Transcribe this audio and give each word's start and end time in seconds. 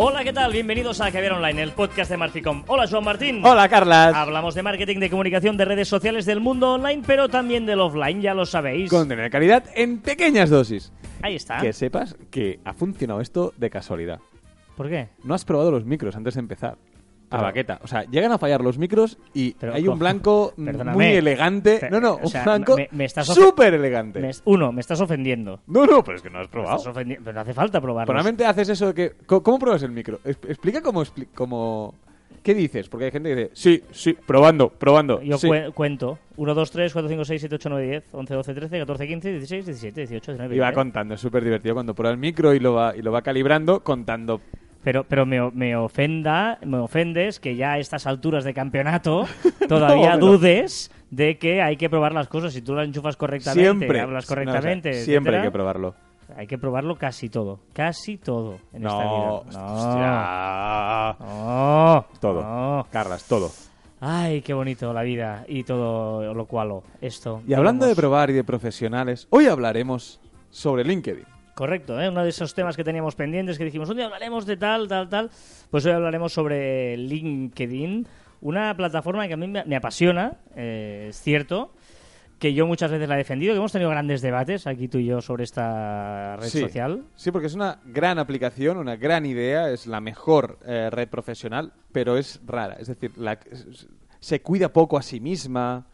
Hola, 0.00 0.22
¿qué 0.22 0.32
tal? 0.32 0.52
Bienvenidos 0.52 1.00
a 1.00 1.10
Caviar 1.10 1.32
Online, 1.32 1.60
el 1.60 1.72
podcast 1.72 2.08
de 2.08 2.16
Marficom. 2.16 2.62
Hola, 2.68 2.86
Joan 2.88 3.02
Martín. 3.02 3.44
Hola, 3.44 3.68
Carlas. 3.68 4.14
Hablamos 4.14 4.54
de 4.54 4.62
marketing, 4.62 5.00
de 5.00 5.10
comunicación, 5.10 5.56
de 5.56 5.64
redes 5.64 5.88
sociales, 5.88 6.24
del 6.24 6.38
mundo 6.38 6.74
online, 6.74 7.02
pero 7.04 7.28
también 7.28 7.66
del 7.66 7.80
offline, 7.80 8.22
ya 8.22 8.32
lo 8.32 8.46
sabéis. 8.46 8.90
Contenido 8.90 9.24
de 9.24 9.30
calidad 9.30 9.64
en 9.74 9.98
pequeñas 9.98 10.50
dosis. 10.50 10.92
Ahí 11.20 11.34
está. 11.34 11.58
Que 11.58 11.72
sepas 11.72 12.16
que 12.30 12.60
ha 12.64 12.74
funcionado 12.74 13.20
esto 13.20 13.52
de 13.56 13.70
casualidad. 13.70 14.20
¿Por 14.76 14.88
qué? 14.88 15.08
No 15.24 15.34
has 15.34 15.44
probado 15.44 15.72
los 15.72 15.84
micros 15.84 16.14
antes 16.14 16.34
de 16.34 16.40
empezar. 16.42 16.78
A 17.30 17.42
baqueta. 17.42 17.78
O 17.82 17.86
sea, 17.86 18.04
llegan 18.04 18.32
a 18.32 18.38
fallar 18.38 18.62
los 18.62 18.78
micros 18.78 19.18
y 19.34 19.52
Pero, 19.54 19.74
hay 19.74 19.82
un 19.86 19.94
co- 19.94 19.98
blanco 19.98 20.54
muy 20.56 21.06
elegante. 21.06 21.88
No, 21.90 22.00
no, 22.00 22.12
o 22.14 22.18
un 22.20 22.28
sea, 22.28 22.42
blanco 22.44 22.76
me- 22.76 22.88
me 22.92 23.04
súper 23.08 23.74
elegante. 23.74 24.20
Me 24.20 24.30
uno, 24.44 24.72
me 24.72 24.80
estás 24.80 25.00
ofendiendo. 25.00 25.60
No, 25.66 25.84
no, 25.86 26.02
pero 26.02 26.16
es 26.16 26.22
que 26.22 26.30
no 26.30 26.38
has 26.38 26.48
probado. 26.48 26.78
estás 26.78 26.94
Pero 26.94 27.32
no 27.32 27.40
hace 27.40 27.54
falta 27.54 27.80
probarlo. 27.80 28.06
Probablemente 28.06 28.44
haces 28.46 28.68
eso 28.70 28.86
de 28.88 28.94
que... 28.94 29.12
co- 29.26 29.42
¿Cómo 29.42 29.58
pruebas 29.58 29.82
el 29.82 29.90
micro? 29.92 30.20
Es- 30.24 30.38
Explica 30.48 30.80
cómo... 30.82 31.02
cómo... 31.34 31.94
¿Qué 32.42 32.54
dices? 32.54 32.88
Porque 32.88 33.06
hay 33.06 33.10
gente 33.10 33.28
que 33.30 33.36
dice, 33.36 33.50
sí, 33.52 33.82
sí, 33.90 34.16
probando, 34.26 34.70
probando. 34.70 35.20
Yo 35.20 35.36
sí. 35.36 35.48
cue- 35.48 35.72
cuento. 35.74 36.18
1, 36.36 36.54
2, 36.54 36.70
3, 36.70 36.92
4, 36.92 37.08
5, 37.10 37.24
6, 37.24 37.40
7, 37.42 37.54
8, 37.56 37.68
9, 37.68 37.86
10, 37.88 38.04
11, 38.12 38.34
12, 38.34 38.54
13, 38.54 38.78
14, 38.78 39.06
15, 39.08 39.30
16, 39.32 39.66
17, 39.66 40.00
18, 40.02 40.32
19, 40.32 40.56
Y 40.56 40.58
va 40.58 40.66
20. 40.68 40.74
contando, 40.76 41.14
es 41.14 41.20
súper 41.20 41.44
divertido 41.44 41.74
cuando 41.74 41.94
prueba 41.94 42.12
el 42.12 42.18
micro 42.18 42.54
y 42.54 42.60
lo 42.60 42.72
va, 42.74 42.96
y 42.96 43.02
lo 43.02 43.12
va 43.12 43.20
calibrando 43.22 43.80
contando 43.82 44.40
Pero, 44.88 45.04
pero 45.04 45.26
me, 45.26 45.50
me 45.50 45.76
ofenda, 45.76 46.58
me 46.64 46.78
ofendes 46.78 47.40
que 47.40 47.56
ya 47.56 47.72
a 47.72 47.78
estas 47.78 48.06
alturas 48.06 48.42
de 48.42 48.54
campeonato 48.54 49.26
todavía 49.68 50.16
dudes 50.16 50.90
de 51.10 51.36
que 51.36 51.60
hay 51.60 51.76
que 51.76 51.90
probar 51.90 52.14
las 52.14 52.26
cosas. 52.26 52.54
Si 52.54 52.62
tú 52.62 52.74
las 52.74 52.86
enchufas 52.86 53.14
correctamente, 53.18 53.62
siempre. 53.68 54.00
hablas 54.00 54.24
No, 54.24 54.32
o 54.32 54.34
sea, 54.34 54.34
correctamente, 54.46 54.94
siempre 55.04 55.36
hay 55.36 55.42
que 55.42 55.50
probarlo. 55.50 55.94
hay 56.34 56.46
que 56.46 56.56
probarlo 56.56 56.96
casi 56.96 57.28
todo. 57.28 57.60
Casi 57.74 58.16
todo 58.16 58.60
en 58.72 58.80
No, 58.80 58.88
esta 58.88 59.04
vida. 59.04 59.66
hostia. 61.18 61.26
No. 61.26 62.06
Todo. 62.18 62.42
no. 62.42 62.86
Carlas, 62.90 63.24
todo. 63.24 63.50
Ay, 64.00 64.40
qué 64.40 64.54
bonito 64.54 64.94
la 64.94 65.02
vida 65.02 65.44
y 65.48 65.64
todo 65.64 66.32
lo 66.32 66.46
cual 66.46 66.80
esto. 67.02 67.42
Y 67.46 67.52
hablando 67.52 67.84
de 67.84 67.94
probar 67.94 68.30
y 68.30 68.32
de 68.32 68.42
profesionales, 68.42 69.26
hoy 69.28 69.48
hablaremos 69.48 70.18
sobre 70.48 70.82
LinkedIn. 70.82 71.26
Correcto, 71.58 72.00
¿eh? 72.00 72.08
uno 72.08 72.22
de 72.22 72.28
esos 72.28 72.54
temas 72.54 72.76
que 72.76 72.84
teníamos 72.84 73.16
pendientes 73.16 73.58
que 73.58 73.64
dijimos, 73.64 73.90
un 73.90 73.96
día 73.96 74.04
hablaremos 74.04 74.46
de 74.46 74.56
tal, 74.56 74.86
tal, 74.86 75.08
tal. 75.08 75.28
Pues 75.72 75.84
hoy 75.84 75.90
hablaremos 75.90 76.32
sobre 76.32 76.96
LinkedIn, 76.96 78.06
una 78.42 78.76
plataforma 78.76 79.26
que 79.26 79.34
a 79.34 79.36
mí 79.36 79.48
me, 79.48 79.74
apasiona, 79.74 80.36
eh, 80.54 81.06
es 81.10 81.20
cierto, 81.20 81.74
que 82.38 82.54
yo 82.54 82.64
muchas 82.68 82.92
veces 82.92 83.08
la 83.08 83.16
he 83.16 83.18
defendido, 83.18 83.54
que 83.54 83.58
hemos 83.58 83.72
tenido 83.72 83.90
grandes 83.90 84.22
debates 84.22 84.68
aquí 84.68 84.86
tú 84.86 84.98
y 84.98 85.06
yo 85.06 85.20
sobre 85.20 85.42
esta 85.42 86.36
red 86.36 86.46
Sí. 86.46 86.60
social. 86.60 87.02
Sí, 87.16 87.32
porque 87.32 87.48
es 87.48 87.54
una 87.54 87.80
gran 87.86 88.20
aplicación, 88.20 88.76
una 88.76 88.94
gran 88.94 89.26
idea, 89.26 89.68
es 89.72 89.88
la 89.88 90.00
mejor 90.00 90.60
eh, 90.64 90.90
red 90.92 91.08
profesional, 91.08 91.72
pero 91.90 92.16
es 92.16 92.40
rara. 92.46 92.76
Es 92.78 92.86
decir, 92.86 93.10
la- 93.18 93.40
se 94.20 94.40
cuida 94.42 94.72
poco 94.72 94.96
a 94.96 95.02
sí 95.02 95.18
misma. 95.18 95.88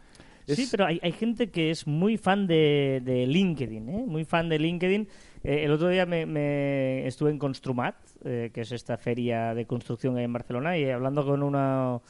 Es- 0.46 0.56
Sí, 0.56 0.68
pero 0.70 0.84
hay, 0.84 1.00
hay 1.02 1.12
gente 1.12 1.48
que 1.50 1.70
es 1.70 1.86
muy 1.86 2.18
fan 2.18 2.46
de, 2.46 3.00
de 3.02 3.26
LinkedIn, 3.26 3.88
¿eh? 3.88 4.04
muy 4.06 4.26
fan 4.26 4.50
de 4.50 4.58
LinkedIn. 4.58 5.08
Eh, 5.44 5.64
el 5.64 5.70
otro 5.72 5.88
día 5.88 6.06
me, 6.06 6.26
me 6.26 7.06
estuve 7.06 7.30
en 7.30 7.38
Construmat, 7.38 7.96
eh, 8.24 8.50
que 8.52 8.62
es 8.62 8.72
esta 8.72 8.96
feria 8.96 9.54
de 9.54 9.66
construcción 9.66 10.18
en 10.18 10.32
Barcelona, 10.32 10.78
y 10.78 10.88
hablando 10.90 11.24
con 11.24 11.42
una, 11.42 12.00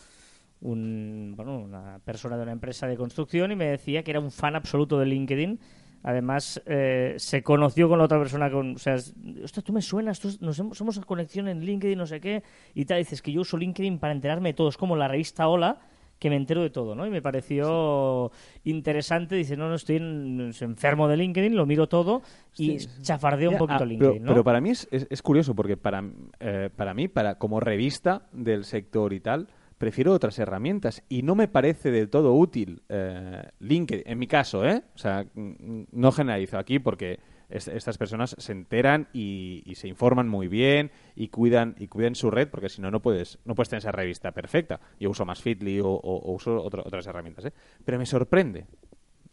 un- 0.61 1.35
bueno, 1.37 1.59
una 1.59 1.99
persona 2.05 2.37
de 2.37 2.43
una 2.45 2.53
empresa 2.53 2.87
de 2.87 2.97
construcción 2.97 3.53
y 3.53 3.57
me 3.57 3.67
decía 3.67 4.03
que 4.05 4.13
era 4.13 4.21
un 4.21 4.31
fan 4.31 4.57
absoluto 4.57 4.99
de 4.99 5.07
LinkedIn. 5.07 5.59
Además, 6.05 6.63
eh, 6.67 7.15
se 7.19 7.43
conoció 7.43 7.89
con 7.89 7.99
la 7.99 8.05
otra 8.05 8.19
persona, 8.19 8.51
con, 8.51 8.75
o 8.77 8.79
sea, 8.79 8.97
ostras, 8.97 9.65
tú 9.65 9.73
me 9.73 9.83
suenas, 9.83 10.21
tú- 10.21 10.37
nos 10.41 10.59
hemos, 10.59 10.77
somos 10.79 10.99
a 10.99 11.03
conexión 11.03 11.49
en 11.49 11.61
LinkedIn, 11.65 11.99
no 11.99 12.07
sé 12.07 12.21
qué, 12.21 12.43
y 12.75 12.85
tal, 12.85 12.99
dices 12.99 13.23
que 13.23 13.33
yo 13.33 13.41
uso 13.41 13.57
LinkedIn 13.57 13.99
para 13.99 14.13
enterarme 14.13 14.51
de 14.51 14.55
todo, 14.55 14.69
es 14.69 14.77
como 14.77 14.97
la 14.97 15.09
revista 15.09 15.49
Hola, 15.49 15.79
que 16.25 16.31
me 16.31 16.37
entero 16.37 16.63
de 16.63 16.71
todo, 16.71 16.95
¿no? 16.95 17.07
Y 17.07 17.11
me 17.11 17.21
pareció 17.21 18.33
interesante, 18.65 19.37
dice, 19.37 19.59
no, 19.59 19.69
no, 19.69 19.75
estoy 19.75 19.97
en- 19.97 20.53
enfermo 20.59 21.07
de 21.07 21.19
LinkedIn, 21.19 21.55
lo 21.55 21.67
miro 21.67 21.87
todo 21.87 22.23
y 22.57 22.79
Sí. 22.79 22.89
chafardeo 23.03 23.51
un 23.51 23.59
poquito 23.59 23.83
ah, 23.83 23.87
LinkedIn, 23.87 24.13
pero, 24.15 24.25
¿no? 24.25 24.29
pero 24.33 24.43
para 24.43 24.63
mí 24.63 24.71
es, 24.71 24.89
es- 24.91 25.07
es 25.11 25.21
curioso 25.21 25.55
porque 25.55 25.77
para, 25.77 26.03
eh, 26.41 26.71
para 26.75 26.95
mí, 26.95 27.09
para 27.09 27.35
como 27.37 27.61
revista 27.61 28.23
del 28.33 28.65
sector 28.65 29.13
y 29.13 29.21
tal, 29.21 29.49
prefiero 29.77 30.15
otras 30.15 30.39
herramientas 30.39 31.03
y 31.11 31.21
no 31.21 31.35
me 31.35 31.47
parece 31.47 31.91
del 31.91 32.09
todo 32.09 32.33
útil 32.33 32.81
eh, 32.89 33.43
LinkedIn, 33.61 34.05
en 34.07 34.19
mi 34.19 34.27
caso, 34.27 34.65
¿eh? 34.65 34.83
O 34.95 34.99
sea, 34.99 35.27
no 35.35 36.11
generalizo 36.11 36.57
aquí 36.57 36.79
porque 36.79 37.19
es- 37.55 37.69
estas 37.69 37.97
personas 37.99 38.35
se 38.39 38.53
enteran 38.53 39.09
y, 39.13 39.63
se 39.75 39.89
informan 39.89 40.29
muy 40.29 40.49
bien 40.49 40.91
y 41.17 41.29
cuidan 41.29 41.75
y 41.79 41.89
cuidan 41.89 42.15
su 42.15 42.31
red 42.31 42.49
porque 42.49 42.69
si 42.69 42.83
no 42.83 42.91
no 42.91 43.01
puedes 43.01 43.39
no 43.45 43.55
puedes 43.55 43.69
tener 43.71 43.79
esa 43.79 43.93
revista 43.93 44.33
perfecta. 44.33 44.81
Yo 45.01 45.11
uso 45.11 45.25
más 45.25 45.41
Fitly 45.41 45.81
o, 45.81 45.89
o- 45.89 46.33
uso 46.33 46.63
otras 46.63 47.07
herramientas, 47.07 47.47
¿eh? 47.47 47.53
Pero 47.85 47.99
me 47.99 48.07
sorprende 48.07 48.67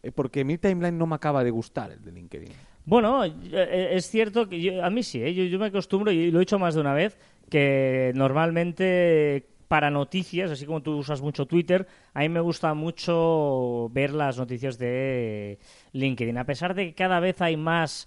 eh, 0.02 0.10
porque 0.12 0.44
mi 0.44 0.58
timeline 0.58 0.96
no 0.98 1.06
me 1.06 1.14
acaba 1.14 1.44
de 1.44 1.50
gustar 1.50 1.92
el 1.92 2.02
de 2.02 2.10
LinkedIn. 2.12 2.48
Bueno, 2.84 3.24
eh, 3.24 3.90
es 3.92 4.08
cierto 4.10 4.48
que 4.48 4.60
yo- 4.60 4.84
a 4.84 4.90
mí 4.90 5.02
sí, 5.04 5.20
yo, 5.34 5.44
yo 5.44 5.58
me 5.58 5.66
acostumbro, 5.66 6.10
y 6.10 6.30
lo 6.32 6.40
he 6.40 6.42
hecho 6.42 6.58
más 6.58 6.74
de 6.74 6.80
una 6.80 6.92
vez, 6.94 7.16
que 7.48 8.10
normalmente 8.16 9.46
para 9.72 9.90
noticias, 9.90 10.50
así 10.50 10.66
como 10.66 10.82
tú 10.82 10.98
usas 10.98 11.22
mucho 11.22 11.46
Twitter, 11.46 11.88
a 12.12 12.20
mí 12.20 12.28
me 12.28 12.40
gusta 12.40 12.74
mucho 12.74 13.88
ver 13.90 14.12
las 14.12 14.36
noticias 14.36 14.76
de 14.76 15.58
LinkedIn. 15.92 16.36
A 16.36 16.44
pesar 16.44 16.74
de 16.74 16.88
que 16.88 16.94
cada 16.94 17.20
vez 17.20 17.40
hay 17.40 17.56
más 17.56 18.06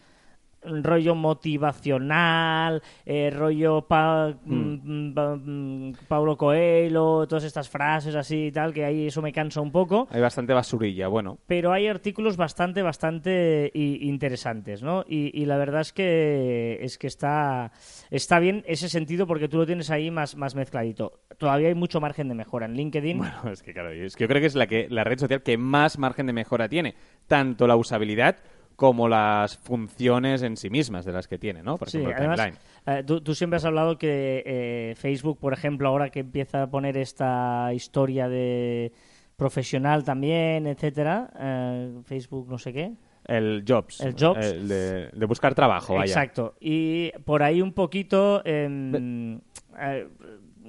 rollo 0.83 1.15
motivacional, 1.15 2.81
eh, 3.05 3.29
rollo 3.29 3.81
pa- 3.87 4.33
mm, 4.43 5.13
pa- 5.13 5.35
mm, 5.35 5.93
Paulo 6.07 6.37
Coelho, 6.37 7.27
todas 7.27 7.43
estas 7.43 7.69
frases 7.69 8.15
así 8.15 8.47
y 8.47 8.51
tal, 8.51 8.73
que 8.73 8.85
ahí 8.85 9.07
eso 9.07 9.21
me 9.21 9.31
cansa 9.31 9.61
un 9.61 9.71
poco 9.71 10.07
Hay 10.11 10.21
bastante 10.21 10.53
basurilla, 10.53 11.07
bueno. 11.07 11.37
pero 11.47 11.71
hay 11.71 11.87
artículos 11.87 12.37
bastante, 12.37 12.81
bastante 12.81 13.71
interesantes, 13.73 14.81
¿no? 14.81 15.03
Y, 15.07 15.31
y 15.39 15.45
la 15.45 15.57
verdad 15.57 15.81
es 15.81 15.93
que 15.93 16.79
es 16.81 16.97
que 16.97 17.07
está, 17.07 17.71
está 18.11 18.39
bien 18.39 18.63
ese 18.67 18.89
sentido 18.89 19.27
porque 19.27 19.47
tú 19.47 19.57
lo 19.57 19.65
tienes 19.65 19.89
ahí 19.91 20.11
más, 20.11 20.35
más 20.35 20.55
mezcladito. 20.55 21.19
Todavía 21.37 21.67
hay 21.67 21.75
mucho 21.75 21.99
margen 21.99 22.27
de 22.29 22.35
mejora 22.35 22.65
en 22.65 22.73
LinkedIn. 22.75 23.17
Bueno, 23.17 23.35
es 23.51 23.61
que 23.63 23.73
claro, 23.73 23.91
es 23.91 24.15
que 24.15 24.23
yo 24.23 24.27
creo 24.27 24.41
que 24.41 24.47
es 24.47 24.55
la 24.55 24.67
que 24.67 24.87
la 24.89 25.03
red 25.03 25.19
social 25.19 25.43
que 25.43 25.57
más 25.57 25.97
margen 25.97 26.27
de 26.27 26.33
mejora 26.33 26.69
tiene, 26.69 26.95
tanto 27.27 27.67
la 27.67 27.75
usabilidad 27.75 28.37
como 28.75 29.07
las 29.07 29.57
funciones 29.57 30.41
en 30.41 30.57
sí 30.57 30.69
mismas 30.69 31.05
de 31.05 31.11
las 31.13 31.27
que 31.27 31.37
tiene, 31.37 31.63
¿no? 31.63 31.77
Por 31.77 31.89
Sí, 31.89 31.97
ejemplo, 31.99 32.17
además, 32.17 32.37
timeline. 32.37 32.59
eh, 32.99 33.03
tú, 33.05 33.21
tú 33.21 33.33
siempre 33.35 33.57
has 33.57 33.65
hablado 33.65 33.97
que 33.97 34.43
eh, 34.45 34.95
Facebook, 34.97 35.39
por 35.39 35.53
ejemplo, 35.53 35.87
ahora 35.87 36.09
que 36.09 36.19
empieza 36.19 36.63
a 36.63 36.67
poner 36.69 36.97
esta 36.97 37.71
historia 37.73 38.27
de 38.27 38.91
profesional 39.37 40.03
también, 40.03 40.67
etcétera, 40.67 41.29
eh, 41.39 41.93
Facebook 42.05 42.47
no 42.49 42.57
sé 42.57 42.71
qué, 42.73 42.93
El 43.27 43.63
Jobs. 43.67 44.01
El 44.01 44.15
Jobs. 44.17 44.45
el 44.45 44.67
de, 44.67 45.09
de 45.11 45.25
buscar 45.25 45.55
trabajo, 45.55 45.95
vaya. 45.95 46.05
Exacto. 46.05 46.55
Y 46.59 47.11
por 47.25 47.43
ahí 47.43 47.61
un 47.61 47.73
poquito. 47.73 48.41
em, 48.45 49.39
eh, 49.79 50.07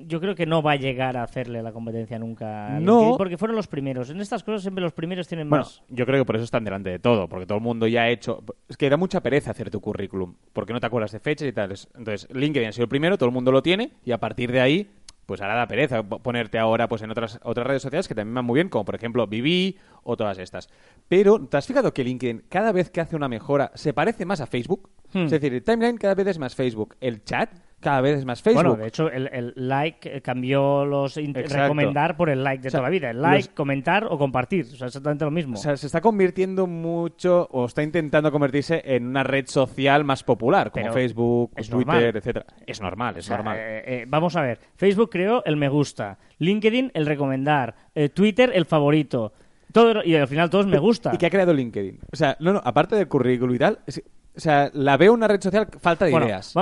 yo 0.04 0.20
creo 0.20 0.34
que 0.34 0.46
no 0.46 0.62
va 0.62 0.72
a 0.72 0.76
llegar 0.76 1.16
a 1.16 1.22
hacerle 1.22 1.62
la 1.62 1.72
competencia 1.72 2.18
nunca. 2.18 2.78
No. 2.80 3.14
Porque 3.16 3.38
fueron 3.38 3.56
los 3.56 3.66
primeros. 3.66 4.10
En 4.10 4.20
estas 4.20 4.44
cosas 4.44 4.62
siempre 4.62 4.82
los 4.82 4.92
primeros 4.92 5.26
tienen 5.28 5.48
Bueno, 5.48 5.64
más. 5.64 5.82
yo 5.88 6.04
creo 6.06 6.20
que 6.20 6.26
por 6.26 6.36
eso 6.36 6.44
están 6.44 6.64
delante 6.64 6.90
de 6.90 6.98
todo, 6.98 7.28
porque 7.28 7.46
todo 7.46 7.58
el 7.58 7.64
mundo 7.64 7.86
ya 7.86 8.02
ha 8.02 8.08
hecho... 8.10 8.42
Es 8.68 8.76
que 8.76 8.90
da 8.90 8.96
mucha 8.96 9.22
pereza 9.22 9.50
hacer 9.52 9.70
tu 9.70 9.80
currículum, 9.80 10.34
porque 10.52 10.72
no 10.72 10.80
te 10.80 10.86
acuerdas 10.86 11.12
de 11.12 11.20
fechas 11.20 11.48
y 11.48 11.52
tal. 11.52 11.70
Entonces, 11.96 12.28
LinkedIn 12.34 12.68
ha 12.68 12.72
sido 12.72 12.84
el 12.84 12.88
primero, 12.88 13.16
todo 13.16 13.28
el 13.28 13.34
mundo 13.34 13.50
lo 13.52 13.62
tiene, 13.62 13.92
y 14.04 14.12
a 14.12 14.18
partir 14.18 14.52
de 14.52 14.60
ahí, 14.60 14.90
pues 15.24 15.40
ahora 15.40 15.56
da 15.56 15.66
pereza 15.66 16.02
po- 16.04 16.20
ponerte 16.20 16.56
ahora 16.58 16.88
pues 16.88 17.02
en 17.02 17.10
otras, 17.10 17.40
otras 17.42 17.66
redes 17.66 17.82
sociales 17.82 18.06
que 18.06 18.14
también 18.14 18.34
van 18.34 18.44
muy 18.44 18.54
bien, 18.58 18.68
como 18.68 18.84
por 18.84 18.94
ejemplo 18.94 19.26
Vivi 19.26 19.76
o 20.04 20.16
todas 20.16 20.38
estas. 20.38 20.68
Pero, 21.08 21.40
¿te 21.46 21.56
has 21.56 21.66
fijado 21.66 21.92
que 21.92 22.04
LinkedIn 22.04 22.44
cada 22.48 22.70
vez 22.70 22.90
que 22.90 23.00
hace 23.00 23.16
una 23.16 23.28
mejora 23.28 23.72
se 23.74 23.92
parece 23.92 24.24
más 24.24 24.40
a 24.40 24.46
Facebook? 24.46 24.88
Hmm. 25.12 25.24
Es 25.24 25.30
decir, 25.32 25.52
el 25.52 25.64
timeline 25.64 25.96
cada 25.98 26.14
vez 26.14 26.28
es 26.28 26.38
más 26.38 26.54
Facebook, 26.54 26.94
el 27.00 27.24
chat 27.24 27.50
cada 27.80 28.00
vez 28.00 28.18
es 28.18 28.24
más 28.24 28.42
Facebook. 28.42 28.62
Bueno, 28.64 28.76
de 28.82 28.88
hecho, 28.88 29.10
el, 29.10 29.28
el 29.32 29.52
like 29.56 30.20
cambió 30.22 30.84
los 30.84 31.16
recomendar 31.16 32.16
por 32.16 32.30
el 32.30 32.42
like 32.42 32.62
de 32.62 32.68
O 32.68 32.70
sea, 32.70 32.78
toda 32.80 32.88
la 32.88 32.90
vida. 32.90 33.10
El 33.10 33.22
like, 33.22 33.48
los- 33.48 33.54
comentar 33.54 34.06
o 34.10 34.18
compartir. 34.18 34.64
O 34.72 34.76
sea, 34.76 34.86
exactamente 34.88 35.24
lo 35.24 35.30
mismo. 35.30 35.54
O 35.54 35.56
sea, 35.56 35.76
se 35.76 35.86
está 35.86 36.00
convirtiendo 36.00 36.66
mucho, 36.66 37.46
o 37.52 37.66
está 37.66 37.82
intentando 37.82 38.32
convertirse 38.32 38.82
en 38.84 39.06
una 39.06 39.22
red 39.22 39.46
social 39.46 40.04
más 40.04 40.22
popular, 40.24 40.70
como 40.70 40.84
Pero 40.84 40.94
Facebook, 40.94 41.50
Twitter, 41.68 42.16
etcétera. 42.16 42.46
Es 42.66 42.80
normal, 42.80 43.16
es 43.18 43.24
O 43.24 43.28
sea, 43.28 43.36
normal. 43.36 43.56
eh, 43.60 43.82
eh, 43.86 44.04
vamos 44.08 44.34
a 44.36 44.42
ver. 44.42 44.58
Facebook 44.76 45.10
creó 45.10 45.44
el 45.44 45.56
me 45.56 45.68
gusta. 45.68 46.18
LinkedIn 46.38 46.90
el 46.94 47.06
recomendar. 47.06 47.74
eh, 47.94 48.08
Twitter 48.08 48.50
el 48.54 48.64
favorito. 48.66 49.32
Todo, 49.72 50.02
y 50.02 50.14
al 50.16 50.26
final 50.28 50.48
todos 50.48 50.66
me 50.66 50.78
gusta. 50.78 51.12
¿Y 51.14 51.18
qué 51.18 51.26
ha 51.26 51.30
creado 51.30 51.52
LinkedIn? 51.52 51.98
O 52.10 52.16
sea, 52.16 52.36
no, 52.40 52.54
no, 52.54 52.62
aparte 52.64 52.96
del 52.96 53.08
currículum 53.08 53.54
y 53.54 53.58
tal, 53.58 53.78
es- 53.86 54.02
o 54.34 54.40
sea, 54.40 54.70
la 54.74 54.96
veo 54.96 55.12
una 55.14 55.28
red 55.28 55.40
social 55.40 55.66
falta 55.80 56.04
de 56.04 56.10
Bueno, 56.10 56.26
ideas. 56.26 56.52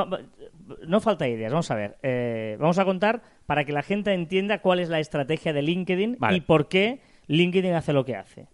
No 0.87 1.01
falta 1.01 1.29
ideas, 1.29 1.53
vamos 1.53 1.71
a 1.71 1.75
ver. 1.75 1.97
Eh, 2.03 2.57
vamos 2.59 2.79
a 2.79 2.85
contar 2.85 3.23
para 3.47 3.65
que 3.65 3.73
la 3.73 3.83
gente 3.83 4.13
entienda 4.13 4.61
cuál 4.61 4.81
es 4.81 4.89
la 4.89 5.01
estrategia 5.01 5.53
de 5.53 5.63
LinkedIn 5.63 6.17
Vale. 6.19 6.37
y 6.37 6.41
por 6.41 6.69
qué 6.69 7.01
LinkedIn 7.27 7.73
hace 7.75 7.93
lo 7.93 8.05
que 8.05 8.17
hace. 8.17 8.47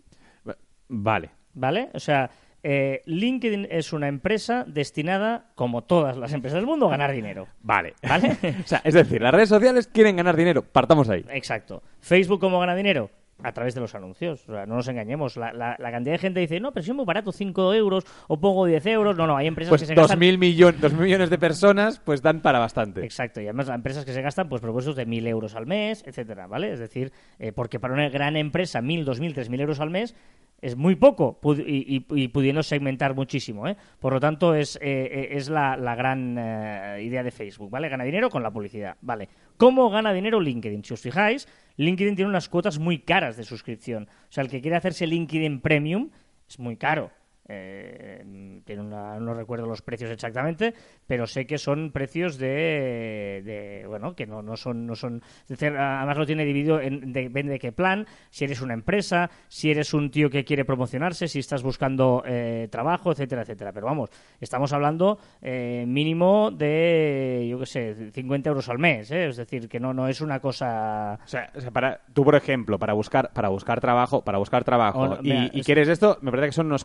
Vale. 0.89 1.31
¿Vale? 1.55 1.91
O 1.95 2.01
sea, 2.01 2.31
eh, 2.63 3.03
LinkedIn 3.07 3.69
es 3.71 3.93
una 3.93 4.09
empresa 4.09 4.65
destinada, 4.67 5.51
como 5.55 5.83
todas 5.83 6.17
las 6.17 6.33
empresas 6.33 6.59
del 6.59 6.67
mundo, 6.67 6.87
a 6.87 6.91
ganar 6.91 7.13
dinero. 7.13 7.49
Vale. 7.63 7.95
¿Vale? 8.03 8.37
o 8.65 8.67
sea, 8.67 8.81
es 8.85 8.95
decir, 8.95 9.23
las 9.23 9.33
redes 9.33 9.49
sociales 9.49 9.87
quieren 9.87 10.17
ganar 10.17 10.37
dinero. 10.37 10.63
Partamos 10.63 11.09
ahí. 11.09 11.25
Exacto. 11.31 11.83
¿Facebook 12.01 12.41
cómo 12.41 12.61
gana 12.61 12.75
dinero? 12.75 13.11
A 13.43 13.53
través 13.53 13.75
de 13.75 13.81
los 13.81 13.95
anuncios. 13.95 14.49
O 14.49 14.53
sea, 14.53 14.67
no 14.67 14.75
nos 14.77 14.89
engañemos. 14.89 15.37
La, 15.37 15.53
la- 15.53 15.77
la 15.79 15.91
cantidad 15.91 16.15
de 16.15 16.19
gente 16.19 16.41
dice, 16.41 16.61
no, 16.61 16.73
pero 16.73 16.83
si 16.85 16.91
es 16.91 16.97
muy 16.97 17.05
barato, 17.05 17.33
5 17.33 17.75
euros 17.75 18.05
o 18.29 18.39
pongo 18.41 18.67
10 18.67 18.85
euros. 18.87 19.17
No, 19.17 19.27
no, 19.27 19.37
hay 19.37 19.47
empresas 19.47 19.71
Pues 19.71 19.83
que 19.83 19.87
se 19.87 19.95
dos 19.95 20.03
gastan... 20.05 20.19
mil, 20.19 20.39
millon- 20.39 20.77
dos 20.77 20.93
mil 20.93 21.03
millones 21.05 21.31
de 21.31 21.39
personas 21.39 21.99
pues 22.01 22.23
dan 22.23 22.41
para 22.41 22.59
bastante. 22.59 23.05
Exacto, 23.05 23.41
y 23.41 23.45
además 23.45 23.67
las 23.69 23.77
empresas 23.77 24.05
que 24.05 24.13
se 24.13 24.23
gastan 24.23 24.49
pues 24.49 24.61
propuestos 24.61 24.97
de 24.97 25.07
1.000 25.07 25.27
euros 25.29 25.55
al 25.55 25.67
mes, 25.67 26.03
etcétera, 26.07 26.47
¿vale? 26.47 26.73
Es 26.73 26.79
decir, 26.79 27.13
eh, 27.39 27.53
porque 27.53 27.81
para 27.81 27.95
una 27.95 28.09
gran 28.09 28.37
empresa 28.37 28.81
1.000, 28.81 29.05
2.000, 29.05 29.35
3.000 29.35 29.61
euros 29.61 29.81
al 29.81 29.91
mes 29.91 30.15
es 30.63 30.77
muy 30.77 30.95
poco 30.97 31.41
y 31.57 32.29
pudiendo 32.29 32.63
segmentar 32.63 33.15
muchísimo, 33.15 33.67
¿eh? 33.67 33.77
Por 33.99 34.13
lo 34.13 34.21
tanto, 34.21 34.55
es, 34.55 34.77
eh, 34.77 34.81
eh, 34.83 35.29
es 35.33 35.49
la, 35.49 35.77
la 35.77 35.95
gran 35.95 36.37
eh, 36.39 37.03
idea 37.03 37.23
de 37.23 37.31
Facebook, 37.31 37.71
¿vale? 37.71 37.89
Gana 37.89 38.05
dinero 38.05 38.29
con 38.29 38.43
la 38.43 38.51
publicidad, 38.51 38.97
¿vale? 39.01 39.29
¿Cómo 39.57 39.91
gana 39.91 40.13
dinero 40.13 40.41
LinkedIn? 40.41 40.85
Si 40.85 40.95
os 40.95 41.01
fijáis, 41.01 41.49
LinkedIn 41.77 42.17
tiene 42.17 42.29
unas 42.29 42.49
cuotas 42.49 42.79
muy 42.79 42.99
caras 42.99 43.37
de 43.37 43.45
suscripción. 43.45 44.09
O 44.29 44.33
sea, 44.33 44.45
el 44.45 44.51
que 44.51 44.61
quiere 44.61 44.77
hacerse 44.77 45.07
LinkedIn 45.07 45.61
Premium 45.61 46.11
es 46.49 46.59
muy 46.59 46.77
caro. 46.77 47.11
Eh, 47.53 48.61
tiene 48.65 48.83
una- 48.83 49.19
no 49.19 49.35
recuerdo 49.35 49.67
los 49.67 49.83
precios 49.83 50.11
exactamente, 50.11 50.73
pero 51.07 51.27
sé 51.27 51.47
que 51.47 51.59
son 51.59 51.91
precios 51.91 52.39
de, 52.39 53.43
de- 53.45 53.85
bueno, 53.89 54.15
que 54.15 54.27
no, 54.27 54.41
no 54.43 54.57
son, 54.57 54.87
no 54.87 54.95
son, 54.95 55.21
además 55.51 56.17
lo 56.17 56.27
tiene 56.27 56.45
dividido 56.45 56.81
en 56.81 57.13
depende 57.13 57.53
de 57.53 57.59
qué 57.59 57.73
plan, 57.73 58.07
si 58.31 58.45
eres 58.45 58.61
una 58.61 58.75
empresa, 58.75 59.31
si 59.49 59.71
eres 59.71 59.93
un 59.95 60.11
tío 60.11 60.31
que 60.31 60.45
quiere 60.45 60.65
promocionarse, 60.65 61.27
si 61.29 61.41
estás 61.41 61.63
buscando 61.63 62.23
eh, 62.27 62.69
trabajo, 62.71 63.11
etcétera, 63.13 63.43
etcétera. 63.43 63.73
Pero 63.73 63.87
vamos, 63.87 64.11
estamos 64.41 64.73
hablando 64.73 65.19
eh, 65.43 65.85
mínimo 65.89 66.51
de, 66.53 67.47
yo 67.51 67.59
qué 67.59 67.67
sé, 67.67 68.11
50 68.13 68.49
euros 68.51 68.69
al 68.69 68.79
mes, 68.79 69.11
¿eh? 69.11 69.27
es 69.27 69.37
decir, 69.37 69.69
que 69.69 69.81
no, 69.81 69.93
no 69.93 70.07
es 70.09 70.21
una 70.21 70.39
cosa 70.41 71.19
O 71.25 71.29
sea, 71.29 71.51
o 71.57 71.61
sea, 71.61 71.71
para, 71.71 72.01
tú, 72.13 72.25
por 72.25 72.35
ejemplo, 72.37 72.79
para 72.79 72.93
buscar, 72.93 73.33
para 73.33 73.49
buscar 73.49 73.81
trabajo, 73.81 74.23
para 74.23 74.39
buscar 74.39 74.63
trabajo 74.65 75.19
y, 75.23 75.29
mira, 75.29 75.51
y 75.53 75.61
es- 75.61 75.67
quieres 75.67 75.89
esto, 75.89 76.19
me 76.21 76.31
parece 76.31 76.49
que 76.49 76.53
son 76.53 76.67
unos 76.67 76.85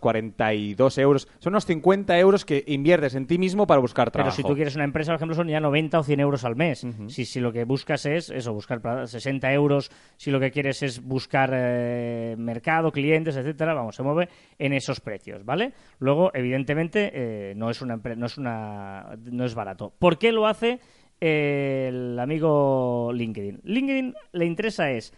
42 0.55 0.97
euros, 0.99 1.27
son 1.39 1.53
unos 1.53 1.65
50 1.65 2.17
euros 2.19 2.45
que 2.45 2.63
inviertes 2.67 3.15
en 3.15 3.27
ti 3.27 3.37
mismo 3.37 3.67
para 3.67 3.79
buscar 3.81 4.07
Pero 4.11 4.23
trabajo. 4.23 4.35
si 4.35 4.43
tú 4.43 4.55
quieres 4.55 4.75
una 4.75 4.83
empresa, 4.83 5.11
por 5.11 5.17
ejemplo, 5.17 5.35
son 5.35 5.47
ya 5.47 5.59
90 5.59 5.99
o 5.99 6.03
100 6.03 6.19
euros 6.19 6.43
al 6.45 6.55
mes. 6.55 6.85
si, 7.07 7.25
si 7.25 7.39
lo 7.39 7.51
que 7.51 7.63
buscas 7.65 8.05
es 8.05 8.29
eso, 8.29 8.53
buscar 8.53 8.81
pra- 8.81 9.05
60 9.07 9.51
euros, 9.53 9.91
si 10.17 10.31
lo 10.31 10.39
que 10.39 10.51
quieres 10.51 10.81
es 10.83 11.01
buscar 11.01 11.51
eh, 11.53 12.35
mercado, 12.37 12.91
clientes, 12.91 13.35
etcétera, 13.35 13.73
vamos, 13.73 13.95
se 13.95 14.03
mueve 14.03 14.29
en 14.57 14.73
esos 14.73 14.99
precios, 15.01 15.43
¿vale? 15.45 15.73
Luego, 15.99 16.31
evidentemente, 16.33 17.11
eh, 17.13 17.53
no 17.55 17.69
es 17.69 17.81
una 17.81 17.97
no 17.97 18.25
es 18.25 18.37
una 18.37 19.17
no 19.31 19.45
es 19.45 19.55
barato. 19.55 19.93
¿Por 19.97 20.17
qué 20.17 20.31
lo 20.31 20.47
hace 20.47 20.79
eh, 21.21 21.87
el 21.89 22.19
amigo 22.19 23.11
LinkedIn? 23.13 23.61
LinkedIn 23.63 24.13
le 24.33 24.45
interesa 24.45 24.91
es 24.91 25.13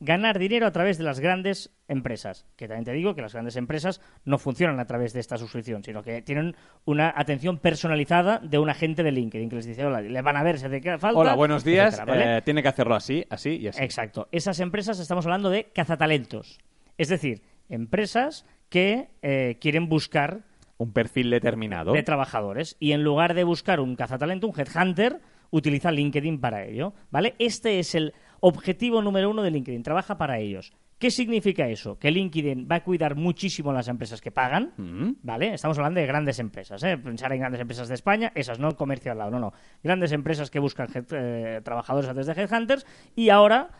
ganar 0.00 0.38
dinero 0.38 0.66
a 0.66 0.70
través 0.70 0.98
de 0.98 1.04
las 1.04 1.20
grandes 1.20 1.70
empresas. 1.88 2.46
Que 2.56 2.68
también 2.68 2.84
te 2.84 2.92
digo 2.92 3.14
que 3.14 3.22
las 3.22 3.32
grandes 3.32 3.56
empresas 3.56 4.00
no 4.24 4.38
funcionan 4.38 4.78
a 4.80 4.86
través 4.86 5.12
de 5.12 5.20
esta 5.20 5.36
suscripción, 5.38 5.82
sino 5.82 6.02
que 6.02 6.22
tienen 6.22 6.54
una 6.84 7.12
atención 7.16 7.58
personalizada 7.58 8.38
de 8.38 8.58
un 8.58 8.70
agente 8.70 9.02
de 9.02 9.12
LinkedIn 9.12 9.48
que 9.48 9.56
les 9.56 9.66
dice, 9.66 9.84
hola, 9.84 10.00
le 10.00 10.22
van 10.22 10.36
a 10.36 10.42
ver 10.42 10.58
si 10.58 10.68
te 10.68 10.80
queda 10.80 10.98
falta. 10.98 11.18
Hola, 11.18 11.34
buenos 11.34 11.64
días, 11.64 11.94
etcétera, 11.94 12.18
¿vale? 12.18 12.36
eh, 12.38 12.42
tiene 12.42 12.62
que 12.62 12.68
hacerlo 12.68 12.94
así, 12.94 13.24
así 13.30 13.56
y 13.56 13.68
así. 13.68 13.82
Exacto. 13.82 14.28
Esas 14.32 14.60
empresas 14.60 14.98
estamos 15.00 15.26
hablando 15.26 15.50
de 15.50 15.64
cazatalentos. 15.72 16.58
Es 16.96 17.08
decir, 17.08 17.42
empresas 17.68 18.44
que 18.68 19.08
eh, 19.22 19.56
quieren 19.60 19.88
buscar 19.88 20.42
Un 20.78 20.92
perfil 20.92 21.30
determinado. 21.30 21.92
de 21.92 22.02
trabajadores 22.02 22.76
y 22.78 22.92
en 22.92 23.02
lugar 23.02 23.34
de 23.34 23.44
buscar 23.44 23.80
un 23.80 23.96
cazatalento, 23.96 24.46
un 24.46 24.54
headhunter, 24.58 25.20
utiliza 25.50 25.90
LinkedIn 25.90 26.40
para 26.40 26.64
ello, 26.64 26.92
¿vale? 27.10 27.34
Este 27.38 27.78
es 27.78 27.94
el 27.94 28.12
objetivo 28.40 29.02
número 29.02 29.30
uno 29.30 29.42
de 29.42 29.50
LinkedIn, 29.50 29.82
trabaja 29.82 30.16
para 30.18 30.38
ellos. 30.38 30.72
¿Qué 30.98 31.10
significa 31.12 31.68
eso? 31.68 31.98
Que 31.98 32.10
LinkedIn 32.10 32.66
va 32.70 32.76
a 32.76 32.84
cuidar 32.84 33.14
muchísimo 33.14 33.70
a 33.70 33.74
las 33.74 33.86
empresas 33.86 34.20
que 34.20 34.32
pagan, 34.32 34.72
Mm. 34.76 35.10
¿vale? 35.22 35.54
Estamos 35.54 35.78
hablando 35.78 36.00
de 36.00 36.06
grandes 36.06 36.40
empresas, 36.40 36.82
¿eh? 36.82 36.98
Pensar 36.98 37.32
en 37.32 37.38
grandes 37.40 37.60
empresas 37.60 37.86
de 37.88 37.94
España, 37.94 38.32
esas 38.34 38.58
no 38.58 38.76
comercio 38.76 39.12
al 39.12 39.18
lado, 39.18 39.30
no, 39.30 39.38
no. 39.38 39.52
Grandes 39.82 40.10
empresas 40.12 40.50
que 40.50 40.58
buscan 40.58 40.88
eh, 41.12 41.60
trabajadores 41.62 42.08
a 42.10 42.14
través 42.14 42.26
de 42.26 42.42
headhunters 42.42 42.84
y 43.14 43.28
ahora 43.28 43.70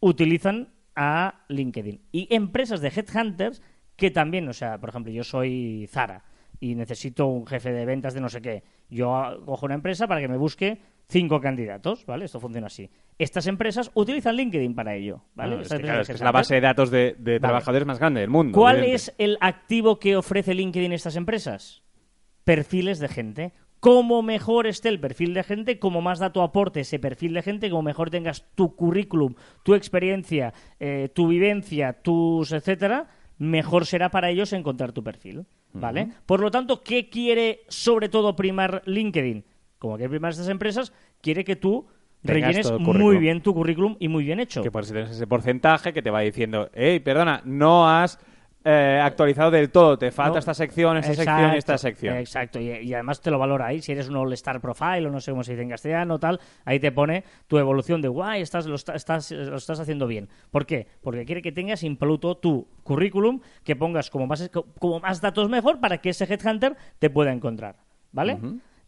utilizan 0.00 0.68
a 0.94 1.44
LinkedIn. 1.48 2.00
Y 2.12 2.32
empresas 2.34 2.80
de 2.80 2.88
headhunters 2.88 3.62
que 3.96 4.10
también, 4.10 4.48
o 4.48 4.52
sea, 4.52 4.78
por 4.78 4.88
ejemplo, 4.90 5.12
yo 5.12 5.24
soy 5.24 5.86
Zara 5.90 6.24
y 6.60 6.74
necesito 6.74 7.26
un 7.26 7.46
jefe 7.46 7.72
de 7.72 7.84
ventas 7.84 8.14
de 8.14 8.20
no 8.20 8.28
sé 8.28 8.40
qué. 8.40 8.62
Yo 8.88 9.42
cojo 9.44 9.66
una 9.66 9.74
empresa 9.74 10.06
para 10.06 10.20
que 10.20 10.28
me 10.28 10.36
busque 10.36 10.80
cinco 11.12 11.40
candidatos, 11.40 12.06
¿vale? 12.06 12.24
Esto 12.24 12.40
funciona 12.40 12.66
así. 12.66 12.90
Estas 13.18 13.46
empresas 13.46 13.90
utilizan 13.94 14.34
LinkedIn 14.36 14.74
para 14.74 14.94
ello, 14.94 15.22
¿vale? 15.34 15.56
Es 15.56 15.62
Estas 15.62 15.78
que, 15.78 15.82
claro, 15.84 15.98
empresas 16.00 16.00
es 16.00 16.06
que 16.08 16.12
es 16.14 16.20
headhunters. 16.20 16.24
la 16.24 16.32
base 16.32 16.54
de 16.54 16.60
datos 16.60 16.90
de, 16.90 17.16
de 17.18 17.38
trabajadores 17.38 17.86
más 17.86 17.98
grande 17.98 18.20
del 18.22 18.30
mundo. 18.30 18.58
¿Cuál 18.58 18.76
evidente. 18.78 18.94
es 18.96 19.14
el 19.18 19.38
activo 19.40 19.98
que 19.98 20.16
ofrece 20.16 20.54
LinkedIn 20.54 20.92
a 20.92 20.94
estas 20.94 21.16
empresas? 21.16 21.82
Perfiles 22.44 22.98
de 22.98 23.08
gente. 23.08 23.52
Como 23.78 24.22
mejor 24.22 24.66
esté 24.66 24.88
el 24.88 25.00
perfil 25.00 25.34
de 25.34 25.42
gente, 25.42 25.78
como 25.78 26.00
más 26.00 26.20
dato 26.20 26.42
aporte 26.42 26.80
ese 26.80 26.98
perfil 27.00 27.34
de 27.34 27.42
gente, 27.42 27.68
como 27.68 27.82
mejor 27.82 28.10
tengas 28.10 28.46
tu 28.54 28.76
currículum, 28.76 29.34
tu 29.64 29.74
experiencia, 29.74 30.54
eh, 30.78 31.08
tu 31.12 31.26
vivencia, 31.26 31.92
tus 31.92 32.52
etcétera, 32.52 33.08
mejor 33.38 33.84
será 33.86 34.08
para 34.10 34.30
ellos 34.30 34.52
encontrar 34.52 34.92
tu 34.92 35.02
perfil, 35.02 35.46
¿vale? 35.72 36.10
Por 36.26 36.40
lo 36.40 36.52
tanto, 36.52 36.82
¿qué 36.84 37.08
quiere 37.10 37.62
sobre 37.68 38.08
todo 38.08 38.36
primar 38.36 38.82
LinkedIn? 38.86 39.44
Como 39.82 39.96
quiere 39.96 40.10
primar 40.10 40.30
estas 40.30 40.48
empresas, 40.48 40.92
quiere 41.20 41.42
que 41.42 41.56
tú 41.56 41.88
rellenes 42.22 42.70
muy 42.78 43.16
bien 43.16 43.42
tu 43.42 43.52
currículum 43.52 43.96
y 43.98 44.06
muy 44.06 44.22
bien 44.22 44.38
hecho. 44.38 44.62
Que 44.62 44.70
por 44.70 44.84
si 44.86 44.92
tienes 44.92 45.10
ese 45.10 45.26
porcentaje 45.26 45.92
que 45.92 46.02
te 46.02 46.08
va 46.08 46.20
diciendo, 46.20 46.70
hey, 46.72 47.00
perdona, 47.00 47.42
no 47.44 47.90
has 47.90 48.16
eh, 48.64 49.00
actualizado 49.02 49.50
del 49.50 49.70
todo, 49.72 49.98
te 49.98 50.12
falta 50.12 50.34
No. 50.34 50.38
esta 50.38 50.54
sección, 50.54 50.98
esta 50.98 51.10
Exacto, 51.10 51.32
sección 51.32 51.54
y 51.54 51.58
esta 51.58 51.78
sección. 51.78 52.16
Exacto, 52.16 52.60
y, 52.60 52.68
y 52.70 52.94
además 52.94 53.20
te 53.20 53.32
lo 53.32 53.40
valora 53.40 53.66
ahí. 53.66 53.82
Si 53.82 53.90
eres 53.90 54.08
un 54.08 54.14
All-Star 54.14 54.60
Profile 54.60 55.04
o 55.08 55.10
no 55.10 55.20
sé 55.20 55.32
cómo 55.32 55.42
se 55.42 55.50
dice 55.50 55.64
en 55.64 55.70
castellano, 55.70 56.20
tal, 56.20 56.38
ahí 56.64 56.78
te 56.78 56.92
pone 56.92 57.24
tu 57.48 57.58
evolución 57.58 58.00
de 58.00 58.06
guay, 58.06 58.40
estás, 58.40 58.66
lo, 58.66 58.76
estás, 58.76 59.32
lo 59.32 59.56
estás 59.56 59.80
haciendo 59.80 60.06
bien. 60.06 60.28
¿Por 60.52 60.64
qué? 60.64 60.86
Porque 61.00 61.24
quiere 61.24 61.42
que 61.42 61.50
tengas 61.50 61.82
impoluto 61.82 62.36
tu 62.36 62.68
currículum, 62.84 63.40
que 63.64 63.74
pongas 63.74 64.10
como 64.10 64.28
más, 64.28 64.48
como 64.78 65.00
más 65.00 65.20
datos 65.20 65.48
mejor 65.48 65.80
para 65.80 65.98
que 65.98 66.10
ese 66.10 66.32
Headhunter 66.32 66.76
te 67.00 67.10
pueda 67.10 67.32
encontrar. 67.32 67.78
¿Vale? 68.12 68.38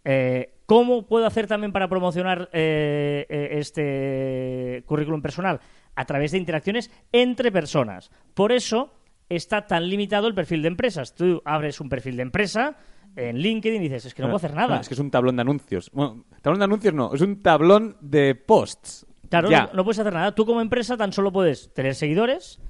Eh, 0.05 0.54
¿Cómo 0.67 1.07
puedo 1.07 1.27
hacer 1.27 1.47
también 1.47 1.73
para 1.73 1.89
promocionar 1.89 2.49
eh, 2.53 3.27
eh, 3.29 3.49
este 3.53 4.83
currículum 4.87 5.21
personal? 5.21 5.61
A 5.95 6.05
través 6.07 6.33
de 6.33 6.39
interacciones 6.39 6.91
entre 7.13 7.53
personas. 7.53 8.11
Por 8.33 8.51
eso 8.53 8.93
está 9.29 9.67
tan 9.67 9.89
limitado 9.89 10.27
el 10.27 10.35
perfil 10.35 10.63
de 10.63 10.69
empresas. 10.69 11.15
Tú 11.15 11.43
abres 11.45 11.81
un 11.81 11.89
perfil 11.89 12.17
de 12.17 12.23
empresa 12.23 12.77
en 13.17 13.39
LinkedIn 13.39 13.81
y 13.81 13.89
dices, 13.89 14.07
es 14.07 14.15
que 14.15 14.23
no 14.23 14.29
puedo 14.29 14.37
hacer 14.37 14.55
nada. 14.55 14.81
Es 14.81 14.89
que 14.89 14.95
es 14.95 15.01
un 15.01 15.11
tablón 15.11 15.37
de 15.37 15.43
anuncios. 15.43 15.91
Bueno, 15.93 16.25
tablón 16.43 16.59
de 16.59 16.65
anuncios 16.65 16.95
no, 16.95 17.15
es 17.15 17.21
un 17.21 17.43
tablón 17.43 17.97
de 18.01 18.35
posts. 18.35 19.07
Claro, 19.29 19.49
no 19.73 19.85
puedes 19.85 19.99
hacer 19.99 20.13
nada. 20.13 20.35
Tú 20.35 20.47
como 20.47 20.61
empresa 20.61 20.97
tan 20.97 21.13
solo 21.13 21.33
puedes 21.33 21.73
tener 21.75 21.95
seguidores 21.95 22.61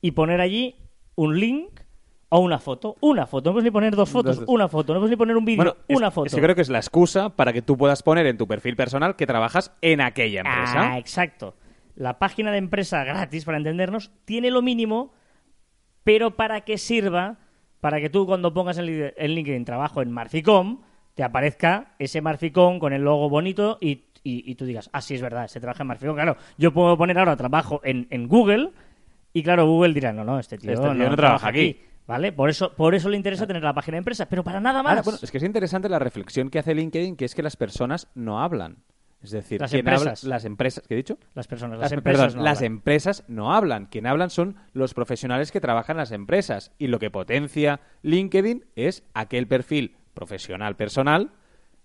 y 0.00 0.10
poner 0.12 0.40
allí 0.40 0.76
un 1.14 1.38
link 1.38 1.79
o 2.30 2.38
una 2.40 2.58
foto. 2.58 2.96
Una 3.00 3.26
foto. 3.26 3.50
No 3.50 3.54
puedes 3.54 3.64
ni 3.64 3.70
poner 3.70 3.94
dos 3.94 4.08
fotos. 4.08 4.42
Una 4.46 4.68
foto. 4.68 4.94
No 4.94 5.00
puedes 5.00 5.10
ni 5.10 5.16
poner 5.16 5.36
un 5.36 5.44
vídeo. 5.44 5.56
Bueno, 5.58 5.76
es- 5.88 5.96
una 5.96 6.10
foto. 6.10 6.26
es 6.28 6.34
que 6.34 6.40
creo 6.40 6.54
que 6.54 6.62
es 6.62 6.68
la 6.70 6.78
excusa 6.78 7.30
para 7.36 7.52
que 7.52 7.60
tú 7.62 7.76
puedas 7.76 8.02
poner 8.02 8.26
en 8.26 8.38
tu 8.38 8.46
perfil 8.48 8.74
personal 8.76 9.16
que 9.16 9.26
trabajas 9.26 9.72
en 9.82 10.00
aquella 10.00 10.40
empresa. 10.40 10.92
Ah, 10.92 10.98
exacto. 10.98 11.54
La 11.96 12.18
página 12.18 12.50
de 12.50 12.58
empresa 12.58 13.04
gratis, 13.04 13.44
para 13.44 13.58
entendernos, 13.58 14.10
tiene 14.24 14.50
lo 14.50 14.62
mínimo, 14.62 15.12
pero 16.04 16.32
para 16.36 16.62
que 16.62 16.78
sirva, 16.78 17.36
para 17.80 18.00
que 18.00 18.08
tú 18.10 18.26
cuando 18.26 18.54
pongas 18.54 18.78
en, 18.78 18.86
li- 18.86 19.12
en 19.16 19.34
LinkedIn 19.34 19.64
trabajo 19.64 20.00
en 20.02 20.10
Marficom, 20.10 20.80
te 21.14 21.22
aparezca 21.24 21.94
ese 21.98 22.22
Marficom 22.22 22.78
con 22.78 22.92
el 22.92 23.02
logo 23.02 23.28
bonito 23.28 23.76
y, 23.80 24.04
y- 24.22 24.50
y 24.50 24.54
tú 24.54 24.64
digas, 24.64 24.88
ah, 24.92 25.00
sí, 25.02 25.14
es 25.14 25.20
verdad, 25.22 25.48
se 25.48 25.60
trabaja 25.60 25.82
en 25.82 25.88
Marficom. 25.88 26.14
Claro, 26.14 26.36
yo 26.56 26.72
puedo 26.72 26.96
poner 26.96 27.18
ahora 27.18 27.36
trabajo 27.36 27.80
en, 27.84 28.06
en 28.10 28.28
Google 28.28 28.70
y 29.32 29.42
claro, 29.42 29.66
Google 29.66 29.92
dirá, 29.92 30.12
no, 30.12 30.24
no, 30.24 30.38
este 30.38 30.56
tío, 30.58 30.72
Este 30.72 30.82
tío 30.88 30.94
no 30.94 31.16
trabaja 31.16 31.48
aquí. 31.48 31.80
¿Vale? 32.10 32.32
Por 32.32 32.50
eso, 32.50 32.74
por 32.74 32.94
eso 32.94 33.08
le 33.08 33.16
interesa 33.16 33.46
tener 33.46 33.62
la 33.62 33.72
página 33.72 33.94
de 33.94 33.98
empresa, 33.98 34.26
pero 34.28 34.42
para 34.42 34.60
nada 34.60 34.82
más. 34.82 34.90
Ahora, 34.90 35.02
bueno, 35.02 35.18
es 35.22 35.30
que 35.30 35.38
es 35.38 35.44
interesante 35.44 35.88
la 35.88 35.98
reflexión 36.00 36.50
que 36.50 36.58
hace 36.58 36.74
LinkedIn, 36.74 37.14
que 37.16 37.24
es 37.24 37.34
que 37.36 37.42
las 37.42 37.56
personas 37.56 38.08
no 38.14 38.42
hablan. 38.42 38.78
Es 39.22 39.30
decir, 39.30 39.60
Las 39.60 39.72
empresas. 39.74 40.24
habla- 40.24 40.34
las 40.36 40.44
empresas, 40.44 40.84
¿qué 40.88 40.94
he 40.94 40.96
dicho? 40.96 41.18
Las 41.34 41.46
personas, 41.46 41.78
Las, 41.78 41.90
las 41.90 41.92
empresas 41.92 42.20
perdón, 42.24 42.38
no 42.38 42.42
las 42.44 42.58
hablan. 42.58 42.72
empresas 42.72 43.24
no 43.28 43.52
hablan. 43.54 43.86
Quien 43.86 44.06
hablan 44.06 44.30
son 44.30 44.56
los 44.72 44.92
profesionales 44.94 45.52
que 45.52 45.60
trabajan 45.60 45.96
en 45.96 45.98
las 45.98 46.10
empresas. 46.10 46.72
Y 46.78 46.86
lo 46.88 46.98
que 46.98 47.10
potencia 47.10 47.80
LinkedIn 48.02 48.64
es 48.76 49.04
aquel 49.14 49.46
perfil 49.46 49.96
profesional 50.14 50.74
personal 50.76 51.30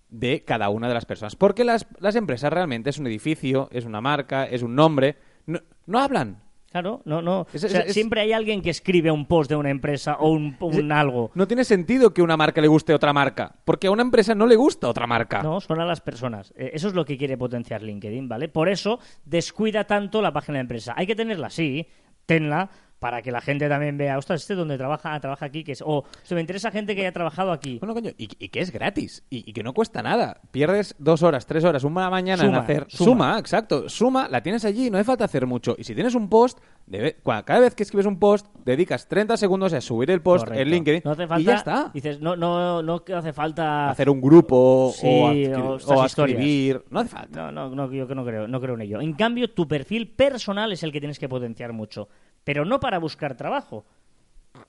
de 0.08 0.44
cada 0.44 0.70
una 0.70 0.88
de 0.88 0.94
las 0.94 1.04
personas. 1.04 1.36
Porque 1.36 1.62
las, 1.64 1.86
las 2.00 2.16
empresas 2.16 2.52
realmente 2.52 2.90
es 2.90 2.98
un 2.98 3.06
edificio, 3.06 3.68
es 3.70 3.84
una 3.84 4.00
marca, 4.00 4.44
es 4.46 4.62
un 4.62 4.74
nombre. 4.74 5.16
No, 5.44 5.60
no 5.86 5.98
hablan. 6.00 6.42
Claro, 6.76 7.00
no, 7.06 7.22
no. 7.22 7.46
Es- 7.54 7.64
o 7.64 7.68
sea, 7.70 7.80
es- 7.80 7.94
siempre 7.94 8.20
hay 8.20 8.32
alguien 8.34 8.60
que 8.60 8.68
escribe 8.68 9.10
un 9.10 9.24
post 9.24 9.48
de 9.48 9.56
una 9.56 9.70
empresa 9.70 10.16
o 10.20 10.28
un, 10.30 10.56
un 10.60 10.92
algo. 10.92 11.30
No 11.34 11.46
tiene 11.46 11.64
sentido 11.64 12.12
que 12.12 12.20
una 12.20 12.36
marca 12.36 12.60
le 12.60 12.68
guste 12.68 12.92
otra 12.92 13.14
marca, 13.14 13.54
porque 13.64 13.86
a 13.86 13.90
una 13.90 14.02
empresa 14.02 14.34
no 14.34 14.46
le 14.46 14.56
gusta 14.56 14.86
otra 14.88 15.06
marca. 15.06 15.42
No, 15.42 15.58
son 15.62 15.80
a 15.80 15.86
las 15.86 16.02
personas. 16.02 16.52
Eh, 16.54 16.72
Eso 16.74 16.88
es 16.88 16.94
lo 16.94 17.06
que 17.06 17.16
quiere 17.16 17.38
potenciar 17.38 17.82
LinkedIn, 17.82 18.28
¿vale? 18.28 18.48
Por 18.50 18.68
eso 18.68 18.98
descuida 19.24 19.84
tanto 19.84 20.20
la 20.20 20.34
página 20.34 20.58
de 20.58 20.62
empresa. 20.62 20.92
Hay 20.98 21.06
que 21.06 21.14
tenerla, 21.16 21.48
sí, 21.48 21.86
tenla 22.26 22.68
para 22.98 23.20
que 23.22 23.30
la 23.30 23.40
gente 23.40 23.68
también 23.68 23.98
vea, 23.98 24.16
ostras, 24.16 24.40
este 24.40 24.54
donde 24.54 24.78
trabaja, 24.78 25.14
ah, 25.14 25.20
trabaja 25.20 25.46
aquí, 25.46 25.64
que 25.64 25.72
es, 25.72 25.82
o 25.84 26.04
se 26.22 26.34
me 26.34 26.40
interesa 26.40 26.70
gente 26.70 26.94
que 26.94 27.02
haya 27.02 27.12
trabajado 27.12 27.52
aquí. 27.52 27.78
Bueno, 27.78 27.92
coño, 27.94 28.10
y, 28.16 28.28
y 28.38 28.48
que 28.48 28.60
es 28.60 28.72
gratis 28.72 29.22
y, 29.28 29.48
y 29.48 29.52
que 29.52 29.62
no 29.62 29.74
cuesta 29.74 30.02
nada. 30.02 30.40
Pierdes 30.50 30.94
dos 30.98 31.22
horas, 31.22 31.46
tres 31.46 31.64
horas, 31.64 31.84
una 31.84 32.08
mañana 32.08 32.42
en 32.42 32.48
Suma, 32.50 32.58
hacer 32.60 32.86
suma. 32.88 33.06
suma. 33.10 33.38
exacto. 33.38 33.88
Suma, 33.88 34.28
la 34.28 34.42
tienes 34.42 34.64
allí, 34.64 34.90
no 34.90 34.96
hace 34.96 35.04
falta 35.04 35.24
hacer 35.24 35.46
mucho. 35.46 35.74
Y 35.78 35.84
si 35.84 35.94
tienes 35.94 36.14
un 36.14 36.28
post, 36.28 36.58
debe- 36.86 37.16
cada 37.44 37.60
vez 37.60 37.74
que 37.74 37.82
escribes 37.82 38.06
un 38.06 38.18
post, 38.18 38.46
dedicas 38.64 39.06
30 39.08 39.36
segundos 39.36 39.72
a 39.74 39.80
subir 39.80 40.10
el 40.10 40.22
post 40.22 40.44
Correcto. 40.44 40.62
en 40.62 40.70
LinkedIn 40.70 41.02
No 41.04 41.10
hace 41.10 41.26
falta, 41.26 41.40
y 41.42 41.44
ya 41.44 41.54
está. 41.56 41.90
Dices, 41.92 42.20
no, 42.20 42.34
no, 42.34 42.82
no 42.82 43.02
hace 43.14 43.32
falta 43.32 43.90
Hacer 43.90 44.08
un 44.08 44.20
grupo 44.20 44.92
Sí, 44.96 45.06
o, 45.06 46.04
escribir. 46.04 46.82
No 46.90 47.00
hace 47.00 47.10
falta. 47.10 47.50
No, 47.50 47.52
no, 47.52 47.74
no, 47.74 47.92
yo 47.92 48.06
que 48.08 48.14
no 48.14 48.24
creo, 48.24 48.48
no 48.48 48.60
creo 48.60 48.74
en 48.74 48.80
ello. 48.82 49.00
En 49.00 49.12
cambio, 49.12 49.50
tu 49.50 49.68
perfil 49.68 50.08
personal 50.08 50.72
es 50.72 50.82
el 50.82 50.92
que 50.92 51.00
tienes 51.00 51.18
que 51.18 51.28
potenciar 51.28 51.72
mucho, 51.72 52.08
pero 52.46 52.64
no 52.64 52.78
para 52.78 52.98
buscar 53.00 53.36
trabajo. 53.36 53.84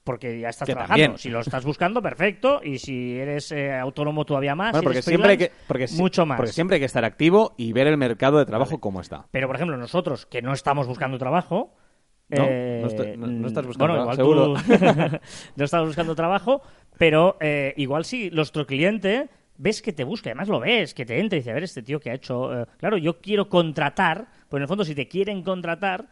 Porque 0.03 0.39
ya 0.39 0.49
estás 0.49 0.65
Que 0.65 0.73
trabajando. 0.73 1.01
también. 1.03 1.17
Si 1.19 1.29
lo 1.29 1.39
estás 1.39 1.63
buscando, 1.63 2.01
perfecto. 2.01 2.59
Y 2.63 2.79
si 2.79 3.17
eres 3.17 3.51
eh, 3.53 3.71
autónomo 3.73 4.25
todavía 4.25 4.55
más, 4.55 4.71
Bueno, 4.71 4.81
si 4.81 4.85
porque 4.85 5.01
siempre 5.01 5.31
hay 5.31 5.37
que 5.37 5.45
freelance, 5.49 5.65
porque, 5.67 5.87
mucho 6.01 6.25
más. 6.25 6.37
porque 6.37 6.51
siempre 6.51 6.75
hay 6.75 6.79
que 6.81 6.85
estar 6.87 7.05
activo 7.05 7.53
y 7.55 7.71
ver 7.71 7.87
el 7.87 7.95
mercado 7.97 8.39
de 8.39 8.45
trabajo 8.45 8.79
cómo 8.79 8.99
está. 8.99 9.27
Pero, 9.31 9.47
por 9.47 9.55
ejemplo, 9.55 9.77
nosotros, 9.77 10.25
que 10.25 10.41
no 10.41 10.51
estamos 10.53 10.87
buscando 10.87 11.17
trabajo... 11.17 11.73
No, 12.29 12.43
eh, 12.45 12.79
no 12.81 12.87
estoy- 12.89 13.15
no- 13.17 13.27
no 13.27 13.47
estás 13.47 13.65
buscando 13.65 13.93
bueno, 13.93 14.11
trabajo, 14.11 14.59
tú 14.67 15.17
no 15.55 15.63
estás 15.63 15.85
buscando 15.85 16.13
trabajo, 16.15 16.61
pero 16.97 17.37
eh, 17.39 17.73
igual 17.77 18.03
si 18.03 18.29
nuestro 18.31 18.65
cliente 18.67 19.29
ves 19.55 19.81
que 19.81 19.93
te 19.93 20.03
busca, 20.03 20.31
además 20.31 20.49
lo 20.49 20.59
ves, 20.59 20.93
que 20.93 21.05
te 21.05 21.17
entra 21.21 21.37
y 21.37 21.39
dice, 21.39 21.51
a 21.51 21.53
ver, 21.53 21.63
este 21.63 21.81
tío 21.83 22.01
que 22.01 22.09
ha 22.11 22.15
hecho... 22.15 22.53
eh, 22.63 22.65
claro, 22.77 22.97
yo 22.97 23.21
quiero 23.21 23.47
contratar, 23.47 24.27
pues 24.49 24.59
en 24.59 24.63
el 24.63 24.67
fondo 24.67 24.83
si 24.83 24.93
te 24.93 25.07
quieren 25.07 25.41
contratar, 25.41 26.09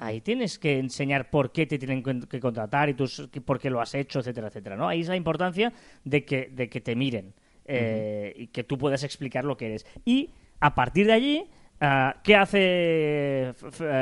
ahí 0.00 0.20
tienes 0.22 0.58
que 0.58 0.78
enseñar 0.78 1.30
por 1.30 1.52
qué 1.52 1.66
te 1.66 1.78
tienen 1.78 2.02
que 2.02 2.40
contratar 2.40 2.88
y 2.88 2.94
tus, 2.94 3.28
por 3.44 3.60
qué 3.60 3.70
lo 3.70 3.80
has 3.80 3.94
hecho, 3.94 4.20
etcétera, 4.20 4.48
etcétera. 4.48 4.76
¿no? 4.76 4.88
Ahí 4.88 5.00
es 5.00 5.08
la 5.08 5.16
importancia 5.16 5.72
de 6.04 6.24
que, 6.24 6.48
de 6.50 6.68
que 6.68 6.80
te 6.80 6.96
miren 6.96 7.34
eh, 7.66 8.32
y 8.36 8.46
que 8.48 8.64
tú 8.64 8.78
puedas 8.78 9.04
explicar 9.04 9.44
lo 9.44 9.56
que 9.56 9.66
eres. 9.66 9.86
Y 10.04 10.30
a 10.58 10.74
partir 10.74 11.06
de 11.06 11.12
allí, 11.12 11.44
ah, 11.80 12.16
¿qué 12.24 12.34
hace 12.34 13.52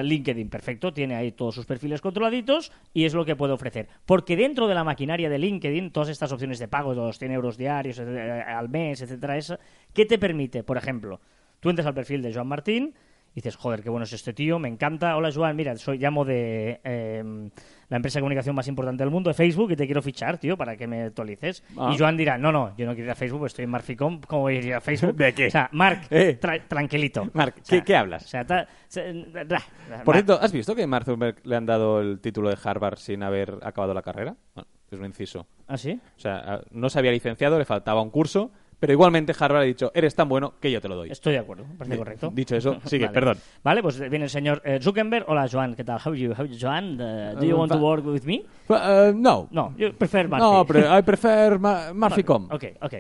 LinkedIn? 0.03 0.49
Perfecto, 0.49 0.93
tiene 0.93 1.17
ahí 1.17 1.33
todos 1.33 1.57
sus 1.57 1.67
perfiles 1.67 2.01
controladitos 2.01 2.71
y 2.95 3.05
es 3.05 3.13
lo 3.13 3.25
que 3.25 3.35
puede 3.35 3.53
ofrecer. 3.53 3.89
Porque 4.07 4.37
dentro 4.37 4.69
de 4.69 4.77
la 4.77 4.85
maquinaria 4.85 5.29
de 5.29 5.39
LinkedIn, 5.39 5.91
todas 5.91 6.11
estas 6.11 6.31
opciones 6.31 6.61
de 6.61 6.69
pago 6.69 6.95
de 6.95 7.01
los 7.01 7.19
100 7.19 7.33
euros 7.33 7.59
diarios 7.59 7.99
etcétera, 7.99 8.57
al 8.57 8.69
mes, 8.69 9.03
etcétera, 9.03 9.37
esa, 9.37 9.59
¿qué 9.93 10.07
te 10.07 10.19
permite? 10.19 10.63
Por 10.63 10.77
ejemplo, 10.77 11.21
tú 11.59 11.71
entras 11.71 11.87
al 11.87 11.95
perfil 11.95 12.23
de 12.23 12.33
Joan 12.33 12.47
Martín 12.47 12.95
y 13.33 13.37
dices, 13.37 13.57
joder, 13.57 13.83
qué 13.83 13.91
bueno 13.91 14.05
es 14.05 14.13
este 14.13 14.33
tío, 14.33 14.59
me 14.59 14.69
encanta. 14.69 15.17
Hola, 15.17 15.31
Joan, 15.33 15.55
mira, 15.55 15.77
soy 15.77 15.99
llamo 15.99 16.25
de 16.25 16.81
eh, 16.83 17.51
la 17.89 17.97
empresa 17.97 18.19
de 18.19 18.23
comunicación 18.23 18.55
más 18.57 18.67
importante 18.67 19.05
del 19.05 19.11
mundo, 19.13 19.31
de 19.31 19.35
Facebook, 19.35 19.71
y 19.73 19.77
te 19.77 19.87
quiero 19.87 20.03
fichar, 20.03 20.39
tío, 20.39 20.57
para 20.57 20.77
que 20.77 20.87
me 20.87 21.03
actualices. 21.03 21.63
Ah. 21.77 21.93
Y 21.95 21.99
Joan 21.99 22.17
dirá, 22.17 22.37
no, 22.37 22.51
no, 22.51 22.75
yo 22.77 22.85
no 22.87 22.93
quiero 22.95 23.07
ir 23.07 23.11
a 23.13 23.15
Facebook, 23.15 23.47
estoy 23.47 23.65
en 23.65 23.71
Marficom, 23.71 24.21
¿cómo 24.27 24.43
voy 24.43 24.57
a 24.57 24.59
ir 24.61 24.75
a 24.75 24.81
Facebook? 24.81 25.15
¿De 25.17 25.33
qué? 25.35 25.47
O 25.47 25.51
sea, 25.51 25.69
Marc, 25.73 26.07
Eh. 26.11 26.39
tra- 26.41 26.63
tranquilito. 26.67 27.23
O 27.23 27.31
sea, 27.33 27.53
¿qué- 27.53 27.85
qué 27.85 27.97
hablas? 27.97 28.25
O 28.25 28.29
sea, 28.29 28.45
ta- 28.45 28.67
se- 28.89 29.13
ra- 29.49 29.63
Por 30.05 30.15
cierto, 30.17 30.39
¿has 30.41 30.53
visto 30.53 30.75
que 30.75 30.83
a 30.83 30.87
Mark 30.87 31.05
Zuckerberg 31.05 31.47
le 31.47 31.55
han 31.57 31.67
dado 31.67 32.01
el 32.01 32.21
título 32.21 32.49
de 32.51 32.59
Harvard 32.63 32.97
sin 32.99 33.23
haber 33.23 33.59
acabado 33.63 33.95
la 33.95 34.03
carrera? 34.03 34.35
Bueno, 34.55 34.69
es 34.91 34.99
un 34.99 35.05
inciso. 35.07 35.47
¿Ah, 35.69 35.77
sí? 35.77 36.01
O 36.17 36.21
sea, 36.21 36.39
a- 36.39 36.61
no 36.73 36.89
se 36.91 36.99
había 36.99 37.13
licenciado, 37.13 37.59
le 37.59 37.65
faltaba 37.65 38.03
un 38.03 38.11
curso, 38.11 38.51
pero 38.81 38.93
igualmente 38.93 39.33
Harvard 39.39 39.63
ha 39.63 39.65
dicho, 39.65 39.91
eres 39.95 40.15
tan 40.15 40.29
bueno 40.29 40.55
que 40.61 40.71
yo 40.71 40.81
te 40.81 40.89
lo 40.89 40.97
doy. 40.97 41.11
Estoy 41.11 41.33
de 41.35 41.39
acuerdo, 41.41 41.65
parece 41.77 41.97
correcto. 41.99 42.31
dicho 42.33 42.57
eso, 42.57 42.79
sigue, 42.85 43.07
Vale. 43.07 43.15
perdón. 43.15 43.39
Vale, 43.65 43.83
pues 43.83 43.99
viene 43.99 44.25
el 44.25 44.31
señor 44.31 44.63
eh, 44.65 44.79
Zuckerberg. 44.81 45.25
Hola, 45.29 45.49
Joan, 45.51 45.75
¿qué 45.75 45.85
tal? 45.85 46.01
How 46.05 46.11
are 46.13 46.19
you? 46.21 46.31
How 46.33 46.41
are 46.45 46.49
you, 46.49 46.57
Joan? 46.61 46.95
Uh, 47.01 47.39
do 47.39 47.45
you 47.47 47.55
Uh, 47.57 47.59
want 47.59 47.73
to 47.73 47.79
work 47.79 48.05
with 48.07 48.23
me? 48.25 48.45
Uh, 48.69 49.13
no. 49.15 49.49
No, 49.51 49.75
you 49.77 49.93
prefer 49.93 50.29
Marfi. 50.29 50.45
No, 50.45 50.65
pero 50.67 50.99
I 50.99 51.03
prefer 51.03 51.59
Ma 51.59 51.93
Marficom. 51.95 52.49
Ok, 52.51 52.65
ok. 52.81 52.95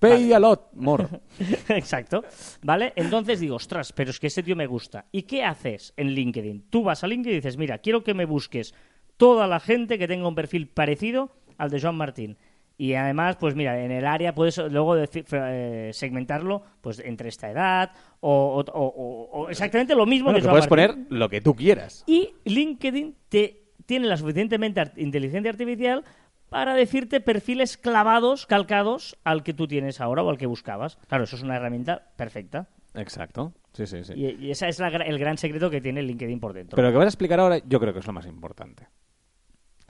Pay 0.00 0.32
a 0.34 0.38
lot 0.38 0.72
more. 0.74 1.06
Exacto. 1.68 2.24
¿Vale? 2.62 2.92
Entonces 2.94 3.40
digo, 3.40 3.56
ostras, 3.56 3.92
pero 3.92 4.10
es 4.10 4.20
que 4.20 4.26
este 4.26 4.42
tío 4.42 4.54
me 4.54 4.66
gusta. 4.66 5.06
¿Y 5.10 5.22
qué 5.22 5.42
haces 5.44 5.94
en 5.96 6.08
LinkedIn? 6.08 6.66
Tú 6.68 6.82
vas 6.82 7.02
a 7.04 7.06
LinkedIn 7.06 7.32
y 7.32 7.36
dices, 7.36 7.56
mira, 7.56 7.78
quiero 7.78 8.04
que 8.04 8.12
me 8.12 8.26
busques 8.26 8.74
toda 9.16 9.46
la 9.46 9.60
gente 9.60 9.98
que 9.98 10.06
tenga 10.06 10.28
un 10.28 10.34
perfil 10.34 10.68
parecido 10.68 11.30
al 11.56 11.70
de 11.70 11.80
Joan 11.80 11.96
Martín. 11.96 12.36
Y 12.76 12.94
además, 12.94 13.36
pues 13.36 13.54
mira, 13.54 13.80
en 13.84 13.92
el 13.92 14.04
área 14.06 14.34
puedes 14.34 14.58
luego 14.58 14.96
eh, 14.96 15.90
segmentarlo 15.92 16.62
pues 16.80 16.98
entre 16.98 17.28
esta 17.28 17.48
edad 17.50 17.92
o, 18.20 18.64
o- 18.66 18.72
o- 18.72 19.28
o 19.44 19.48
exactamente 19.48 19.94
lo 19.94 20.06
mismo 20.06 20.30
Bueno, 20.32 20.44
que 20.44 20.48
puedes 20.50 20.66
poner 20.66 20.96
lo 21.08 21.28
que 21.28 21.40
tú 21.40 21.54
quieras. 21.54 22.02
Y 22.06 22.34
LinkedIn 22.44 23.14
te 23.28 23.62
tiene 23.86 24.06
la 24.06 24.16
suficientemente 24.16 24.80
art- 24.80 24.98
inteligencia 24.98 25.50
artificial 25.50 26.02
para 26.48 26.74
decirte 26.74 27.20
perfiles 27.20 27.76
clavados, 27.76 28.46
calcados 28.46 29.16
al 29.24 29.42
que 29.44 29.54
tú 29.54 29.66
tienes 29.68 30.00
ahora 30.00 30.22
o 30.24 30.30
al 30.30 30.38
que 30.38 30.46
buscabas. 30.46 30.96
Claro, 31.08 31.24
eso 31.24 31.36
es 31.36 31.42
una 31.42 31.56
herramienta 31.56 32.12
perfecta. 32.16 32.68
Exacto. 32.94 33.52
Sí, 33.72 33.86
sí, 33.86 34.04
sí. 34.04 34.12
Y, 34.14 34.46
y 34.46 34.50
ese 34.50 34.68
es 34.68 34.78
la 34.78 34.88
el 34.88 35.18
gran 35.18 35.36
secreto 35.38 35.68
que 35.70 35.80
tiene 35.80 36.02
LinkedIn 36.02 36.38
por 36.40 36.52
dentro. 36.52 36.76
Pero 36.76 36.88
lo 36.88 36.92
que 36.92 36.98
vas 36.98 37.06
a 37.06 37.08
explicar 37.08 37.38
ahora, 37.40 37.58
yo 37.58 37.78
creo 37.80 37.92
que 37.92 37.98
es 38.00 38.06
lo 38.06 38.12
más 38.12 38.26
importante. 38.26 38.86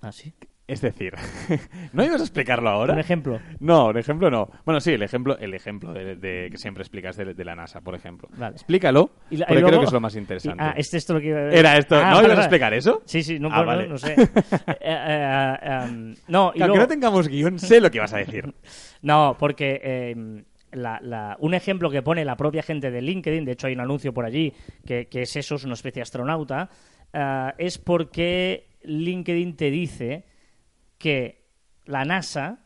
¿Ah, 0.00 0.12
sí? 0.12 0.32
Es 0.66 0.80
decir, 0.80 1.12
¿no 1.92 2.02
ibas 2.02 2.22
a 2.22 2.24
explicarlo 2.24 2.70
ahora? 2.70 2.94
Un 2.94 2.98
ejemplo. 3.00 3.38
No, 3.60 3.88
un 3.88 3.98
ejemplo 3.98 4.30
no. 4.30 4.48
Bueno, 4.64 4.80
sí, 4.80 4.92
el 4.92 5.02
ejemplo, 5.02 5.36
el 5.38 5.52
ejemplo 5.52 5.92
de, 5.92 6.16
de- 6.16 6.48
que 6.50 6.56
siempre 6.56 6.82
explicas 6.82 7.16
de, 7.18 7.34
de 7.34 7.44
la 7.44 7.54
NASA, 7.54 7.82
por 7.82 7.94
ejemplo. 7.94 8.28
Vale. 8.38 8.54
Explícalo, 8.54 9.10
Y 9.30 9.36
la- 9.36 9.44
y 9.44 9.48
porque 9.48 9.62
creo 9.64 9.78
que 9.80 9.84
es 9.86 9.92
lo 9.92 10.00
más 10.00 10.16
interesante. 10.16 10.64
y- 10.64 10.66
ah, 10.66 10.74
este 10.76 10.96
es 10.96 11.08
lo 11.10 11.20
que 11.20 11.26
iba 11.26 11.38
a- 11.38 11.52
Era 11.52 11.76
esto. 11.76 11.96
Ah, 11.96 12.08
¿No 12.10 12.14
vale, 12.16 12.28
ibas 12.28 12.38
a 12.38 12.42
explicar 12.42 12.72
eso? 12.72 13.02
Sí, 13.04 13.22
sí, 13.22 13.38
no, 13.38 13.50
Ah, 13.52 13.84
no 13.86 13.98
sé. 13.98 14.14
Eh, 14.66 14.76
eh, 14.80 15.56
em, 15.62 16.14
no, 16.28 16.50
y 16.54 16.58
Que 16.58 16.62
aunque 16.62 16.66
luego- 16.66 16.76
no 16.78 16.86
tengamos 16.88 17.28
guion, 17.28 17.58
sé 17.58 17.80
lo 17.80 17.90
que 17.90 18.00
vas 18.00 18.14
a 18.14 18.18
decir. 18.18 18.52
No, 19.02 19.36
porque 19.38 19.80
eh, 19.84 20.42
la- 20.72 20.98
la- 21.02 21.36
un 21.40 21.52
ejemplo 21.52 21.90
que 21.90 22.00
pone 22.00 22.24
la 22.24 22.36
propia 22.38 22.62
gente 22.62 22.90
de 22.90 23.02
LinkedIn, 23.02 23.44
de 23.44 23.52
hecho 23.52 23.66
hay 23.66 23.74
un 23.74 23.80
anuncio 23.80 24.14
por 24.14 24.24
allí 24.24 24.50
que, 24.86 25.08
que 25.08 25.22
es 25.22 25.36
eso, 25.36 25.56
es 25.56 25.64
una 25.64 25.74
especie 25.74 26.00
de 26.00 26.04
astronauta, 26.04 26.70
eh, 27.12 27.50
es 27.58 27.76
porque 27.76 28.68
LinkedIn 28.84 29.56
te 29.56 29.70
dice 29.70 30.24
que 30.98 31.44
la 31.84 32.04
NASA 32.04 32.60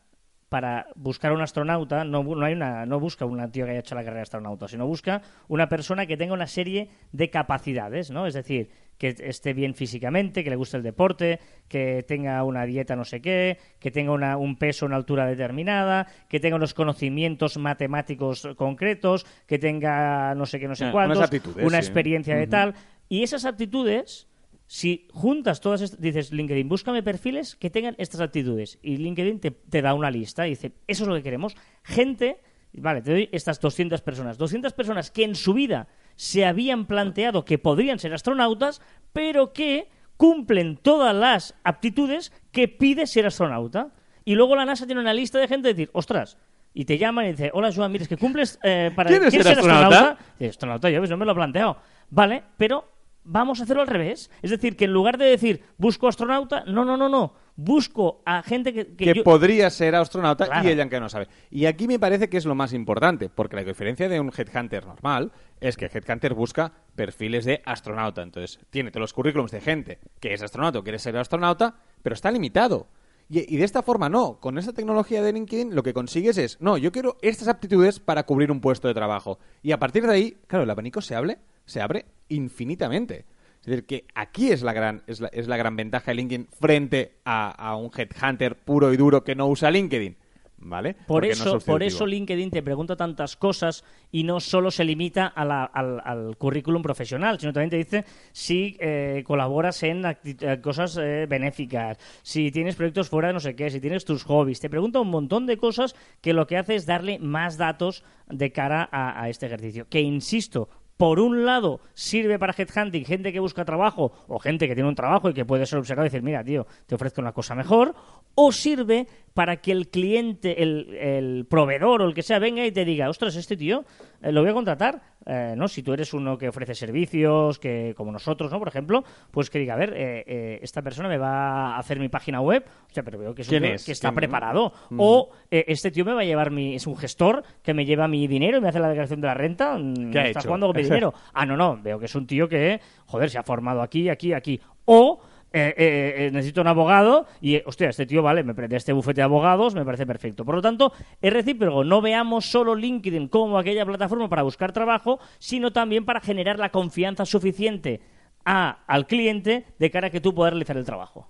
para 0.49 0.87
buscar 0.95 1.31
un 1.31 1.41
astronauta 1.41 2.03
no, 2.03 2.23
no 2.23 2.43
hay 2.43 2.53
una 2.53 2.83
no 2.87 2.99
busca 2.99 3.23
una 3.23 3.51
tío 3.51 3.65
que 3.65 3.71
haya 3.71 3.81
hecho 3.81 3.93
la 3.93 4.01
carrera 4.01 4.17
de 4.19 4.23
astronauta, 4.23 4.67
sino 4.67 4.87
busca 4.87 5.21
una 5.47 5.69
persona 5.69 6.07
que 6.07 6.17
tenga 6.17 6.33
una 6.33 6.47
serie 6.47 6.89
de 7.11 7.29
capacidades, 7.29 8.09
¿no? 8.09 8.25
Es 8.25 8.33
decir, 8.33 8.69
que 8.97 9.15
esté 9.19 9.53
bien 9.53 9.75
físicamente, 9.75 10.43
que 10.43 10.49
le 10.49 10.55
guste 10.55 10.75
el 10.77 10.83
deporte, 10.83 11.39
que 11.67 12.03
tenga 12.03 12.43
una 12.43 12.65
dieta 12.65 12.95
no 12.95 13.05
sé 13.05 13.21
qué, 13.21 13.59
que 13.79 13.91
tenga 13.91 14.11
una- 14.11 14.37
un 14.37 14.57
peso, 14.57 14.87
una 14.87 14.95
altura 14.95 15.27
determinada, 15.27 16.07
que 16.27 16.39
tenga 16.39 16.55
unos 16.55 16.73
conocimientos 16.73 17.57
matemáticos 17.57 18.47
concretos, 18.57 19.25
que 19.45 19.59
tenga 19.59 20.33
no 20.33 20.45
sé 20.47 20.59
qué, 20.59 20.67
no 20.67 20.75
sé 20.75 20.85
Ah, 20.85 20.91
cuántos, 20.91 21.29
una 21.61 21.79
sí. 21.81 21.85
experiencia 21.87 22.35
de 22.35 22.47
tal. 22.47 22.73
Y 23.07 23.21
esas 23.23 23.45
aptitudes 23.45 24.27
si 24.71 25.07
juntas 25.11 25.61
todas 25.61 25.81
estas, 25.81 25.99
dices 25.99 26.31
LinkedIn, 26.31 26.69
búscame 26.69 27.01
perfiles 27.01 27.55
que 27.55 27.71
tengan 27.71 27.95
estas 27.97 28.21
actitudes. 28.21 28.77
Y 28.83 28.97
LinkedIn 28.97 29.39
te, 29.39 29.49
te 29.49 29.81
da 29.81 29.95
una 29.95 30.11
lista 30.11 30.45
y 30.45 30.51
dice, 30.51 30.73
eso 30.85 31.03
es 31.05 31.07
lo 31.07 31.15
que 31.15 31.23
queremos. 31.23 31.55
Gente, 31.81 32.39
vale, 32.73 33.01
te 33.01 33.09
doy 33.09 33.29
estas 33.31 33.59
200 33.59 33.99
personas. 34.03 34.37
200 34.37 34.71
personas 34.73 35.09
que 35.09 35.23
en 35.23 35.33
su 35.33 35.55
vida 35.55 35.87
se 36.15 36.45
habían 36.45 36.85
planteado 36.85 37.45
que 37.45 37.57
podrían 37.57 37.97
ser 37.97 38.13
astronautas, 38.13 38.79
pero 39.11 39.53
que 39.53 39.89
cumplen 40.17 40.77
todas 40.77 41.15
las 41.15 41.55
aptitudes 41.63 42.31
que 42.51 42.67
pide 42.67 43.07
ser 43.07 43.25
astronauta. 43.25 43.91
Y 44.23 44.35
luego 44.35 44.55
la 44.55 44.65
NASA 44.65 44.85
tiene 44.85 45.01
una 45.01 45.15
lista 45.15 45.39
de 45.39 45.47
gente 45.47 45.69
de 45.69 45.73
decir, 45.73 45.89
ostras, 45.93 46.37
y 46.75 46.85
te 46.85 46.99
llaman 46.99 47.25
y 47.25 47.29
dice, 47.29 47.49
hola 47.55 47.71
Joan, 47.75 47.91
mira, 47.91 48.03
es 48.03 48.07
que 48.07 48.17
cumples 48.17 48.59
eh, 48.61 48.91
para 48.95 49.09
¿Quieres 49.09 49.33
ser 49.33 49.47
astronauta? 49.47 49.87
astronauta? 49.87 50.23
Dices, 50.37 50.49
astronauta, 50.51 50.89
yo 50.91 50.99
pues, 50.99 51.09
no 51.09 51.17
me 51.17 51.25
lo 51.25 51.31
he 51.31 51.35
planteado. 51.35 51.77
Vale, 52.11 52.43
pero 52.55 52.98
vamos 53.31 53.59
a 53.59 53.63
hacerlo 53.63 53.81
al 53.83 53.87
revés. 53.87 54.29
Es 54.41 54.49
decir, 54.51 54.75
que 54.75 54.85
en 54.85 54.93
lugar 54.93 55.17
de 55.17 55.25
decir 55.25 55.63
busco 55.77 56.07
astronauta, 56.07 56.63
no, 56.65 56.83
no, 56.83 56.97
no, 56.97 57.07
no. 57.09 57.33
Busco 57.55 58.21
a 58.25 58.41
gente 58.41 58.73
que, 58.73 58.87
que 58.95 59.05
que 59.05 59.13
yo- 59.15 59.23
podría 59.23 59.69
ser 59.69 59.93
astronauta 59.93 60.45
Claro. 60.45 60.67
y 60.67 60.71
ella 60.71 60.87
que 60.89 60.99
no 60.99 61.09
sabe. 61.09 61.27
Y 61.51 61.65
aquí 61.65 61.87
me 61.87 61.99
parece 61.99 62.29
que 62.29 62.37
es 62.37 62.45
lo 62.45 62.55
más 62.55 62.71
importante, 62.73 63.29
porque 63.29 63.57
la 63.57 63.63
diferencia 63.65 64.07
de 64.07 64.19
un 64.19 64.31
headhunter 64.35 64.85
normal 64.85 65.31
es 65.59 65.75
que 65.75 65.85
el 65.85 65.91
headhunter 65.93 66.33
busca 66.33 66.71
perfiles 66.95 67.43
de 67.45 67.61
astronauta. 67.65 68.21
Entonces, 68.21 68.59
tiene 68.69 68.91
todos 68.91 69.01
los 69.01 69.13
currículums 69.13 69.51
de 69.51 69.59
gente 69.61 69.99
que 70.21 70.33
es 70.33 70.41
astronauta 70.41 70.79
o 70.79 70.83
quiere 70.83 70.99
ser 70.99 71.17
astronauta, 71.17 71.75
pero 72.01 72.13
está 72.13 72.31
limitado. 72.31 72.87
Y, 73.31 73.57
de 73.57 73.63
esta 73.63 73.83
forma 73.83 74.09
no, 74.09 74.39
con 74.39 74.57
esta 74.57 74.73
tecnología 74.73 75.21
de 75.21 75.31
LinkedIn 75.31 75.75
lo 75.75 75.83
que 75.83 75.93
consigues 75.93 76.39
es, 76.39 76.59
no, 76.59 76.79
yo 76.79 76.91
quiero 76.91 77.17
estas 77.21 77.47
aptitudes 77.47 77.99
para 77.99 78.25
cubrir 78.25 78.51
un 78.51 78.59
puesto 78.59 78.87
de 78.87 78.95
trabajo. 78.95 79.37
Y 79.61 79.71
a 79.71 79.77
partir 79.77 80.07
de 80.07 80.11
ahí, 80.11 80.37
claro, 80.47 80.63
el 80.63 80.69
abanico 80.69 80.99
se 80.99 81.13
abre, 81.13 81.37
se 81.65 81.79
abre 81.79 82.05
infinitamente. 82.27 83.25
Es 83.61 83.67
decir, 83.67 83.85
que 83.85 84.05
aquí 84.15 84.51
es 84.51 84.63
la 84.63 84.73
gran, 84.73 85.03
es 85.05 85.19
la, 85.19 85.27
es 85.27 85.47
la 85.47 85.57
gran 85.57 85.75
ventaja 85.75 86.09
de 86.09 86.15
LinkedIn 86.15 86.47
frente 86.59 87.19
a, 87.23 87.51
a 87.51 87.75
un 87.75 87.91
headhunter 87.95 88.57
puro 88.57 88.91
y 88.93 88.97
duro 88.97 89.23
que 89.23 89.35
no 89.35 89.47
usa 89.47 89.69
LinkedIn. 89.69 90.17
¿Vale? 90.61 90.93
Por 90.93 91.05
Porque 91.07 91.27
no 91.29 91.33
es 91.33 91.39
eso, 91.39 91.59
por 91.61 91.83
eso 91.83 92.05
LinkedIn 92.05 92.51
te 92.51 92.61
pregunta 92.61 92.97
tantas 92.97 93.37
cosas 93.37 93.85
y 94.11 94.23
no 94.23 94.41
solo 94.41 94.71
se 94.71 94.83
limita 94.83 95.25
a 95.27 95.45
la- 95.45 95.63
al, 95.63 96.01
al 96.03 96.35
currículum 96.37 96.81
profesional, 96.81 97.39
sino 97.39 97.53
también 97.53 97.69
te 97.69 97.77
dice 97.77 98.03
si 98.33 98.75
eh, 98.81 99.23
colaboras 99.25 99.81
en 99.83 100.03
eh, 100.05 100.59
cosas 100.61 100.97
eh, 101.01 101.27
benéficas, 101.29 101.97
si 102.23 102.51
tienes 102.51 102.75
proyectos 102.75 103.07
fuera 103.07 103.29
de 103.29 103.35
no 103.35 103.39
sé 103.39 103.55
qué, 103.55 103.69
si 103.69 103.79
tienes 103.79 104.03
tus 104.03 104.23
hobbies. 104.25 104.59
Te 104.59 104.69
pregunta 104.69 104.99
un 104.99 105.09
montón 105.09 105.45
de 105.45 105.55
cosas 105.55 105.95
que 106.19 106.33
lo 106.33 106.45
que 106.45 106.57
hace 106.57 106.75
es 106.75 106.85
darle 106.85 107.19
más 107.19 107.57
datos 107.57 108.03
de 108.27 108.51
cara 108.51 108.89
a, 108.91 109.21
a 109.23 109.29
este 109.29 109.45
ejercicio. 109.45 109.87
Que 109.87 110.01
insisto, 110.01 110.67
por 110.99 111.21
un 111.21 111.45
lado, 111.45 111.79
sirve 111.93 112.37
para 112.37 112.53
headhunting, 112.53 113.05
gente 113.05 113.31
que 113.31 113.39
busca 113.39 113.63
trabajo 113.63 114.11
o 114.27 114.37
gente 114.37 114.67
que 114.67 114.75
tiene 114.75 114.89
un 114.89 114.95
trabajo 114.95 115.29
y 115.29 115.33
que 115.33 115.45
puede 115.45 115.65
ser 115.65 115.79
observado 115.79 116.05
y 116.05 116.09
decir, 116.09 116.21
mira, 116.21 116.43
tío, 116.43 116.67
te 116.87 116.95
ofrezco 116.95 117.21
una 117.21 117.31
cosa 117.31 117.55
mejor, 117.55 117.95
o 118.35 118.51
sirve 118.51 119.07
para 119.33 119.61
que 119.61 119.71
el 119.71 119.87
cliente, 119.87 120.61
el, 120.61 120.93
el 120.95 121.45
proveedor 121.49 122.01
o 122.01 122.05
el 122.05 122.13
que 122.13 122.21
sea 122.21 122.37
venga 122.37 122.65
y 122.65 122.73
te 122.73 122.83
diga, 122.83 123.09
ostras, 123.09 123.37
este 123.37 123.55
tío 123.55 123.85
eh, 124.21 124.33
lo 124.33 124.41
voy 124.41 124.49
a 124.49 124.53
contratar, 124.53 125.01
eh, 125.29 125.53
¿no? 125.55 125.67
Si 125.67 125.83
tú 125.83 125.93
eres 125.93 126.13
uno 126.13 126.37
que 126.37 126.49
ofrece 126.49 126.73
servicios, 126.73 127.59
que 127.59 127.93
como 127.95 128.11
nosotros, 128.11 128.51
¿no? 128.51 128.59
Por 128.59 128.67
ejemplo, 128.67 129.03
pues 129.31 129.49
que 129.49 129.59
diga, 129.59 129.75
a 129.75 129.77
ver, 129.77 129.93
eh, 129.95 130.23
eh, 130.25 130.59
esta 130.61 130.81
persona 130.81 131.07
me 131.07 131.17
va 131.17 131.75
a 131.75 131.77
hacer 131.77 131.99
mi 131.99 132.09
página 132.09 132.41
web, 132.41 132.65
o 132.67 132.93
sea, 132.93 133.03
pero 133.03 133.19
veo 133.19 133.33
que 133.35 133.43
es 133.43 133.47
un 133.47 133.51
¿Quién 133.51 133.63
tío 133.63 133.73
es? 133.75 133.85
que 133.85 133.91
está 133.91 134.09
¿Quién- 134.09 134.15
preparado. 134.15 134.73
O 134.97 135.29
eh, 135.51 135.65
este 135.67 135.91
tío 135.91 136.03
me 136.05 136.13
va 136.13 136.21
a 136.21 136.25
llevar 136.25 136.51
mi, 136.51 136.75
es 136.75 136.87
un 136.87 136.97
gestor 136.97 137.43
que 137.61 137.73
me 137.73 137.85
lleva 137.85 138.07
mi 138.07 138.27
dinero 138.27 138.57
y 138.57 138.61
me 138.61 138.69
hace 138.69 138.79
la 138.79 138.87
declaración 138.89 139.21
de 139.21 139.27
la 139.27 139.33
renta, 139.35 139.77
mm, 139.77 140.11
¿Qué 140.11 140.19
ha 140.19 140.25
está 140.27 140.39
hecho? 140.39 140.47
jugando 140.49 140.67
con 140.67 140.75
mi 140.77 140.83
dinero. 140.83 141.13
Ah, 141.33 141.45
no, 141.45 141.55
no, 141.55 141.77
veo 141.81 141.99
que 141.99 142.05
es 142.05 142.15
un 142.15 142.25
tío 142.25 142.47
que, 142.47 142.79
joder, 143.05 143.29
se 143.29 143.37
ha 143.37 143.43
formado 143.43 143.81
aquí, 143.81 144.09
aquí, 144.09 144.33
aquí. 144.33 144.59
O 144.85 145.19
eh, 145.51 145.73
eh, 145.77 146.13
eh, 146.27 146.31
necesito 146.31 146.61
un 146.61 146.67
abogado 146.67 147.25
y, 147.41 147.57
hostia, 147.65 147.89
este 147.89 148.05
tío, 148.05 148.21
vale, 148.21 148.43
me 148.43 148.53
prende 148.53 148.75
este 148.75 148.93
bufete 148.93 149.21
de 149.21 149.23
abogados, 149.23 149.73
me 149.73 149.83
parece 149.83 150.05
perfecto. 150.05 150.45
Por 150.45 150.55
lo 150.55 150.61
tanto, 150.61 150.93
es 151.21 151.33
recíproco, 151.33 151.83
no 151.83 152.01
veamos 152.01 152.45
solo 152.45 152.75
LinkedIn 152.75 153.27
como 153.29 153.57
aquella 153.57 153.85
plataforma 153.85 154.29
para 154.29 154.43
buscar 154.43 154.71
trabajo, 154.71 155.19
sino 155.39 155.71
también 155.71 156.05
para 156.05 156.21
generar 156.21 156.59
la 156.59 156.69
confianza 156.69 157.25
suficiente 157.25 157.99
a, 158.45 158.83
al 158.85 159.07
cliente 159.07 159.65
de 159.79 159.89
cara 159.91 160.07
a 160.07 160.09
que 160.11 160.21
tú 160.21 160.35
puedas 160.35 160.53
realizar 160.53 160.77
el 160.77 160.85
trabajo. 160.85 161.27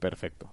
Perfecto. 0.00 0.50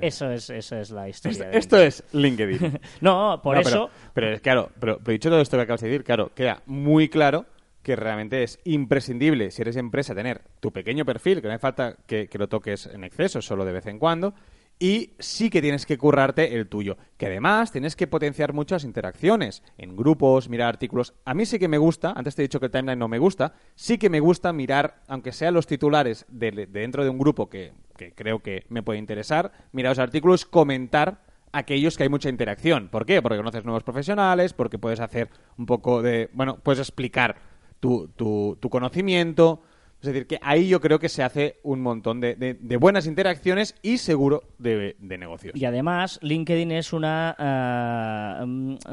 Eso 0.00 0.30
es, 0.30 0.48
eso 0.48 0.76
es 0.76 0.90
la 0.90 1.08
historia. 1.08 1.50
esto, 1.50 1.50
de 1.50 1.58
esto 1.58 1.78
es 1.78 2.04
LinkedIn. 2.12 2.80
No, 3.00 3.40
por 3.42 3.56
No, 3.56 3.60
eso... 3.60 3.90
Pero, 4.14 4.40
claro, 4.40 4.70
pero, 4.80 4.98
pero 4.98 5.12
dicho 5.12 5.28
todo 5.28 5.40
esto 5.40 5.56
que 5.56 5.62
acabas 5.62 5.80
de 5.80 5.88
decir, 5.88 6.04
claro, 6.04 6.30
queda 6.34 6.62
muy 6.66 7.08
claro 7.08 7.46
que 7.82 7.96
realmente 7.96 8.42
es 8.42 8.60
imprescindible, 8.64 9.50
si 9.50 9.62
eres 9.62 9.76
empresa, 9.76 10.14
tener 10.14 10.42
tu 10.60 10.72
pequeño 10.72 11.04
perfil, 11.04 11.40
que 11.40 11.48
no 11.48 11.54
hace 11.54 11.60
falta 11.60 11.96
que, 12.06 12.28
lo 12.32 12.48
toques 12.48 12.86
en 12.86 13.04
exceso, 13.04 13.42
solo 13.42 13.64
de 13.64 13.72
vez 13.72 13.86
en 13.86 13.98
cuando, 13.98 14.34
y 14.78 15.12
sí 15.18 15.50
que 15.50 15.62
tienes 15.62 15.86
que 15.86 15.98
currarte 15.98 16.56
el 16.56 16.68
tuyo. 16.68 16.96
Que 17.16 17.26
además 17.26 17.70
tienes 17.70 17.94
que 17.94 18.06
potenciar 18.06 18.52
muchas 18.52 18.84
interacciones 18.84 19.62
en 19.78 19.96
grupos, 19.96 20.48
mirar 20.48 20.68
artículos. 20.68 21.14
A 21.24 21.34
mí 21.34 21.46
sí 21.46 21.58
que 21.58 21.68
me 21.68 21.78
gusta, 21.78 22.12
antes 22.16 22.34
te 22.34 22.42
he 22.42 22.46
dicho 22.46 22.58
que 22.58 22.66
el 22.66 22.72
timeline 22.72 22.98
no 22.98 23.08
me 23.08 23.18
gusta, 23.18 23.54
sí 23.74 23.98
que 23.98 24.10
me 24.10 24.20
gusta 24.20 24.52
mirar, 24.52 25.02
aunque 25.06 25.32
sean 25.32 25.54
los 25.54 25.66
titulares 25.66 26.26
de 26.28 26.66
dentro 26.66 27.04
de 27.04 27.10
un 27.10 27.18
grupo 27.18 27.48
que, 27.48 27.72
que 27.96 28.12
creo 28.12 28.40
que 28.40 28.64
me 28.70 28.82
puede 28.82 28.98
interesar, 28.98 29.52
mirar 29.72 29.92
los 29.92 29.98
artículos, 29.98 30.46
comentar 30.46 31.20
aquellos 31.52 31.96
que 31.96 32.04
hay 32.04 32.08
mucha 32.08 32.28
interacción. 32.28 32.88
¿Por 32.88 33.06
qué? 33.06 33.22
Porque 33.22 33.36
conoces 33.36 33.64
nuevos 33.64 33.84
profesionales, 33.84 34.52
porque 34.52 34.78
puedes 34.78 35.00
hacer 35.00 35.28
un 35.58 35.66
poco 35.66 36.02
de... 36.02 36.30
Bueno, 36.32 36.58
puedes 36.62 36.80
explicar 36.80 37.36
tu, 37.82 38.06
tu, 38.14 38.56
tu 38.60 38.70
conocimiento. 38.70 39.60
Es 40.00 40.06
decir, 40.06 40.26
que 40.28 40.38
ahí 40.40 40.68
yo 40.68 40.80
creo 40.80 40.98
que 41.00 41.08
se 41.08 41.22
hace 41.22 41.58
un 41.64 41.80
montón 41.80 42.20
de, 42.20 42.34
de- 42.36 42.76
buenas 42.76 43.06
interacciones 43.06 43.74
y 43.82 43.98
seguro 43.98 44.44
de, 44.58 44.94
de 45.00 45.18
negocios. 45.18 45.54
Y 45.56 45.64
además, 45.64 46.18
LinkedIn 46.22 46.70
es 46.72 46.92
un 46.92 47.02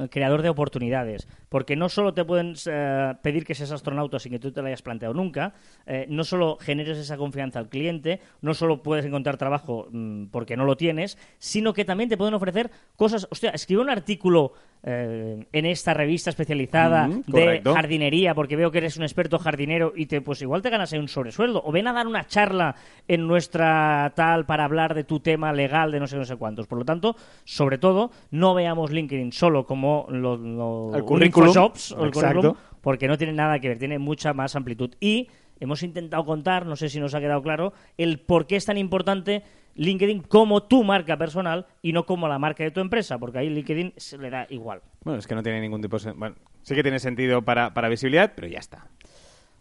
creador 0.09 0.41
de 0.41 0.49
oportunidades, 0.49 1.27
porque 1.49 1.75
no 1.75 1.89
solo 1.89 2.13
te 2.13 2.23
pueden 2.23 2.53
eh, 2.67 3.13
pedir 3.21 3.43
que 3.45 3.55
seas 3.55 3.71
astronauta 3.71 4.19
sin 4.19 4.31
que 4.31 4.39
tú 4.39 4.51
te 4.51 4.61
lo 4.61 4.67
hayas 4.67 4.81
planteado 4.81 5.13
nunca, 5.13 5.53
eh, 5.85 6.05
no 6.09 6.23
solo 6.23 6.57
generes 6.61 6.97
esa 6.97 7.17
confianza 7.17 7.59
al 7.59 7.69
cliente, 7.69 8.21
no 8.41 8.53
solo 8.53 8.81
puedes 8.83 9.05
encontrar 9.05 9.37
trabajo 9.37 9.87
mm, 9.91 10.25
porque 10.27 10.55
no 10.55 10.65
lo 10.65 10.77
tienes, 10.77 11.17
sino 11.39 11.73
que 11.73 11.85
también 11.85 12.09
te 12.09 12.17
pueden 12.17 12.33
ofrecer 12.35 12.69
cosas. 12.95 13.27
Hostia, 13.31 13.49
escribe 13.51 13.81
un 13.81 13.89
artículo 13.89 14.53
eh, 14.83 15.45
en 15.51 15.65
esta 15.65 15.93
revista 15.93 16.29
especializada 16.29 17.07
Mm, 17.07 17.21
de 17.27 17.31
correcto. 17.31 17.73
jardinería, 17.73 18.33
porque 18.35 18.55
veo 18.55 18.71
que 18.71 18.77
eres 18.77 18.95
un 18.97 19.03
experto 19.03 19.39
jardinero 19.39 19.91
y 19.95 20.05
te 20.05 20.21
pues 20.21 20.41
igual 20.41 20.61
te 20.61 20.69
ganas 20.69 20.93
ahí 20.93 20.99
un 20.99 21.07
sobresueldo. 21.07 21.61
O 21.65 21.71
ven 21.71 21.87
a 21.87 21.93
dar 21.93 22.07
una 22.07 22.27
charla 22.27 22.75
en 23.07 23.27
nuestra 23.27 24.13
tal 24.15 24.45
para 24.45 24.65
hablar 24.65 24.93
de 24.93 25.03
tu 25.03 25.19
tema 25.19 25.51
legal 25.51 25.91
de 25.91 25.99
no 25.99 26.07
sé 26.07 26.15
no 26.17 26.25
sé 26.25 26.35
cuántos. 26.35 26.67
Por 26.67 26.77
lo 26.79 26.85
tanto, 26.85 27.15
sobre 27.43 27.77
todo, 27.77 28.11
no 28.31 28.53
veamos 28.53 28.91
LinkedIn 28.91 29.31
solo 29.31 29.65
como 29.65 30.05
lo, 30.09 30.37
lo- 30.37 30.95
El 30.95 31.01
un 31.03 31.19
currículum. 31.39 31.65
InfoJobs 31.65 31.91
o 31.93 32.03
el 32.03 32.07
Exacto. 32.09 32.27
currículum, 32.27 32.55
porque 32.81 33.07
no 33.07 33.17
tiene 33.17 33.33
nada 33.33 33.59
que 33.59 33.69
ver, 33.69 33.79
tiene 33.79 33.99
mucha 33.99 34.33
más 34.33 34.55
amplitud. 34.55 34.91
Y 34.99 35.29
hemos 35.59 35.83
intentado 35.83 36.25
contar, 36.25 36.65
no 36.65 36.75
sé 36.75 36.89
si 36.89 36.99
nos 36.99 37.13
ha 37.15 37.19
quedado 37.19 37.41
claro, 37.41 37.73
el 37.97 38.19
por 38.19 38.47
qué 38.47 38.55
es 38.55 38.65
tan 38.65 38.77
importante 38.77 39.43
LinkedIn 39.75 40.23
como 40.23 40.63
tu 40.63 40.83
marca 40.83 41.17
personal 41.17 41.65
y 41.81 41.93
no 41.93 42.05
como 42.05 42.27
la 42.27 42.39
marca 42.39 42.63
de 42.63 42.71
tu 42.71 42.81
empresa, 42.81 43.17
porque 43.17 43.39
ahí 43.39 43.49
LinkedIn 43.49 43.93
se 43.97 44.17
le 44.17 44.29
da 44.29 44.45
igual. 44.49 44.81
Bueno, 45.03 45.19
es 45.19 45.27
que 45.27 45.35
no 45.35 45.43
tiene 45.43 45.61
ningún 45.61 45.81
tipo 45.81 45.97
de... 45.97 46.11
Bueno, 46.11 46.35
sí 46.63 46.75
que 46.75 46.83
tiene 46.83 46.99
sentido 46.99 47.41
para, 47.43 47.73
para 47.73 47.87
visibilidad, 47.89 48.33
pero 48.35 48.47
ya 48.47 48.59
está. 48.59 48.87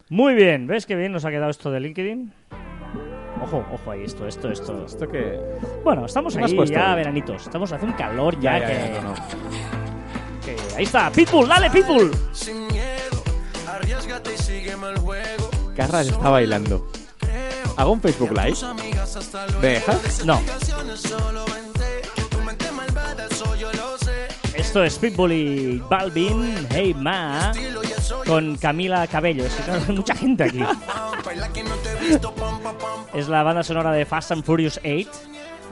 Muy 0.09 0.33
bien, 0.33 0.67
¿ves 0.67 0.85
qué 0.85 0.95
bien 0.95 1.11
nos 1.11 1.23
ha 1.23 1.29
quedado 1.29 1.51
esto 1.51 1.71
de 1.71 1.79
LinkedIn? 1.79 2.33
Ojo, 3.41 3.65
ojo 3.71 3.91
ahí, 3.91 4.03
esto, 4.03 4.27
esto, 4.27 4.51
esto. 4.51 4.85
Esto 4.85 5.07
que... 5.07 5.39
Bueno, 5.83 6.05
estamos 6.05 6.33
¿Qué 6.33 6.39
me 6.39 6.45
has 6.45 6.51
ahí 6.51 6.65
ya 6.65 6.95
veranitos. 6.95 7.43
Estamos 7.43 7.71
hace 7.71 7.85
un 7.85 7.93
calor 7.93 8.37
ya, 8.39 8.59
Ya, 8.59 8.59
ya, 8.59 8.67
que, 8.67 8.93
ya, 8.95 9.01
no, 9.01 9.13
no. 9.13 9.98
Ahí 10.79 10.85
está, 10.85 11.11
Pitbull, 11.11 11.45
dale 11.45 11.69
Pitbull. 11.69 12.09
Sin 12.31 12.65
miedo, 12.67 13.21
arriesgate 13.67 14.33
y 14.33 14.37
sígueme 14.37 14.91
el 14.91 14.99
juego. 14.99 15.51
Carras 15.75 16.07
está 16.07 16.29
bailando. 16.29 16.89
¿Hago 17.75 17.91
un 17.91 17.99
Facebook 17.99 18.31
Live? 18.31 18.55
¿Me 19.61 19.67
dejas? 19.67 20.23
No, 20.25 20.41
esto 24.55 24.83
es 24.85 24.97
Pitbull 24.97 25.33
y 25.33 25.79
Balvin, 25.89 26.65
Hey 26.69 26.93
Ma, 26.93 27.51
con 28.25 28.55
Camila 28.55 29.05
Cabello. 29.07 29.43
Es 29.47 29.55
que 29.55 29.71
hay 29.71 29.81
mucha 29.93 30.15
gente 30.15 30.45
aquí. 30.45 30.63
Es 33.13 33.27
la 33.27 33.43
banda 33.43 33.63
sonora 33.63 33.91
de 33.91 34.05
Fast 34.05 34.31
and 34.31 34.45
Furious 34.45 34.79
8. 34.85 35.09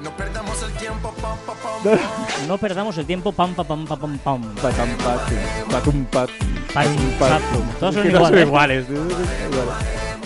No 0.02 0.16
perdamos 0.16 0.62
el 0.64 0.72
tiempo, 0.74 1.14
pam, 1.22 1.38
pam, 1.46 1.58
pam, 1.58 1.84
pam. 1.84 2.48
No 2.48 2.58
perdamos 2.58 2.98
el 2.98 3.06
tiempo, 3.06 3.32
pam, 3.32 3.56
pam, 3.56 3.66
pam, 3.66 3.86
pam, 3.88 4.00
pam, 4.00 4.18
pam. 4.20 4.56
Patam, 4.56 4.90
patum, 4.98 5.72
patum, 5.72 6.06
pat- 6.06 6.30
Patum, 6.74 7.12
patum. 7.20 7.68
Todos 7.80 7.96
son 7.96 8.08
iguales, 8.08 8.42
son 8.42 8.50
iguales. 8.50 8.86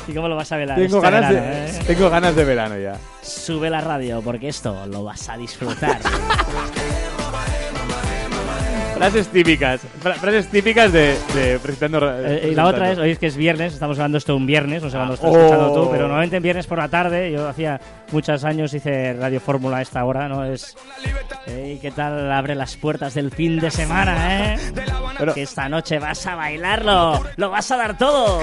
¿Y 0.07 0.13
cómo 0.13 0.27
lo 0.27 0.35
vas 0.35 0.51
a 0.51 0.57
velar? 0.57 0.77
Tengo 0.77 0.97
este 0.97 1.09
ganas, 1.11 1.29
verano, 1.31 1.47
de, 1.55 1.69
eh? 1.69 1.83
tengo 1.87 2.09
ganas 2.09 2.35
de 2.35 2.43
verano 2.43 2.77
ya. 2.77 2.97
Sube 3.21 3.69
la 3.69 3.79
radio 3.81 4.21
porque 4.21 4.49
esto 4.49 4.85
lo 4.87 5.03
vas 5.03 5.29
a 5.29 5.37
disfrutar. 5.37 5.99
Frases 9.01 9.27
típicas. 9.29 9.81
fra- 9.99 10.13
frases 10.13 10.47
típicas 10.49 10.91
de, 10.93 11.17
de 11.33 11.59
presentando. 11.59 11.99
Eh, 12.23 12.49
y 12.51 12.55
la 12.55 12.67
otra 12.67 12.91
es, 12.91 12.99
hoy 12.99 13.09
es 13.11 13.17
que 13.19 13.25
es 13.27 13.35
viernes, 13.35 13.73
estamos 13.73 13.97
grabando 13.97 14.17
esto 14.19 14.35
un 14.35 14.45
viernes, 14.45 14.83
no 14.83 14.89
sé 14.89 14.97
cuándo 14.97 15.15
estás 15.15 15.29
Oh. 15.31 15.37
escuchando 15.37 15.73
tú, 15.73 15.89
pero 15.91 16.03
normalmente 16.03 16.37
en 16.37 16.43
viernes 16.43 16.67
por 16.67 16.77
la 16.77 16.87
tarde, 16.87 17.31
yo 17.31 17.47
hacía 17.47 17.79
muchos 18.11 18.43
años 18.43 18.73
hice 18.73 19.13
Radio 19.13 19.39
Fórmula 19.39 19.77
a 19.77 19.81
esta 19.81 20.05
hora, 20.05 20.27
¿no? 20.29 20.45
Es... 20.45 20.75
Eh, 21.47 21.73
¿Y 21.77 21.79
qué 21.79 21.89
tal 21.91 22.31
abre 22.31 22.53
las 22.53 22.77
puertas 22.77 23.15
del 23.15 23.31
fin 23.31 23.59
de 23.59 23.71
semana, 23.71 24.53
eh? 24.53 24.57
Pero- 25.17 25.33
que 25.33 25.41
esta 25.43 25.67
noche 25.67 25.97
vas 25.97 26.25
a 26.27 26.35
bailarlo, 26.35 27.23
lo 27.37 27.49
vas 27.49 27.71
a 27.71 27.77
dar 27.77 27.97
todo. 27.97 28.39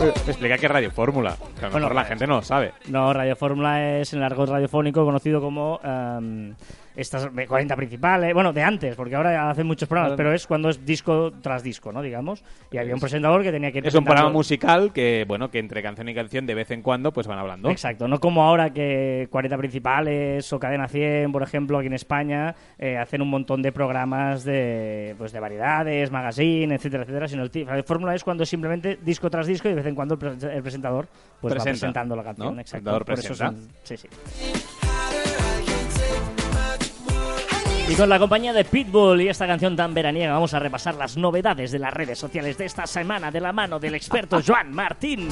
Eh, 0.00 0.12
Explica 0.26 0.56
qué 0.56 0.66
es 0.66 0.72
Radio 0.72 0.90
Fórmula. 0.90 1.36
Que 1.58 1.66
a 1.66 1.68
lo 1.68 1.72
Bueno, 1.72 1.86
mejor 1.88 1.94
la 1.96 2.04
gente 2.04 2.26
no 2.26 2.36
lo 2.36 2.42
sabe. 2.42 2.72
No, 2.88 3.12
Radio 3.12 3.36
Fórmula 3.36 3.98
es 3.98 4.12
en 4.12 4.20
el 4.20 4.24
argot 4.24 4.48
radiofónico 4.48 5.04
conocido 5.04 5.40
como 5.40 5.78
em, 5.84 6.54
estas 7.00 7.28
40 7.48 7.76
principales, 7.76 8.34
bueno, 8.34 8.52
de 8.52 8.62
antes, 8.62 8.94
porque 8.96 9.14
ahora 9.14 9.50
hacen 9.50 9.66
muchos 9.66 9.88
programas, 9.88 10.16
pero 10.16 10.32
es 10.32 10.46
cuando 10.46 10.68
es 10.68 10.84
disco 10.84 11.32
tras 11.40 11.62
disco, 11.62 11.92
¿no? 11.92 12.02
Digamos. 12.02 12.42
Y 12.70 12.78
había 12.78 12.94
un 12.94 13.00
presentador 13.00 13.42
que 13.42 13.50
tenía 13.52 13.72
que 13.72 13.78
Es 13.78 13.94
un 13.94 14.04
programa 14.04 14.30
musical 14.30 14.92
que, 14.92 15.24
bueno, 15.26 15.50
que 15.50 15.58
entre 15.58 15.82
canción 15.82 16.08
y 16.08 16.14
canción 16.14 16.46
de 16.46 16.54
vez 16.54 16.70
en 16.70 16.82
cuando 16.82 17.12
pues 17.12 17.26
van 17.26 17.38
hablando. 17.38 17.70
Exacto, 17.70 18.08
no 18.08 18.20
como 18.20 18.42
ahora 18.44 18.70
que 18.70 19.28
40 19.30 19.56
principales 19.58 20.52
o 20.52 20.58
Cadena 20.58 20.88
100, 20.88 21.32
por 21.32 21.42
ejemplo, 21.42 21.78
aquí 21.78 21.86
en 21.86 21.94
España, 21.94 22.54
eh, 22.78 22.96
hacen 22.96 23.22
un 23.22 23.30
montón 23.30 23.62
de 23.62 23.72
programas 23.72 24.44
de, 24.44 25.14
pues, 25.18 25.32
de 25.32 25.40
variedades, 25.40 26.10
magazine, 26.10 26.74
etcétera, 26.74 27.02
etcétera, 27.04 27.28
sino 27.28 27.42
el 27.42 27.50
la 27.66 27.82
fórmula 27.82 28.14
es 28.14 28.22
cuando 28.24 28.44
simplemente 28.46 28.98
disco 29.02 29.28
tras 29.30 29.46
disco 29.46 29.68
y 29.68 29.72
de 29.72 29.76
vez 29.76 29.86
en 29.86 29.94
cuando 29.94 30.14
el, 30.14 30.18
pre- 30.18 30.54
el 30.56 30.62
presentador 30.62 31.06
pues, 31.40 31.52
va 31.52 31.56
Presenta, 31.56 31.70
presentando 31.80 32.16
la 32.16 32.22
canción. 32.24 32.54
¿no? 32.54 32.60
Exacto. 32.60 32.90
Por 32.90 33.02
eso 33.18 33.28
presenta. 33.28 33.46
son- 33.46 33.68
sí, 33.82 33.96
sí. 33.96 34.89
Y 37.90 37.96
con 37.96 38.08
la 38.08 38.20
compañía 38.20 38.52
de 38.52 38.64
Pitbull 38.64 39.20
y 39.20 39.28
esta 39.28 39.48
canción 39.48 39.74
tan 39.74 39.92
veraniega 39.92 40.32
vamos 40.34 40.54
a 40.54 40.60
repasar 40.60 40.94
las 40.94 41.16
novedades 41.16 41.72
de 41.72 41.80
las 41.80 41.92
redes 41.92 42.18
sociales 42.20 42.56
de 42.56 42.66
esta 42.66 42.86
semana 42.86 43.32
de 43.32 43.40
la 43.40 43.52
mano 43.52 43.80
del 43.80 43.96
experto 43.96 44.40
Joan 44.46 44.72
Martín. 44.72 45.28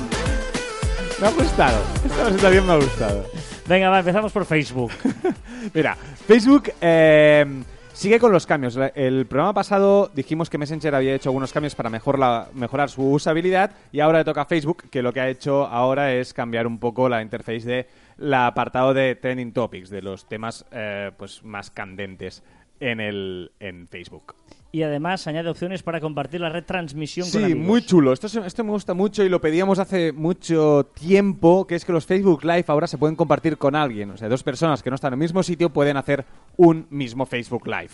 Me 1.21 1.27
ha 1.29 1.31
gustado. 1.31 1.81
Esta 2.05 2.23
presentación 2.25 2.67
me 2.67 2.73
ha 2.73 2.77
gustado. 2.77 3.25
Venga, 3.69 3.91
va, 3.91 4.01
empezamos 4.01 4.33
por 4.33 4.45
Facebook. 4.45 4.91
Mira, 5.75 5.95
Facebook 6.27 6.73
eh, 6.81 7.47
sigue 7.93 8.19
con 8.19 8.33
los 8.33 8.45
cambios. 8.45 8.77
El 8.95 9.27
programa 9.27 9.55
pasado 9.55 10.11
dijimos 10.13 10.51
que 10.51 10.59
Messenger 10.59 10.97
había 10.97 11.15
hecho 11.15 11.29
algunos 11.29 11.53
cambios 11.53 11.77
para 11.77 11.91
mejor 11.91 12.19
la- 12.19 12.49
mejorar 12.55 12.91
su 12.91 13.09
usabilidad 13.09 13.71
y 13.93 14.01
ahora 14.01 14.19
le 14.19 14.25
toca 14.25 14.43
a 14.43 14.47
Facebook 14.47 14.85
que 14.91 15.01
lo 15.03 15.13
que 15.13 15.21
ha 15.21 15.29
hecho 15.29 15.65
ahora 15.67 16.13
es 16.13 16.35
cambiar 16.35 16.67
un 16.67 16.79
poco 16.79 17.09
la 17.09 17.23
interface 17.23 17.61
de 17.61 17.87
la 18.19 18.47
apartado 18.47 18.93
de 18.95 19.15
trending 19.15 19.53
topics, 19.53 19.91
de 19.91 20.03
los 20.03 20.29
temas 20.29 20.67
eh, 20.73 21.13
pues 21.17 21.43
más 21.43 21.71
candentes 21.71 22.43
en 22.81 23.01
el 23.01 23.51
en 23.61 23.89
Facebook. 23.89 24.35
Y 24.71 24.83
además 24.83 25.27
añade 25.27 25.49
opciones 25.49 25.83
para 25.83 25.99
compartir 25.99 26.43
la 26.43 26.51
retransmisión 26.51 27.25
con 27.31 27.41
Sí, 27.41 27.45
amigos. 27.45 27.67
muy 27.67 27.83
chulo. 27.83 28.13
Esto, 28.13 28.27
esto 28.45 28.65
me 28.65 28.71
gusta 28.71 28.93
mucho 28.93 29.25
y 29.25 29.31
lo 29.31 29.41
pedíamos 29.41 29.79
hace 29.79 30.13
mucho 30.13 30.91
tiempo, 30.95 31.67
que 31.67 31.75
es 31.75 31.87
que 31.87 31.93
los 31.93 32.05
Facebook 32.05 32.45
Live 32.45 32.67
ahora 32.69 32.87
se 32.87 32.99
pueden 32.99 33.17
compartir 33.17 33.57
con 33.57 33.75
alguien. 33.75 34.11
O 34.11 34.17
sea, 34.19 34.29
dos 34.29 34.43
personas 34.43 34.83
que 34.83 34.91
no 34.91 34.97
están 34.97 35.09
en 35.11 35.15
el 35.15 35.21
mismo 35.21 35.43
sitio 35.43 35.71
pueden 35.71 35.97
hacer 35.97 36.27
un 36.57 36.87
mismo 36.91 37.25
Facebook 37.25 37.67
Live. 37.67 37.91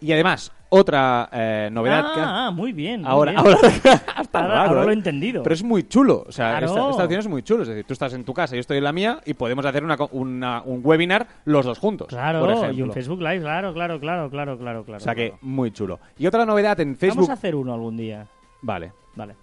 Y 0.00 0.12
además, 0.12 0.52
otra 0.68 1.28
eh, 1.32 1.68
novedad 1.72 2.14
que... 2.14 2.20
Ah, 2.20 2.46
ah, 2.46 2.50
muy 2.50 2.72
bien. 2.72 3.02
muy 3.02 3.10
Ahora, 3.10 3.32
bien. 3.32 3.40
ahora, 3.46 3.58
hasta 4.16 4.38
Ahora- 4.40 4.54
raro, 4.54 4.68
ahora 4.70 4.82
¿eh? 4.82 4.84
lo 4.86 4.90
he 4.90 4.94
entendido. 4.94 5.42
Pero 5.42 5.54
es 5.54 5.62
muy 5.62 5.84
chulo. 5.88 6.24
O 6.26 6.32
sea, 6.32 6.50
Claro. 6.58 6.66
esta, 6.66 6.90
esta 6.90 7.04
opción 7.04 7.20
es 7.20 7.28
muy 7.28 7.42
chulo. 7.42 7.62
Es 7.62 7.68
decir, 7.68 7.84
tú 7.84 7.92
estás 7.92 8.12
en 8.14 8.24
tu 8.24 8.34
casa, 8.34 8.54
yo 8.54 8.60
estoy 8.60 8.78
en 8.78 8.84
la 8.84 8.92
mía 8.92 9.20
y 9.24 9.34
podemos 9.34 9.64
hacer 9.64 9.84
una 9.84 10.62
un 10.64 10.80
webinar 10.84 11.26
los 11.44 11.64
dos 11.64 11.78
juntos. 11.78 12.08
por 12.08 12.18
Claro, 12.18 12.72
y 12.72 12.82
un 12.82 12.92
Facebook 12.92 13.20
Live, 13.20 13.40
claro, 13.40 13.72
claro, 13.72 14.00
claro, 14.00 14.30
claro, 14.30 14.58
claro, 14.58 14.84
claro. 14.84 14.96
O 14.98 15.00
sea 15.00 15.14
que 15.14 15.34
muy 15.42 15.70
chulo. 15.70 16.00
Y 16.18 16.26
otra 16.26 16.44
novedad 16.44 16.78
en 16.80 16.96
Facebook... 16.96 17.16
Vamos 17.18 17.30
a 17.30 17.34
hacer 17.34 17.54
uno 17.54 17.72
algún 17.72 17.96
día. 17.96 18.26
Vale. 18.62 18.92
Vale. 19.14 19.34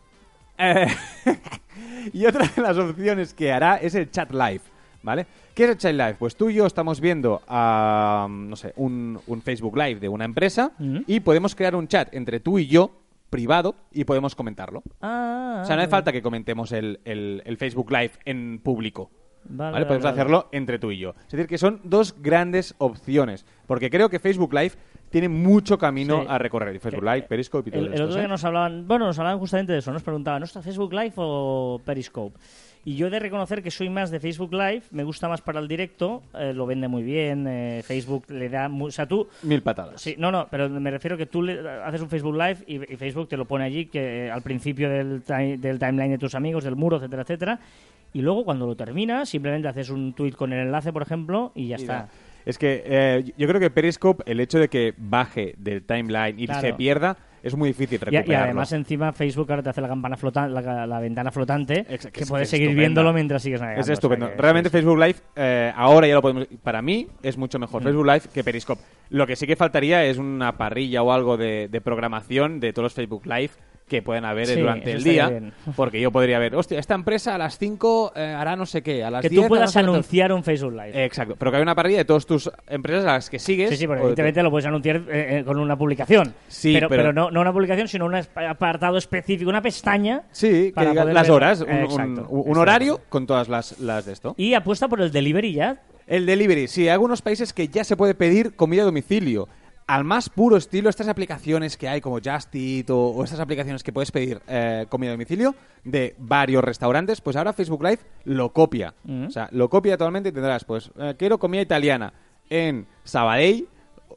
Eh, 0.57 0.87
y 2.13 2.25
otra 2.25 2.47
de 2.55 2.61
las 2.61 2.77
opciones 2.77 3.33
que 3.33 3.51
hará 3.51 3.77
es 3.77 3.95
el 3.95 4.11
chat 4.11 4.31
live, 4.31 4.61
¿vale? 5.03 5.27
¿Qué 5.53 5.65
es 5.65 5.69
el 5.69 5.77
chat 5.77 5.91
live? 5.93 6.15
Pues 6.17 6.35
tú 6.35 6.49
y 6.49 6.55
yo 6.55 6.65
estamos 6.65 6.99
viendo 6.99 7.41
a, 7.47 8.27
no 8.29 8.55
sé, 8.55 8.73
un, 8.77 9.19
un 9.27 9.41
Facebook 9.41 9.77
Live 9.77 9.99
de 9.99 10.09
una 10.09 10.25
empresa 10.25 10.71
y 11.07 11.19
podemos 11.19 11.53
crear 11.55 11.75
un 11.75 11.87
chat 11.87 12.13
entre 12.13 12.39
tú 12.39 12.57
y 12.57 12.65
yo, 12.67 12.91
privado, 13.29 13.75
y 13.91 14.03
podemos 14.05 14.33
comentarlo. 14.35 14.83
Ah, 15.01 15.59
O 15.63 15.65
sea, 15.65 15.75
no 15.75 15.81
hace 15.81 15.87
ah, 15.89 15.91
falta 15.91 16.11
que 16.11 16.21
comentemos 16.21 16.71
el, 16.71 16.99
el- 17.05 17.41
el 17.45 17.57
Facebook 17.57 17.91
Live 17.91 18.11
en 18.25 18.59
público. 18.63 19.11
Vale, 19.45 19.73
¿Vale? 19.73 19.85
Podemos 19.85 20.05
vale, 20.05 20.13
hacerlo 20.21 20.47
entre 20.53 20.79
tú 20.79 20.91
y 20.91 20.99
yo. 20.99 21.15
Es 21.25 21.31
decir, 21.31 21.47
que 21.47 21.57
son 21.57 21.81
dos 21.83 22.15
grandes 22.21 22.75
opciones. 22.77 23.45
Porque 23.67 23.89
creo 23.89 24.07
que 24.09 24.19
Facebook 24.19 24.53
Live 24.53 24.71
tiene 25.09 25.27
mucho 25.29 25.77
camino 25.77 26.21
Sí. 26.21 26.27
a 26.29 26.37
recorrer. 26.37 26.79
Facebook 26.79 27.03
Que- 27.03 27.15
Live, 27.15 27.27
Periscope 27.27 27.69
y 27.69 27.73
todo 27.73 27.85
El, 27.85 27.93
el 27.93 28.01
otro 28.03 28.15
día 28.15 28.27
nos 28.27 28.43
hablaban, 28.45 28.87
bueno, 28.87 29.05
nos 29.05 29.19
hablaban 29.19 29.39
justamente 29.39 29.73
de 29.73 29.79
eso, 29.79 29.91
nos 29.91 30.01
preguntaban, 30.01 30.39
¿no 30.39 30.45
está 30.45 30.61
Facebook 30.61 30.93
Live 30.93 31.13
o 31.17 31.81
Periscope? 31.83 32.39
Y 32.85 32.95
yo 32.97 33.07
he 33.07 33.09
de 33.09 33.19
reconocer 33.19 33.63
que 33.63 33.71
soy 33.71 33.89
más 33.89 34.11
de 34.11 34.19
Facebook 34.19 34.51
Live, 34.53 34.83
me 34.91 35.03
gusta 35.05 35.29
más 35.29 35.41
para 35.41 35.59
el 35.61 35.69
directo, 35.69 36.21
eh, 36.37 36.51
lo 36.53 36.65
vende 36.65 36.89
muy 36.89 37.01
bien, 37.01 37.45
eh, 37.47 37.81
Facebook 37.85 38.25
le 38.29 38.49
da... 38.49 38.67
mu- 38.67 38.87
o 38.87 38.91
sea, 38.91 39.05
tú... 39.07 39.27
Mil 39.43 39.61
patadas. 39.61 40.01
Sí, 40.01 40.15
no, 40.17 40.31
no, 40.33 40.47
pero 40.51 40.67
me 40.69 40.91
refiero 40.91 41.15
que 41.15 41.25
tú 41.25 41.41
le 41.43 41.61
haces 41.85 42.01
un 42.01 42.09
Facebook 42.09 42.35
Live 42.35 42.57
y, 42.67 42.75
y 42.93 42.97
Facebook 42.97 43.29
te 43.29 43.37
lo 43.37 43.45
pone 43.45 43.63
allí 43.63 43.85
que 43.85 44.25
eh, 44.25 44.31
al 44.31 44.41
principio 44.41 44.89
del, 44.89 45.23
del 45.23 45.79
timeline 45.79 46.11
de 46.11 46.17
tus 46.17 46.35
amigos, 46.35 46.65
del 46.65 46.75
muro, 46.75 46.97
etcétera, 46.97 47.21
etcétera. 47.21 47.59
Y 48.11 48.21
luego 48.21 48.43
cuando 48.43 48.67
lo 48.67 48.75
terminas, 48.75 49.29
simplemente 49.29 49.67
haces 49.69 49.89
un 49.89 50.13
tweet 50.13 50.33
con 50.33 50.51
el 50.51 50.59
enlace, 50.67 50.91
por 50.91 51.01
ejemplo, 51.03 51.51
y 51.55 51.69
ya 51.69 51.77
Mira, 51.77 51.97
está. 52.01 52.09
Es 52.45 52.57
que 52.57 52.83
eh, 52.85 53.31
yo 53.37 53.47
creo 53.47 53.61
que 53.61 53.69
Periscope, 53.69 54.29
el 54.29 54.41
hecho 54.41 54.59
de 54.59 54.67
que 54.67 54.93
baje 54.97 55.55
del 55.57 55.83
timeline 55.83 56.37
y 56.37 56.45
Claro. 56.47 56.59
se 56.61 56.73
pierda, 56.73 57.17
es 57.43 57.55
muy 57.55 57.69
difícil 57.69 57.95
Y, 57.95 57.97
recuperarlo. 57.97 58.31
y 58.31 58.35
además 58.35 58.71
encima 58.71 59.11
Facebook 59.13 59.51
ahora 59.51 59.61
te 59.61 59.69
hace 59.69 59.81
la 59.81 59.87
campana 59.89 60.17
flotante, 60.17 60.53
la, 60.61 60.87
la 60.87 60.99
ventana 60.99 61.29
flotante, 61.31 61.83
que 61.85 62.11
que 62.11 62.23
es- 62.23 62.29
puedes 62.29 62.49
seguir 62.49 62.73
viéndolo 62.73 63.13
mientras 63.13 63.43
sigues 63.43 63.59
navegando. 63.61 63.81
es 63.81 63.85
o 63.85 63.87
sea 63.87 63.93
estupendo. 63.93 64.29
Realmente. 64.37 64.69
Facebook 64.71 64.97
Live, 64.97 65.15
eh, 65.35 65.71
ahora 65.75 66.07
ya 66.07 66.15
lo 66.15 66.21
podemos... 66.21 66.47
Para 66.63 66.81
mí 66.81 67.07
es 67.21 67.37
mucho 67.37 67.59
mejor 67.59 67.81
Mm. 67.81 67.83
Facebook 67.85 68.05
Live 68.07 68.21
que 68.33 68.43
Periscope. 68.43 68.81
Lo 69.09 69.27
que 69.27 69.35
sí 69.35 69.45
que 69.45 69.55
faltaría 69.55 70.03
es 70.05 70.17
una 70.17 70.57
parrilla 70.57 71.03
o 71.03 71.11
algo 71.11 71.37
de, 71.37 71.67
de 71.69 71.81
programación 71.81 72.59
de 72.59 72.71
todos 72.73 72.85
los 72.85 72.93
Facebook 72.93 73.25
Live 73.25 73.51
que 73.93 74.01
pueden 74.01 74.25
haber 74.25 74.47
Sí, 74.47 74.59
durante 74.59 74.91
el 74.91 75.03
día. 75.03 75.31
Porque 75.75 76.01
yo 76.01 76.11
podría 76.11 76.39
ver, 76.39 76.55
hostia, 76.55 76.79
esta 76.79 76.95
empresa 76.95 77.35
a 77.35 77.37
las 77.37 77.57
5 77.59 78.13
eh, 78.15 78.21
hará 78.37 78.55
no 78.55 78.65
sé 78.65 78.81
qué, 78.81 79.03
a 79.03 79.11
las 79.11 79.21
Que 79.21 79.29
10 79.29 79.43
tú 79.43 79.47
puedas 79.49 79.63
hará 79.63 79.67
no 79.67 79.71
sé 79.71 79.79
cuánto". 79.79 79.91
anunciar 79.93 80.33
un 80.33 80.43
Facebook 80.43 80.71
Live. 80.73 80.91
Eh, 80.99 81.05
Exacto, 81.05 81.35
pero 81.37 81.51
que 81.51 81.57
hay 81.57 81.63
una 81.63 81.75
parrilla 81.75 81.99
de 81.99 82.05
todas 82.05 82.25
tus 82.25 82.49
empresas 82.67 83.03
a 83.05 83.13
las 83.13 83.29
que 83.29 83.37
sigues. 83.39 83.69
Sí, 83.69 83.77
sí, 83.77 83.85
porque 83.87 84.01
o 84.01 84.05
de- 84.05 84.11
evidentemente 84.13 84.41
lo 84.43 84.49
puedes 84.49 84.65
anunciar 84.65 84.97
eh, 85.09 85.39
eh, 85.39 85.43
con 85.45 85.59
una 85.59 85.77
publicación. 85.77 86.33
Sí, 86.47 86.73
pero, 86.73 86.89
pero- 86.89 87.13
no, 87.13 87.29
no 87.31 87.41
una 87.41 87.53
publicación, 87.53 87.87
sino 87.87 88.05
un 88.05 88.15
apartado 88.15 88.97
específico, 88.97 89.49
una 89.49 89.61
pestaña. 89.61 90.23
Sí, 90.31 90.65
que 90.69 90.71
para 90.73 90.93
poder 90.93 91.13
las 91.13 91.23
ver- 91.27 91.31
horas, 91.31 91.61
un, 91.61 91.69
un- 91.69 91.75
exacto, 91.83 92.27
un 92.29 92.57
horario 92.57 92.99
con 93.09 93.27
todas 93.27 93.47
las, 93.49 93.79
las 93.79 94.05
de 94.05 94.13
esto. 94.13 94.33
Y 94.37 94.53
apuesta 94.55 94.87
por 94.87 95.01
el 95.01 95.11
delivery 95.11 95.53
ya. 95.53 95.81
El 96.07 96.25
delivery, 96.25 96.67
sí, 96.67 96.81
hay 96.83 96.89
algunos 96.89 97.21
países 97.21 97.53
que 97.53 97.67
ya 97.69 97.83
se 97.83 97.95
puede 97.95 98.13
pedir 98.15 98.55
comida 98.55 98.81
a 98.81 98.85
domicilio. 98.85 99.47
Al 99.85 100.03
más 100.03 100.29
puro 100.29 100.57
estilo, 100.57 100.89
estas 100.89 101.07
aplicaciones 101.07 101.77
que 101.77 101.87
hay 101.89 101.99
como 101.99 102.19
Just 102.23 102.55
Eat 102.55 102.89
o, 102.89 103.09
o 103.09 103.23
estas 103.23 103.39
aplicaciones 103.39 103.83
que 103.83 103.91
puedes 103.91 104.11
pedir 104.11 104.41
eh, 104.47 104.85
comida 104.89 105.09
a 105.09 105.13
domicilio 105.13 105.55
de 105.83 106.15
varios 106.17 106.63
restaurantes, 106.63 107.19
pues 107.21 107.35
ahora 107.35 107.53
Facebook 107.53 107.83
Live 107.83 107.99
lo 108.25 108.53
copia. 108.53 108.93
Mm. 109.03 109.25
O 109.25 109.31
sea, 109.31 109.49
lo 109.51 109.69
copia 109.69 109.97
totalmente 109.97 110.29
y 110.29 110.31
tendrás, 110.31 110.63
pues, 110.63 110.91
eh, 110.97 111.15
quiero 111.17 111.37
comida 111.37 111.61
italiana 111.61 112.13
en 112.49 112.87
Sabadell, 113.03 113.67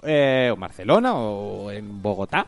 eh, 0.03 0.51
o 0.53 0.57
Barcelona, 0.57 1.15
o 1.15 1.71
en 1.71 2.03
Bogotá. 2.03 2.47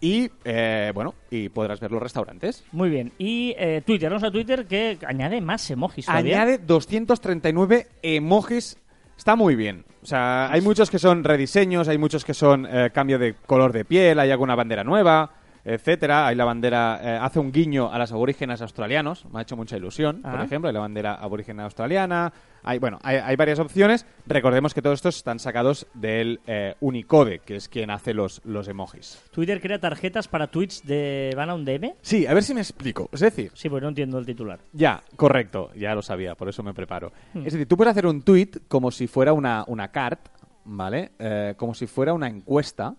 Y, 0.00 0.30
eh, 0.44 0.92
bueno, 0.94 1.14
y 1.30 1.48
podrás 1.48 1.80
ver 1.80 1.90
los 1.90 2.02
restaurantes. 2.02 2.64
Muy 2.72 2.90
bien. 2.90 3.12
Y 3.18 3.54
eh, 3.56 3.82
Twitter, 3.86 4.10
vamos 4.10 4.24
a 4.24 4.30
Twitter 4.30 4.66
que 4.66 4.98
añade 5.06 5.40
más 5.40 5.70
emojis 5.70 6.06
todavía. 6.06 6.42
Añade 6.42 6.58
239 6.58 7.86
emojis. 8.02 8.76
Está 9.16 9.34
muy 9.34 9.56
bien. 9.56 9.84
O 10.04 10.06
sea, 10.06 10.52
hay 10.52 10.60
muchos 10.60 10.90
que 10.90 10.98
son 10.98 11.24
rediseños, 11.24 11.88
hay 11.88 11.96
muchos 11.96 12.26
que 12.26 12.34
son 12.34 12.66
eh, 12.70 12.90
cambio 12.92 13.18
de 13.18 13.36
color 13.46 13.72
de 13.72 13.86
piel, 13.86 14.18
hay 14.18 14.30
alguna 14.30 14.54
bandera 14.54 14.84
nueva, 14.84 15.30
etcétera. 15.64 16.26
Hay 16.26 16.36
la 16.36 16.44
bandera, 16.44 17.00
eh, 17.02 17.18
hace 17.20 17.38
un 17.38 17.50
guiño 17.52 17.92
a 17.92 17.98
las 17.98 18.12
aborígenes 18.12 18.60
australianos, 18.62 19.24
me 19.32 19.38
ha 19.38 19.42
hecho 19.42 19.56
mucha 19.56 19.76
ilusión, 19.76 20.22
por 20.22 20.40
Ah. 20.40 20.44
ejemplo, 20.44 20.68
hay 20.68 20.74
la 20.74 20.80
bandera 20.80 21.14
aborigen 21.14 21.60
australiana. 21.60 22.32
Hay, 22.66 22.78
bueno, 22.78 22.98
hay, 23.02 23.16
hay 23.16 23.36
varias 23.36 23.58
opciones. 23.58 24.06
Recordemos 24.26 24.72
que 24.72 24.80
todos 24.80 24.94
estos 24.98 25.16
están 25.16 25.38
sacados 25.38 25.86
del 25.92 26.40
eh, 26.46 26.74
Unicode, 26.80 27.40
que 27.40 27.56
es 27.56 27.68
quien 27.68 27.90
hace 27.90 28.14
los, 28.14 28.40
los 28.44 28.68
emojis. 28.68 29.22
Twitter 29.32 29.60
crea 29.60 29.78
tarjetas 29.78 30.28
para 30.28 30.46
tweets 30.46 30.82
de 30.86 31.32
van 31.36 31.50
a 31.50 31.54
un 31.54 31.64
DM. 31.66 31.92
Sí, 32.00 32.26
a 32.26 32.32
ver 32.32 32.42
si 32.42 32.54
me 32.54 32.60
explico. 32.62 33.10
Es 33.12 33.20
decir, 33.20 33.50
Sí, 33.54 33.68
pues 33.68 33.82
no 33.82 33.88
entiendo 33.90 34.18
el 34.18 34.24
titular. 34.24 34.60
Ya, 34.72 35.02
correcto, 35.16 35.70
ya 35.76 35.94
lo 35.94 36.00
sabía, 36.00 36.34
por 36.36 36.48
eso 36.48 36.62
me 36.62 36.72
preparo. 36.72 37.12
Hmm. 37.34 37.46
Es 37.46 37.52
decir, 37.52 37.68
tú 37.68 37.76
puedes 37.76 37.90
hacer 37.90 38.06
un 38.06 38.22
tweet 38.22 38.48
como 38.66 38.90
si 38.90 39.06
fuera 39.08 39.34
una, 39.34 39.64
una 39.66 39.88
cart, 39.88 40.20
¿vale? 40.64 41.12
Eh, 41.18 41.52
como 41.58 41.74
si 41.74 41.86
fuera 41.86 42.14
una 42.14 42.28
encuesta. 42.28 42.94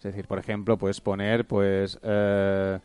Es 0.00 0.04
decir, 0.04 0.26
por 0.26 0.38
ejemplo, 0.38 0.78
puedes 0.78 0.98
poner, 1.02 1.44
pues, 1.44 1.98
eh, 2.02 2.78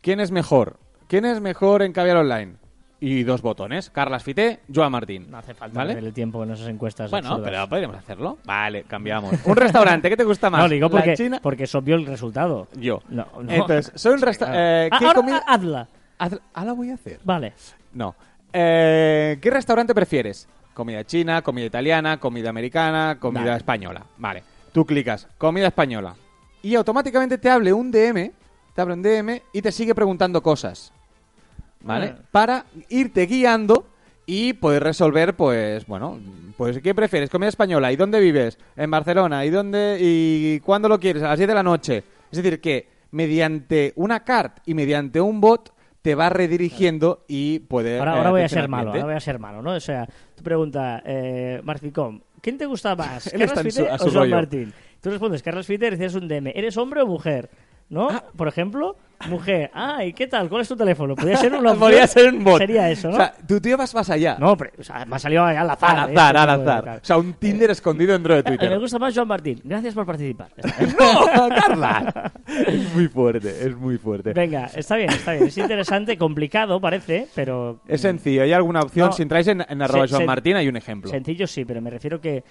¿quién 0.00 0.20
es 0.20 0.30
mejor? 0.30 0.76
¿Quién 1.08 1.24
es 1.24 1.40
mejor 1.40 1.82
en 1.82 1.92
Caviar 1.92 2.18
Online? 2.18 2.52
Y 3.00 3.24
dos 3.24 3.42
botones, 3.42 3.90
Carlas 3.90 4.22
Fité, 4.22 4.60
Joan 4.72 4.92
Martín. 4.92 5.28
No 5.28 5.38
hace 5.38 5.54
falta 5.54 5.76
¿Vale? 5.76 5.94
perder 5.94 6.06
el 6.06 6.14
tiempo 6.14 6.44
en 6.44 6.52
esas 6.52 6.68
encuestas. 6.68 7.10
Bueno, 7.10 7.30
absurdas. 7.30 7.50
pero 7.50 7.68
podríamos 7.68 7.96
hacerlo. 7.96 8.38
Vale, 8.44 8.84
cambiamos. 8.84 9.32
Un 9.44 9.56
restaurante, 9.56 10.08
¿qué 10.08 10.16
te 10.16 10.22
gusta 10.22 10.50
más? 10.50 10.60
No, 10.62 10.68
digo 10.68 10.86
¿La 10.86 10.90
porque, 10.90 11.14
China? 11.16 11.40
porque 11.42 11.64
es 11.64 11.74
obvio 11.74 11.96
el 11.96 12.06
resultado. 12.06 12.68
Yo. 12.76 13.02
No, 13.08 13.26
no. 13.42 13.50
Entonces, 13.50 13.90
soy 13.96 14.14
un 14.14 14.20
restaurante... 14.20 14.94
Ah, 14.94 14.98
ahora, 15.04 15.42
ah, 15.48 15.54
hazla. 15.54 15.88
Ah, 16.54 16.72
voy 16.74 16.90
a 16.90 16.94
hacer. 16.94 17.18
Vale. 17.24 17.54
No. 17.92 18.14
Eh, 18.52 19.36
¿Qué 19.40 19.50
restaurante 19.50 19.94
prefieres? 19.96 20.46
Comida 20.74 21.02
china, 21.04 21.42
comida 21.42 21.66
italiana, 21.66 22.20
comida 22.20 22.50
americana, 22.50 23.16
comida 23.18 23.46
Vale. 23.46 23.56
española. 23.56 24.04
Vale. 24.16 24.44
Tú 24.72 24.84
clicas, 24.86 25.28
comida 25.38 25.68
española. 25.68 26.14
Y 26.62 26.74
automáticamente 26.74 27.38
te 27.38 27.50
hable 27.50 27.72
un 27.72 27.90
DM, 27.90 28.32
te 28.74 28.80
abre 28.80 28.94
un 28.94 29.02
DM 29.02 29.40
y 29.52 29.62
te 29.62 29.72
sigue 29.72 29.94
preguntando 29.94 30.42
cosas. 30.42 30.92
¿Vale? 31.82 32.14
Ah. 32.16 32.22
Para 32.30 32.66
irte 32.88 33.26
guiando 33.26 33.86
y 34.26 34.52
poder 34.52 34.82
resolver, 34.82 35.34
pues, 35.34 35.86
bueno, 35.86 36.18
pues, 36.56 36.78
¿qué 36.80 36.94
prefieres? 36.94 37.30
Comida 37.30 37.48
española. 37.48 37.90
¿Y 37.90 37.96
dónde 37.96 38.20
vives? 38.20 38.58
En 38.76 38.90
Barcelona. 38.90 39.44
¿Y 39.44 39.50
dónde? 39.50 39.98
¿Y 40.00 40.60
cuándo 40.60 40.88
lo 40.88 41.00
quieres? 41.00 41.22
A 41.22 41.28
las 41.28 41.38
10 41.38 41.48
de 41.48 41.54
la 41.54 41.62
noche. 41.62 42.04
Es 42.30 42.42
decir, 42.42 42.60
que 42.60 42.88
mediante 43.10 43.92
una 43.96 44.22
cart 44.24 44.58
y 44.66 44.74
mediante 44.74 45.20
un 45.20 45.40
bot 45.40 45.72
te 46.02 46.14
va 46.14 46.28
redirigiendo 46.28 47.24
y 47.28 47.60
puede... 47.60 47.98
Ahora, 47.98 48.14
eh, 48.14 48.18
ahora 48.18 48.30
voy 48.30 48.42
a 48.42 48.48
ser 48.48 48.58
al 48.60 48.68
malo, 48.68 48.90
ahora 48.90 49.04
voy 49.04 49.14
a 49.14 49.20
ser 49.20 49.38
malo, 49.38 49.62
¿no? 49.62 49.72
O 49.72 49.80
sea, 49.80 50.08
tu 50.34 50.42
pregunta, 50.42 51.02
eh, 51.04 51.60
Marficom, 51.62 52.20
¿quién 52.40 52.58
te 52.58 52.66
gusta 52.66 52.94
más? 52.94 53.26
Él 53.32 53.40
¿Carlos 53.46 53.74
Fiter 53.74 53.90
o 53.92 53.98
Joan 53.98 54.14
rollo. 54.14 54.36
Martín? 54.36 54.72
Tú 55.00 55.10
respondes, 55.10 55.42
Carlos 55.42 55.66
Fiter, 55.66 55.96
dices 55.96 56.14
un 56.14 56.28
DM, 56.28 56.52
¿eres 56.54 56.76
hombre 56.76 57.02
o 57.02 57.06
mujer? 57.06 57.50
¿No? 57.88 58.08
Ah. 58.10 58.24
Por 58.36 58.48
ejemplo, 58.48 58.96
mujer, 59.28 59.70
ay, 59.74 60.12
¿qué 60.12 60.26
tal? 60.26 60.48
¿Cuál 60.48 60.62
es 60.62 60.68
tu 60.68 60.76
teléfono? 60.76 61.14
Podría 61.14 61.36
ser 61.36 61.54
opción. 61.54 61.78
Podría 61.78 62.06
ser 62.06 62.32
un 62.32 62.42
bot. 62.44 62.58
Sería 62.58 62.90
eso, 62.90 63.08
¿no? 63.08 63.14
O 63.14 63.16
sea, 63.16 63.32
tu 63.46 63.60
tío 63.60 63.76
vas 63.76 63.94
más 63.94 64.08
allá. 64.10 64.36
no, 64.38 64.56
pero 64.56 64.72
o 64.78 64.82
sea, 64.82 65.04
me 65.04 65.16
ha 65.16 65.18
salido 65.18 65.44
al 65.44 65.70
azar. 65.70 65.98
al 65.98 66.10
¿eh? 66.10 66.12
azar, 66.14 66.36
al 66.36 66.50
azar. 66.50 66.88
O 67.02 67.04
sea, 67.04 67.18
un 67.18 67.34
Tinder 67.34 67.70
escondido 67.70 68.12
dentro 68.12 68.34
de 68.34 68.40
Eh, 68.40 68.44
Me 68.50 68.56
Twitter. 68.58 68.78
gusta 68.78 68.98
más 68.98 69.14
Joan 69.14 69.28
Martín. 69.28 69.60
Gracias 69.64 69.94
por 69.94 70.06
participar. 70.06 70.48
¡No, 70.98 71.48
Carla! 71.48 72.32
Es 72.46 72.94
muy 72.94 73.08
fuerte, 73.08 73.48
es 73.66 73.76
muy 73.76 73.98
fuerte. 73.98 74.32
Venga, 74.32 74.70
está 74.74 74.96
bien, 74.96 75.10
está 75.10 75.32
bien. 75.32 75.44
Es 75.46 75.58
interesante, 75.58 76.16
complicado 76.16 76.80
parece, 76.80 77.28
pero... 77.34 77.80
Es 77.86 78.00
sencillo, 78.00 78.42
¿hay 78.42 78.52
alguna 78.52 78.80
opción? 78.80 79.06
No. 79.08 79.12
si 79.12 79.22
entráis 79.22 79.46
en, 79.48 79.64
en 79.68 79.82
arroba 79.82 80.06
Joan 80.08 80.26
Martín 80.26 80.56
hay 80.56 80.68
un 80.68 80.76
ejemplo. 80.76 81.10
Sencillo 81.10 81.46
sí, 81.46 81.64
pero 81.64 81.80
me 81.80 81.90
refiero 81.90 82.20
que 82.20 82.42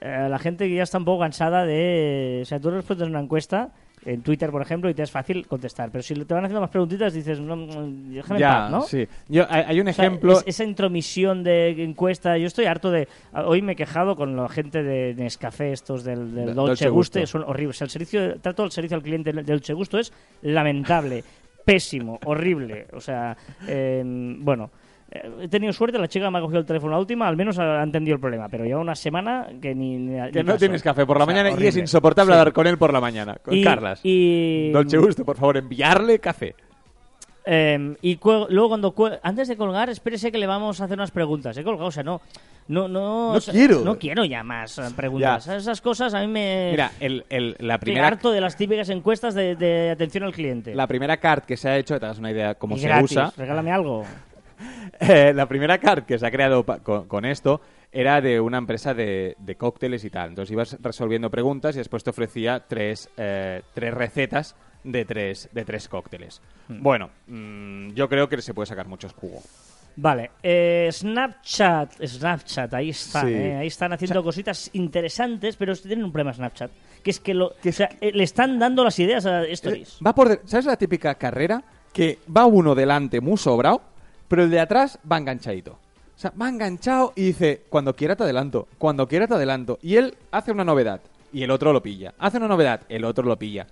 eh, 0.00 0.26
la 0.30 0.38
gente 0.38 0.72
ya 0.72 0.82
está 0.84 0.98
un 0.98 1.04
poco 1.04 1.20
cansada 1.22 1.64
de... 1.66 2.40
O 2.42 2.44
sea, 2.44 2.58
tú 2.60 2.70
respondes 2.70 3.08
una 3.08 3.20
encuesta 3.20 3.70
en 4.04 4.22
Twitter, 4.22 4.50
por 4.50 4.62
ejemplo, 4.62 4.90
y 4.90 4.94
te 4.94 5.02
es 5.02 5.10
fácil 5.10 5.46
contestar. 5.46 5.90
Pero 5.90 6.02
si 6.02 6.14
te 6.14 6.34
van 6.34 6.44
haciendo 6.44 6.60
más 6.60 6.70
preguntitas, 6.70 7.12
dices, 7.14 7.40
no, 7.40 7.56
mm, 7.56 8.14
déjame 8.14 8.36
en 8.36 8.40
ya, 8.40 8.48
paz, 8.62 8.70
¿no? 8.70 8.80
sí. 8.82 9.06
Yo, 9.28 9.46
hay, 9.48 9.62
hay 9.68 9.80
un 9.80 9.88
O 9.88 9.92
sea, 9.92 10.04
ejemplo... 10.06 10.32
es- 10.38 10.44
esa 10.46 10.64
intromisión 10.64 11.42
de 11.44 11.70
encuesta, 11.84 12.36
yo 12.38 12.46
estoy 12.46 12.64
harto 12.66 12.90
de... 12.90 13.06
Hoy 13.32 13.62
me 13.62 13.72
he 13.72 13.76
quejado 13.76 14.16
con 14.16 14.34
la 14.36 14.48
gente 14.48 14.82
de 14.82 15.14
Nescafé, 15.14 15.72
estos 15.72 16.04
del, 16.04 16.34
del 16.34 16.46
De- 16.46 16.54
Dolce, 16.54 16.84
Dolce 16.84 16.88
Gusto, 16.88 17.20
Gusto. 17.20 17.38
son 17.38 17.48
horribles. 17.48 17.80
El 17.82 17.90
servicio, 17.90 18.40
trato 18.40 18.62
del 18.62 18.72
servicio 18.72 18.96
al 18.96 19.02
cliente 19.02 19.32
del 19.32 19.44
Dolce 19.46 19.72
Gusto 19.72 19.98
es 19.98 20.12
lamentable, 20.42 21.22
pésimo, 21.64 22.18
horrible. 22.24 22.86
O 22.92 23.00
sea, 23.00 23.36
eh, 23.68 24.02
bueno... 24.04 24.70
eh, 25.12 25.30
He 25.42 25.48
tenido 25.48 25.72
suerte, 25.72 25.98
la 25.98 26.08
chica 26.08 26.30
me 26.30 26.38
ha 26.38 26.40
cogido 26.40 26.60
el 26.60 26.66
teléfono 26.66 26.92
la 26.92 26.98
última, 26.98 27.28
al 27.28 27.36
menos 27.36 27.58
ha 27.58 27.82
entendido 27.82 28.14
el 28.16 28.20
problema, 28.20 28.48
pero 28.48 28.64
lleva 28.64 28.80
una 28.80 28.94
semana 28.94 29.46
que 29.60 29.74
ni... 29.74 29.96
ni- 29.98 30.30
que 30.32 30.40
no 30.42 30.46
caso. 30.52 30.58
tienes 30.58 30.82
café 30.82 31.06
por 31.06 31.18
la 31.18 31.24
O 31.24 31.26
sea, 31.26 31.34
mañana 31.34 31.48
y 31.50 31.52
es 31.52 31.56
horrible. 31.58 31.80
insoportable 31.80 32.32
Sí. 32.32 32.38
hablar 32.38 32.52
con 32.52 32.66
él 32.66 32.78
por 32.78 32.92
la 32.92 33.00
mañana. 33.00 33.36
Con 33.42 33.54
Y- 33.54 33.62
Carlas. 33.62 34.00
Y, 34.02 34.70
Dolce 34.72 34.98
Gusto, 34.98 35.24
por 35.24 35.36
favor, 35.36 35.56
enviarle 35.58 36.18
café. 36.18 36.54
Eh, 37.44 37.96
y 38.02 38.18
luego 38.22 38.68
cuando 38.68 38.94
antes 39.22 39.48
de 39.48 39.56
colgar, 39.56 39.88
espérese 39.90 40.30
que 40.30 40.38
le 40.38 40.46
vamos 40.46 40.80
a 40.80 40.84
hacer 40.84 40.96
unas 40.96 41.10
preguntas. 41.10 41.56
He 41.56 41.64
colgado, 41.64 41.88
o 41.88 41.90
sea, 41.90 42.04
no, 42.04 42.20
no, 42.68 42.86
no, 42.86 43.34
No 43.34 43.40
quiero. 43.40 43.80
no 43.80 43.98
quiero 43.98 44.24
ya 44.24 44.44
más 44.44 44.78
eh, 44.78 44.82
preguntas. 44.94 45.46
Ya. 45.46 45.56
Esas 45.56 45.80
cosas 45.80 46.14
a 46.14 46.20
mí 46.20 46.28
me 46.28 46.68
Mira, 46.70 46.92
el, 47.00 47.24
el- 47.30 47.56
la 47.58 47.78
primera... 47.78 48.06
harto 48.06 48.30
de 48.30 48.40
las 48.40 48.56
típicas 48.56 48.88
encuestas 48.90 49.34
de, 49.34 49.56
de 49.56 49.90
atención 49.90 50.22
al 50.22 50.32
cliente. 50.32 50.72
La 50.76 50.86
primera 50.86 51.16
card 51.16 51.42
que 51.42 51.56
se 51.56 51.68
ha 51.68 51.76
hecho, 51.78 51.98
te 51.98 52.06
das 52.06 52.20
una 52.20 52.30
idea 52.30 52.54
cómo 52.54 52.76
Y 52.76 52.78
se 52.78 52.86
gratis, 52.86 53.10
usa. 53.10 53.32
regálame 53.36 53.72
algo. 53.72 54.04
Eh, 55.00 55.32
la 55.34 55.46
primera 55.46 55.78
card 55.78 56.04
que 56.04 56.18
se 56.18 56.26
ha 56.26 56.30
creado 56.30 56.64
con, 56.64 57.06
con 57.08 57.24
esto 57.24 57.60
era 57.90 58.20
de 58.20 58.40
una 58.40 58.58
empresa 58.58 58.94
de, 58.94 59.36
de 59.38 59.56
cócteles 59.56 60.04
y 60.04 60.10
tal. 60.10 60.30
Entonces 60.30 60.52
ibas 60.52 60.76
resolviendo 60.80 61.30
preguntas 61.30 61.74
y 61.74 61.78
después 61.78 62.04
te 62.04 62.10
ofrecía 62.10 62.64
tres, 62.68 63.08
eh, 63.16 63.62
tres 63.74 63.94
recetas 63.94 64.54
de 64.84 65.04
tres, 65.04 65.48
de 65.52 65.64
tres 65.64 65.88
cócteles. 65.88 66.40
Hmm. 66.68 66.82
Bueno, 66.82 67.10
mm, 67.26 67.90
yo 67.94 68.08
creo 68.08 68.28
que 68.28 68.40
se 68.42 68.54
puede 68.54 68.66
sacar 68.66 68.86
mucho 68.86 69.08
jugo. 69.10 69.42
Vale, 69.94 70.30
eh, 70.42 70.88
Snapchat, 70.90 72.02
Snapchat, 72.06 72.72
ahí 72.72 72.92
Sí. 72.94 73.18
eh, 73.26 73.56
ahí 73.56 73.66
están 73.66 73.92
haciendo 73.92 74.22
cositas 74.22 74.70
interesantes, 74.72 75.56
pero 75.56 75.76
tienen 75.76 76.04
un 76.06 76.12
problema 76.12 76.32
Snapchat, 76.32 76.70
que 77.02 77.10
es 77.10 77.20
que, 77.20 77.34
lo, 77.34 77.48
o 77.48 77.72
sea, 77.72 77.90
eh, 78.00 78.10
le 78.12 78.24
están 78.24 78.58
dando 78.58 78.84
las 78.84 78.98
ideas 78.98 79.26
a 79.26 79.44
Stories. 79.44 79.98
Va 80.04 80.14
por 80.14 80.40
¿Sabes 80.46 80.64
la 80.64 80.76
típica 80.76 81.14
carrera? 81.16 81.62
Que 81.92 82.20
va 82.34 82.46
uno 82.46 82.74
delante 82.74 83.20
muy 83.20 83.36
sobrado, 83.36 83.82
pero 84.32 84.44
el 84.44 84.50
de 84.50 84.60
atrás 84.60 84.98
va 85.12 85.18
enganchadito. 85.18 85.72
O 85.72 86.18
sea, 86.18 86.32
va 86.40 86.48
enganchado 86.48 87.12
y 87.14 87.22
dice, 87.22 87.64
cuando 87.68 87.94
quiera 87.94 88.16
te 88.16 88.22
adelanto, 88.22 88.66
cuando 88.78 89.06
quiera 89.06 89.26
te 89.26 89.34
adelanto. 89.34 89.78
Y 89.82 89.96
él 89.96 90.16
hace 90.30 90.52
una 90.52 90.64
novedad 90.64 91.02
y 91.34 91.42
el 91.42 91.50
otro 91.50 91.70
lo 91.70 91.82
pilla. 91.82 92.14
Hace 92.18 92.38
una 92.38 92.48
novedad, 92.48 92.80
el 92.88 93.04
otro 93.04 93.24
lo 93.24 93.38
pilla. 93.38 93.66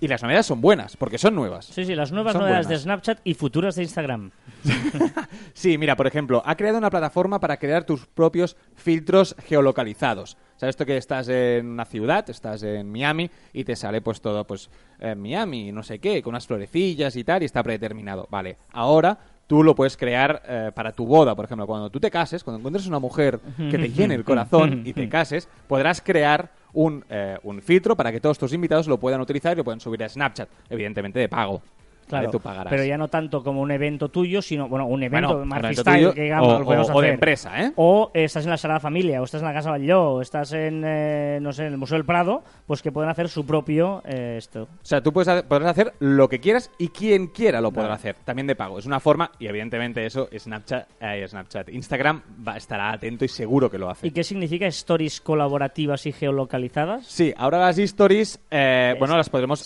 Y 0.00 0.08
las 0.08 0.22
novedades 0.22 0.46
son 0.46 0.62
buenas, 0.62 0.96
porque 0.96 1.18
son 1.18 1.34
nuevas. 1.34 1.66
Sí, 1.66 1.84
sí, 1.84 1.94
las 1.94 2.12
nuevas 2.12 2.32
Son 2.32 2.40
novedades 2.40 2.66
buenas. 2.66 2.80
de 2.80 2.84
Snapchat 2.84 3.20
y 3.24 3.34
futuras 3.34 3.74
de 3.74 3.82
Instagram. 3.82 4.30
Sí, 5.52 5.76
mira, 5.76 5.96
por 5.96 6.06
ejemplo, 6.06 6.40
ha 6.46 6.56
creado 6.56 6.78
una 6.78 6.88
plataforma 6.88 7.38
para 7.38 7.58
crear 7.58 7.84
tus 7.84 8.06
propios 8.06 8.56
filtros 8.76 9.34
geolocalizados. 9.44 10.38
¿Sabes 10.56 10.74
esto 10.74 10.86
que 10.86 10.96
estás 10.96 11.28
en 11.28 11.66
una 11.66 11.84
ciudad, 11.84 12.30
estás 12.30 12.62
en 12.62 12.90
Miami 12.90 13.28
y 13.52 13.64
te 13.64 13.74
sale 13.76 14.00
pues 14.00 14.20
todo, 14.20 14.46
pues, 14.46 14.70
en 15.00 15.20
Miami, 15.20 15.72
no 15.72 15.82
sé 15.82 15.98
qué, 15.98 16.22
con 16.22 16.30
unas 16.30 16.46
florecillas 16.46 17.16
y 17.16 17.24
tal, 17.24 17.42
y 17.42 17.46
está 17.46 17.62
predeterminado. 17.64 18.28
Vale, 18.30 18.56
ahora 18.70 19.18
tú 19.48 19.64
lo 19.64 19.74
puedes 19.74 19.96
crear 19.96 20.42
eh, 20.46 20.70
para 20.72 20.92
tu 20.92 21.04
boda, 21.04 21.34
por 21.34 21.46
ejemplo, 21.46 21.66
cuando 21.66 21.90
tú 21.90 21.98
te 21.98 22.10
cases, 22.10 22.44
cuando 22.44 22.58
encuentres 22.58 22.86
una 22.86 23.00
mujer 23.00 23.40
que 23.56 23.78
te 23.78 23.90
llene 23.90 24.14
el 24.14 24.22
corazón 24.22 24.82
y 24.84 24.92
te 24.92 25.08
cases, 25.08 25.48
podrás 25.66 26.00
crear 26.00 26.52
un, 26.74 27.04
eh, 27.08 27.38
un 27.42 27.60
filtro 27.62 27.96
para 27.96 28.12
que 28.12 28.20
todos 28.20 28.38
tus 28.38 28.52
invitados 28.52 28.86
lo 28.86 28.98
puedan 28.98 29.20
utilizar 29.20 29.54
y 29.54 29.56
lo 29.56 29.64
puedan 29.64 29.80
subir 29.80 30.04
a 30.04 30.08
Snapchat, 30.08 30.48
evidentemente 30.68 31.18
de 31.18 31.28
pago. 31.28 31.62
Claro, 32.08 32.30
Tú 32.30 32.40
pagarás. 32.40 32.70
pero 32.70 32.84
ya 32.84 32.96
no 32.96 33.08
tanto 33.08 33.42
como 33.44 33.60
un 33.60 33.70
evento 33.70 34.08
tuyo, 34.08 34.40
sino, 34.42 34.68
bueno, 34.68 34.86
un 34.86 35.02
evento 35.02 35.28
Bueno, 35.34 35.44
más 35.46 35.60
freestyle 35.60 36.14
que 36.14 36.22
digamos, 36.22 36.48
o- 36.54 36.58
lo 36.60 36.64
podemos 36.64 36.88
o- 36.90 36.94
o 36.94 37.00
de 37.00 37.06
hacer. 37.08 37.14
empresa, 37.14 37.62
¿eh? 37.62 37.72
O 37.76 38.10
estás 38.14 38.44
en 38.44 38.50
la 38.50 38.56
Sagrada 38.56 38.80
Familia, 38.80 39.20
o 39.20 39.24
estás 39.24 39.40
en 39.42 39.46
la 39.48 39.52
Casa 39.54 39.70
Batlló, 39.70 40.02
o 40.12 40.20
estás 40.22 40.52
en, 40.52 40.82
eh, 40.86 41.38
no 41.42 41.52
sé, 41.52 41.66
en 41.66 41.72
el 41.72 41.78
Museo 41.78 41.96
del 41.98 42.04
Prado, 42.06 42.42
pues 42.66 42.82
que 42.82 42.90
pueden 42.92 43.10
hacer 43.10 43.28
su 43.28 43.44
propio 43.46 44.02
eh, 44.06 44.36
esto. 44.38 44.62
O 44.62 44.68
sea, 44.82 45.00
tú 45.02 45.12
puedes, 45.12 45.28
ha- 45.28 45.42
podrás 45.46 45.70
hacer 45.70 45.92
lo 46.00 46.28
que 46.28 46.40
quieras 46.40 46.70
y 46.78 46.88
quien 46.88 47.26
quiera 47.28 47.60
lo 47.60 47.70
podrá 47.70 47.88
Vale. 47.88 47.94
hacer. 47.96 48.16
También 48.24 48.46
de 48.46 48.56
pago. 48.56 48.78
Es 48.78 48.86
una 48.86 49.00
forma, 49.00 49.30
y 49.38 49.46
evidentemente 49.46 50.04
eso, 50.06 50.28
Snapchat, 50.36 50.88
eh, 51.00 51.26
Snapchat. 51.28 51.68
Instagram 51.68 52.22
va, 52.46 52.56
estará 52.56 52.90
atento 52.92 53.24
y 53.24 53.28
seguro 53.28 53.70
que 53.70 53.78
lo 53.78 53.90
hace. 53.90 54.06
¿Y 54.06 54.10
qué 54.12 54.24
significa 54.24 54.66
stories 54.66 55.20
colaborativas 55.20 56.06
y 56.06 56.12
geolocalizadas? 56.12 57.06
Sí, 57.06 57.32
ahora 57.36 57.58
las 57.58 57.78
stories, 57.78 58.40
eh, 58.50 58.92
Es 58.94 58.98
bueno, 58.98 59.16
las 59.16 59.28
podremos 59.28 59.60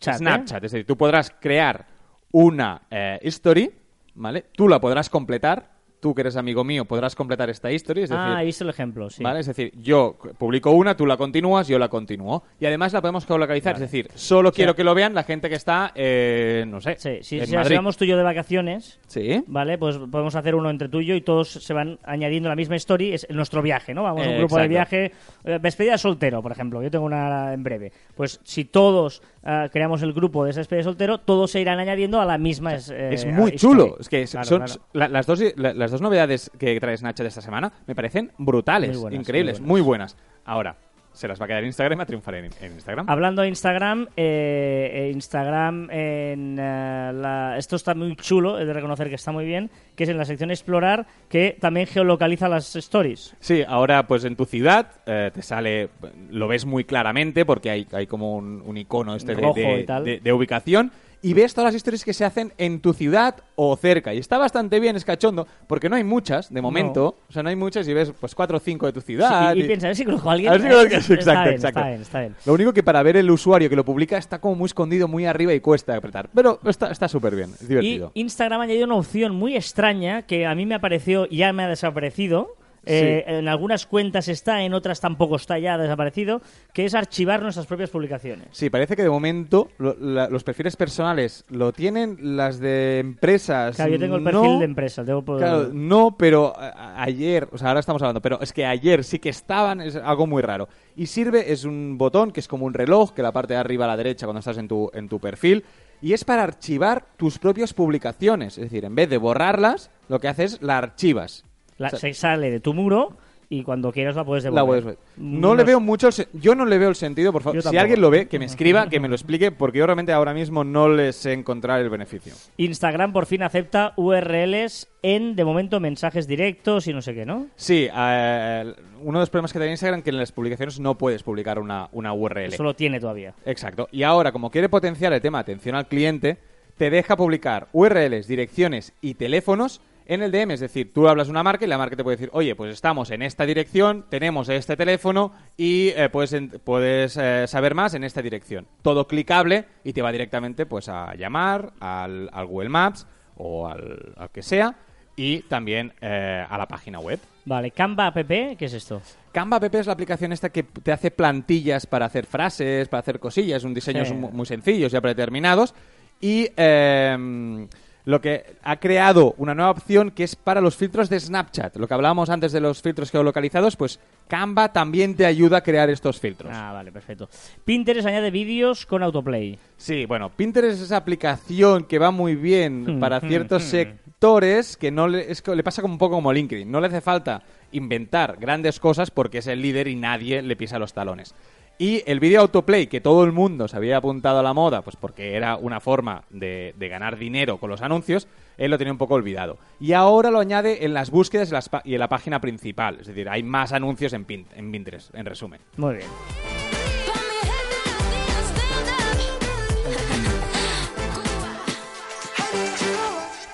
Snapchat, 0.00 0.14
¿eh? 0.14 0.18
Snapchat, 0.18 0.64
es 0.64 0.72
decir, 0.72 0.86
tú 0.86 0.96
podrás 0.96 1.30
crear 1.40 1.86
una 2.32 2.82
eh, 2.90 3.18
story, 3.22 3.70
¿vale? 4.14 4.46
Tú 4.52 4.68
la 4.68 4.80
podrás 4.80 5.08
completar, 5.08 5.74
tú 5.98 6.14
que 6.14 6.20
eres 6.20 6.36
amigo 6.36 6.62
mío 6.62 6.84
podrás 6.84 7.16
completar 7.16 7.48
esta 7.48 7.70
story, 7.70 8.02
es 8.02 8.10
decir, 8.10 8.22
ah, 8.24 8.42
he 8.42 8.44
visto 8.44 8.62
el 8.62 8.70
ejemplo, 8.70 9.08
sí. 9.08 9.22
¿Vale? 9.24 9.40
Es 9.40 9.46
decir, 9.46 9.72
yo 9.76 10.16
publico 10.38 10.70
una, 10.70 10.94
tú 10.96 11.06
la 11.06 11.16
continúas, 11.16 11.66
yo 11.66 11.78
la 11.78 11.88
continúo. 11.88 12.44
Y 12.60 12.66
además 12.66 12.92
la 12.92 13.00
podemos 13.00 13.24
geolocalizar. 13.26 13.74
Es 13.74 13.80
decir, 13.80 14.08
solo 14.14 14.52
quiero 14.52 14.76
que 14.76 14.84
lo 14.84 14.94
vean 14.94 15.14
la 15.14 15.24
gente 15.24 15.48
que 15.48 15.54
está, 15.56 15.92
eh, 15.94 16.64
no 16.68 16.80
sé, 16.82 16.96
Sí, 16.98 17.18
sí, 17.22 17.40
en 17.40 17.46
si 17.46 17.56
Madrid. 17.56 17.76
vamos 17.76 17.96
tú 17.96 18.04
y 18.04 18.08
yo 18.08 18.16
de 18.18 18.22
vacaciones, 18.22 19.00
Sí. 19.06 19.42
¿vale? 19.46 19.78
Pues 19.78 19.96
podemos 19.96 20.34
hacer 20.36 20.54
uno 20.54 20.68
entre 20.70 20.88
tú 20.90 21.00
y 21.00 21.06
yo 21.06 21.14
y 21.14 21.22
todos 21.22 21.48
se 21.50 21.72
van 21.72 21.98
añadiendo 22.04 22.50
la 22.50 22.56
misma 22.56 22.76
story, 22.76 23.14
es 23.14 23.26
nuestro 23.30 23.62
viaje, 23.62 23.94
¿no? 23.94 24.02
Vamos 24.02 24.22
a 24.26 24.28
un 24.28 24.34
Eh, 24.34 24.38
grupo 24.38 24.56
de 24.58 24.66
exacto. 24.66 24.96
viaje, 24.96 25.12
eh, 25.44 25.58
despedida 25.62 25.92
de 25.92 25.98
soltero, 25.98 26.42
por 26.42 26.52
ejemplo, 26.52 26.82
yo 26.82 26.90
tengo 26.90 27.06
una 27.06 27.52
en 27.54 27.64
breve. 27.64 27.90
Pues 28.14 28.38
si 28.44 28.66
todos 28.66 29.22
ah, 29.46 29.68
creamos 29.72 30.02
el 30.02 30.12
grupo 30.12 30.44
de 30.44 30.50
esa 30.50 30.60
despedida 30.60 30.80
de 30.80 30.84
soltero, 30.84 31.18
todos 31.18 31.50
se 31.50 31.60
irán 31.60 31.78
añadiendo 31.78 32.20
a 32.20 32.24
la 32.24 32.36
misma 32.36 32.74
es, 32.74 32.90
eh, 32.90 33.14
es 33.14 33.24
muy 33.24 33.52
chulo. 33.52 33.96
Es 34.00 34.08
que 34.08 34.24
Claro, 34.26 34.46
son 34.46 34.62
claro. 34.64 34.80
la- 34.92 35.08
las, 35.08 35.26
dos, 35.26 35.40
la- 35.56 35.72
las 35.72 35.90
dos 35.90 36.00
novedades 36.02 36.50
que 36.58 36.78
trae 36.80 36.96
Snapchat 36.96 37.26
esta 37.26 37.40
semana 37.40 37.72
me 37.86 37.94
parecen 37.94 38.32
brutales, 38.36 38.90
Muy 38.90 38.98
buenas, 39.00 39.20
increíbles, 39.20 39.60
muy 39.60 39.68
muy 39.68 39.80
buenas. 39.80 40.16
Ahora, 40.44 40.76
se 41.16 41.26
las 41.26 41.40
va 41.40 41.46
a 41.46 41.48
quedar 41.48 41.64
Instagram 41.64 41.96
y 41.96 41.98
va 41.98 42.02
a 42.02 42.06
triunfar 42.06 42.34
en, 42.36 42.44
en 42.60 42.72
Instagram. 42.72 43.08
Hablando 43.08 43.42
de 43.42 43.48
Instagram, 43.48 44.06
eh, 44.16 44.90
eh, 44.92 45.10
Instagram 45.14 45.90
en 45.90 46.58
eh, 46.58 47.10
la- 47.14 47.56
esto 47.58 47.76
está 47.76 47.94
muy 47.94 48.14
chulo, 48.16 48.58
he 48.60 48.64
de 48.66 48.72
reconocer 48.72 49.08
que 49.08 49.14
está 49.14 49.32
muy 49.32 49.44
bien, 49.44 49.70
que 49.96 50.04
es 50.04 50.10
en 50.10 50.18
la 50.18 50.24
sección 50.24 50.50
explorar, 50.50 51.06
que 51.28 51.56
también 51.60 51.86
geolocaliza 51.86 52.48
las 52.48 52.76
stories. 52.76 53.34
Sí, 53.40 53.64
ahora 53.66 54.06
pues 54.06 54.24
en 54.24 54.36
tu 54.36 54.44
ciudad 54.44 54.92
eh, 55.06 55.30
te 55.32 55.42
sale, 55.42 55.88
lo 56.30 56.48
ves 56.48 56.66
muy 56.66 56.84
claramente 56.84 57.44
porque 57.44 57.70
hay, 57.70 57.86
hay 57.92 58.06
como 58.06 58.36
un, 58.36 58.62
un 58.64 58.76
icono 58.76 59.14
este 59.14 59.34
de 59.34 60.32
ubicación 60.32 60.92
y 61.26 61.34
ves 61.34 61.54
todas 61.54 61.68
las 61.68 61.74
historias 61.74 62.04
que 62.04 62.12
se 62.12 62.24
hacen 62.24 62.52
en 62.56 62.80
tu 62.80 62.92
ciudad 62.92 63.34
o 63.56 63.76
cerca. 63.76 64.14
Y 64.14 64.18
está 64.18 64.38
bastante 64.38 64.78
bien, 64.78 64.94
es 64.94 65.04
cachondo, 65.04 65.46
porque 65.66 65.88
no 65.88 65.96
hay 65.96 66.04
muchas 66.04 66.52
de 66.52 66.62
momento, 66.62 67.16
o 67.28 67.32
sea, 67.32 67.42
no 67.42 67.48
hay 67.48 67.56
muchas 67.56 67.88
y 67.88 67.94
ves 67.94 68.12
pues 68.20 68.34
cuatro 68.34 68.58
o 68.58 68.60
cinco 68.60 68.86
de 68.86 68.92
tu 68.92 69.00
ciudad. 69.00 69.52
Sí, 69.52 69.58
y, 69.58 69.62
y 69.62 69.64
y- 69.64 69.66
piensa, 69.66 69.86
a 69.86 69.88
ver 69.88 69.96
si 69.96 70.04
conozco 70.04 70.30
a 70.30 70.32
alguien. 70.34 70.52
A 70.52 70.56
ver 70.56 70.62
si 70.62 70.68
conozco- 70.68 70.84
está 70.96 71.14
exacto, 71.14 71.42
bien, 71.42 71.54
exacto. 71.54 71.80
Está 71.80 71.88
bien, 71.88 72.00
está 72.02 72.20
bien. 72.20 72.36
Lo 72.44 72.52
único 72.52 72.72
que 72.72 72.82
para 72.84 73.02
ver 73.02 73.16
el 73.16 73.30
usuario 73.30 73.68
que 73.68 73.76
lo 73.76 73.84
publica 73.84 74.18
está 74.18 74.40
como 74.40 74.54
muy 74.54 74.66
escondido, 74.66 75.08
muy 75.08 75.26
arriba 75.26 75.52
y 75.52 75.60
cuesta 75.60 75.96
apretar. 75.96 76.28
Pero 76.34 76.60
está 76.64 76.90
está 76.92 77.08
súper 77.08 77.34
bien, 77.34 77.50
es 77.54 77.62
Y 77.62 77.66
divertido. 77.66 78.12
Instagram 78.14 78.60
ha 78.60 78.64
añadido 78.64 78.84
una 78.86 78.94
opción 78.96 79.34
muy 79.34 79.56
extraña 79.56 80.22
que 80.22 80.46
a 80.46 80.54
mí 80.54 80.64
me 80.66 80.74
apareció 80.76 81.26
y 81.28 81.38
ya 81.38 81.52
me 81.52 81.64
ha 81.64 81.68
desaparecido. 81.68 82.54
Eh, 82.86 83.24
En 83.26 83.48
algunas 83.48 83.86
cuentas 83.86 84.28
está, 84.28 84.62
en 84.62 84.72
otras 84.74 85.00
tampoco 85.00 85.36
está 85.36 85.58
ya 85.58 85.76
desaparecido, 85.76 86.40
que 86.72 86.84
es 86.84 86.94
archivar 86.94 87.42
nuestras 87.42 87.66
propias 87.66 87.90
publicaciones. 87.90 88.48
Sí, 88.52 88.70
parece 88.70 88.96
que 88.96 89.02
de 89.02 89.10
momento 89.10 89.68
lo- 89.78 89.96
la- 89.98 90.28
los 90.28 90.44
perfiles 90.44 90.76
personales 90.76 91.44
lo 91.50 91.72
tienen, 91.72 92.36
las 92.36 92.58
de 92.60 93.00
empresas. 93.00 93.76
Claro, 93.76 93.92
yo 93.92 93.98
tengo 93.98 94.16
el 94.16 94.24
no. 94.24 94.30
perfil 94.30 94.58
de 94.60 94.64
empresa. 94.64 95.04
Tengo 95.04 95.22
por- 95.24 95.38
Claro, 95.38 95.68
no, 95.72 96.16
pero 96.16 96.52
ayer, 96.96 97.48
o 97.52 97.58
sea, 97.58 97.68
ahora 97.68 97.80
estamos 97.80 98.00
hablando, 98.02 98.22
pero 98.22 98.40
es 98.40 98.52
que 98.52 98.64
ayer 98.64 99.04
sí 99.04 99.18
que 99.18 99.28
estaban, 99.28 99.80
es 99.80 99.96
algo 99.96 100.26
muy 100.26 100.42
raro. 100.42 100.68
Y 100.94 101.06
sirve, 101.06 101.52
es 101.52 101.64
un 101.64 101.98
botón 101.98 102.30
que 102.30 102.40
es 102.40 102.48
como 102.48 102.66
un 102.66 102.74
reloj, 102.74 103.12
que 103.12 103.22
la 103.22 103.32
parte 103.32 103.54
de 103.54 103.60
arriba 103.60 103.84
a 103.84 103.88
la 103.88 103.96
derecha 103.96 104.26
cuando 104.26 104.38
estás 104.40 104.58
en 104.58 104.68
tu, 104.68 104.90
en 104.94 105.08
tu 105.08 105.18
perfil, 105.18 105.64
y 106.02 106.12
es 106.12 106.24
para 106.24 106.42
archivar 106.42 107.04
tus 107.16 107.38
propias 107.38 107.72
publicaciones. 107.72 108.58
Es 108.58 108.64
decir, 108.64 108.84
en 108.84 108.94
vez 108.94 109.08
de 109.08 109.16
borrarlas, 109.18 109.90
lo 110.08 110.20
que 110.20 110.28
haces 110.28 110.54
es 110.54 110.62
la 110.62 110.78
archivas. 110.78 111.44
La- 111.78 111.90
se 111.90 112.14
sale 112.14 112.50
de 112.50 112.60
tu 112.60 112.74
muro 112.74 113.16
y 113.48 113.62
cuando 113.62 113.92
quieras 113.92 114.16
la 114.16 114.24
puedes 114.24 114.44
devolver. 114.44 114.62
La 114.62 114.66
puedes 114.66 114.84
ver. 114.84 114.98
No 115.16 115.54
le 115.54 115.64
veo 115.64 115.80
mucho 115.80 116.08
yo 116.32 116.54
no 116.54 116.64
le 116.64 116.78
veo 116.78 116.88
el 116.88 116.96
sentido, 116.96 117.32
por 117.32 117.42
favor. 117.42 117.62
Si 117.62 117.76
alguien 117.76 118.00
lo 118.00 118.10
ve, 118.10 118.26
que 118.26 118.38
me 118.38 118.44
escriba, 118.44 118.88
que 118.88 118.98
me 119.00 119.08
lo 119.08 119.14
explique, 119.14 119.52
porque 119.52 119.78
yo 119.78 119.86
realmente 119.86 120.12
ahora 120.12 120.34
mismo 120.34 120.64
no 120.64 120.88
les 120.88 121.16
sé 121.16 121.32
encontrar 121.32 121.80
el 121.80 121.88
beneficio. 121.88 122.32
Instagram 122.56 123.12
por 123.12 123.26
fin 123.26 123.42
acepta 123.42 123.92
URLs 123.96 124.88
en, 125.02 125.36
de 125.36 125.44
momento, 125.44 125.78
mensajes 125.80 126.26
directos 126.26 126.86
y 126.88 126.92
no 126.92 127.02
sé 127.02 127.14
qué, 127.14 127.24
¿no? 127.24 127.46
Sí, 127.54 127.88
eh, 127.94 128.74
uno 129.02 129.18
de 129.18 129.22
los 129.22 129.30
problemas 129.30 129.52
que 129.52 129.58
tiene 129.58 129.72
Instagram 129.72 129.98
es 129.98 130.04
que 130.04 130.10
en 130.10 130.18
las 130.18 130.32
publicaciones 130.32 130.80
no 130.80 130.96
puedes 130.98 131.22
publicar 131.22 131.58
una, 131.58 131.88
una 131.92 132.12
URL. 132.12 132.52
Eso 132.52 132.64
lo 132.64 132.74
tiene 132.74 132.98
todavía. 132.98 133.34
Exacto. 133.44 133.88
Y 133.92 134.02
ahora, 134.02 134.32
como 134.32 134.50
quiere 134.50 134.68
potenciar 134.68 135.12
el 135.12 135.20
tema 135.20 135.38
atención 135.38 135.76
al 135.76 135.86
cliente, 135.86 136.38
te 136.76 136.90
deja 136.90 137.16
publicar 137.16 137.68
URLs, 137.72 138.26
direcciones 138.26 138.92
y 139.00 139.14
teléfonos 139.14 139.80
en 140.08 140.22
el 140.22 140.30
DM. 140.32 140.50
Es 140.52 140.60
decir, 140.60 140.92
tú 140.92 141.08
hablas 141.08 141.28
una 141.28 141.42
marca 141.42 141.64
y 141.64 141.68
la 141.68 141.78
marca 141.78 141.96
te 141.96 142.02
puede 142.04 142.16
decir, 142.16 142.30
oye, 142.32 142.54
pues 142.54 142.72
estamos 142.72 143.10
en 143.10 143.22
esta 143.22 143.44
dirección, 143.46 144.06
tenemos 144.08 144.48
este 144.48 144.76
teléfono 144.76 145.32
y 145.56 145.88
eh, 145.96 146.08
puedes, 146.10 146.34
puedes 146.64 147.16
eh, 147.16 147.44
saber 147.46 147.74
más 147.74 147.94
en 147.94 148.04
esta 148.04 148.22
dirección. 148.22 148.66
Todo 148.82 149.06
clicable 149.06 149.64
y 149.84 149.92
te 149.92 150.02
va 150.02 150.12
directamente 150.12 150.66
pues 150.66 150.88
a 150.88 151.14
llamar 151.14 151.72
al, 151.80 152.28
al 152.32 152.46
Google 152.46 152.68
Maps 152.68 153.06
o 153.36 153.68
al, 153.68 154.14
al 154.16 154.30
que 154.30 154.42
sea 154.42 154.74
y 155.14 155.40
también 155.42 155.92
eh, 156.00 156.44
a 156.48 156.58
la 156.58 156.66
página 156.68 156.98
web. 157.00 157.18
Vale, 157.46 157.70
Canva 157.70 158.08
app, 158.08 158.16
¿qué 158.26 158.56
es 158.58 158.72
esto? 158.74 159.00
Canva 159.32 159.56
app 159.58 159.74
es 159.74 159.86
la 159.86 159.92
aplicación 159.92 160.32
esta 160.32 160.50
que 160.50 160.62
te 160.64 160.92
hace 160.92 161.10
plantillas 161.10 161.86
para 161.86 162.06
hacer 162.06 162.26
frases, 162.26 162.88
para 162.88 163.00
hacer 163.00 163.18
cosillas, 163.20 163.64
un 163.64 163.72
diseño 163.72 164.04
Sí. 164.04 164.12
muy, 164.14 164.30
muy 164.32 164.46
sencillos, 164.46 164.92
ya 164.92 165.00
predeterminados. 165.00 165.74
Y 166.20 166.48
eh, 166.56 167.66
lo 168.06 168.20
que 168.20 168.56
ha 168.62 168.76
creado 168.76 169.34
una 169.36 169.54
nueva 169.54 169.72
opción 169.72 170.12
que 170.12 170.22
es 170.22 170.36
para 170.36 170.60
los 170.60 170.76
filtros 170.76 171.10
de 171.10 171.18
Snapchat. 171.18 171.76
Lo 171.76 171.88
que 171.88 171.94
hablábamos 171.94 172.30
antes 172.30 172.52
de 172.52 172.60
los 172.60 172.80
filtros 172.80 173.10
geolocalizados, 173.10 173.74
pues 173.74 173.98
Canva 174.28 174.72
también 174.72 175.16
te 175.16 175.26
ayuda 175.26 175.58
a 175.58 175.60
crear 175.60 175.90
estos 175.90 176.20
filtros. 176.20 176.52
Ah, 176.54 176.72
vale, 176.72 176.92
perfecto. 176.92 177.28
Pinterest 177.64 178.06
añade 178.06 178.30
vídeos 178.30 178.86
con 178.86 179.02
autoplay. 179.02 179.58
Sí, 179.76 180.06
bueno, 180.06 180.30
Pinterest 180.30 180.76
es 180.78 180.84
esa 180.84 180.98
aplicación 180.98 181.84
que 181.84 181.98
va 181.98 182.10
muy 182.10 182.36
bien 182.36 182.86
Hmm, 182.96 183.00
para 183.00 183.18
hmm, 183.18 183.28
ciertos 183.28 183.64
hmm. 183.64 183.66
sectores 183.66 184.76
que 184.76 184.90
no 184.92 185.08
le, 185.08 185.30
es 185.30 185.42
le 185.46 185.62
pasa 185.64 185.82
como 185.82 185.94
un 185.94 185.98
poco 185.98 186.14
como 186.14 186.32
LinkedIn. 186.32 186.70
No 186.70 186.80
le 186.80 186.86
hace 186.86 187.00
falta 187.00 187.42
inventar 187.72 188.36
grandes 188.38 188.78
cosas 188.78 189.10
porque 189.10 189.38
es 189.38 189.48
el 189.48 189.60
líder 189.60 189.88
y 189.88 189.96
nadie 189.96 190.42
le 190.42 190.54
pisa 190.54 190.78
los 190.78 190.92
talones. 190.92 191.34
Y 191.78 192.02
el 192.06 192.20
vídeo 192.20 192.40
autoplay, 192.40 192.86
que 192.86 193.00
todo 193.00 193.24
el 193.24 193.32
mundo 193.32 193.68
se 193.68 193.76
había 193.76 193.98
apuntado 193.98 194.38
a 194.38 194.42
la 194.42 194.54
moda, 194.54 194.82
pues 194.82 194.96
porque 194.96 195.34
era 195.34 195.56
una 195.56 195.80
forma 195.80 196.24
de, 196.30 196.74
ganar 196.78 197.18
dinero 197.18 197.58
con 197.58 197.68
los 197.68 197.82
anuncios, 197.82 198.28
él 198.56 198.70
lo 198.70 198.78
tenía 198.78 198.92
un 198.92 198.98
poco 198.98 199.14
olvidado. 199.14 199.58
Y 199.78 199.92
ahora 199.92 200.30
lo 200.30 200.38
añade 200.38 200.84
en 200.84 200.94
las 200.94 201.10
búsquedas 201.10 201.52
y, 201.84 201.94
en 201.94 202.00
la 202.00 202.08
página 202.08 202.40
principal. 202.40 202.98
Es 203.00 203.08
decir, 203.08 203.28
hay 203.28 203.42
más 203.42 203.72
anuncios 203.72 204.12
en 204.14 204.24
Pinterest, 204.24 205.14
en 205.14 205.26
resumen. 205.26 205.60
Muy 205.76 205.96
bien. 205.96 206.75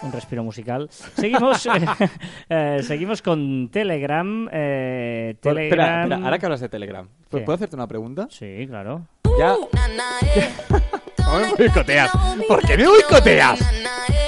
Un 0.03 0.13
respiro 0.13 0.43
musical. 0.43 0.89
Seguimos, 0.91 1.69
eh, 2.49 2.81
seguimos 2.83 3.23
con 3.23 3.69
Telegram. 3.71 4.49
eh, 4.53 5.31
Espera, 5.35 5.55
Telegram. 5.55 6.03
espera, 6.03 6.25
ahora 6.25 6.39
que 6.39 6.47
hablas 6.47 6.61
de 6.61 6.69
Telegram, 6.69 7.09
¿Qué? 7.31 7.39
¿puedo 7.39 7.55
hacerte 7.55 7.77
una 7.77 7.87
pregunta? 7.87 8.27
Sí, 8.31 8.67
claro. 8.69 9.07
Ya. 9.39 9.55
¿Cómo 11.25 11.39
me 11.39 11.55
boicoteas? 11.55 12.11
¿Por 12.49 12.63
qué 12.67 12.77
me 12.77 12.87
boicoteas? 12.87 13.61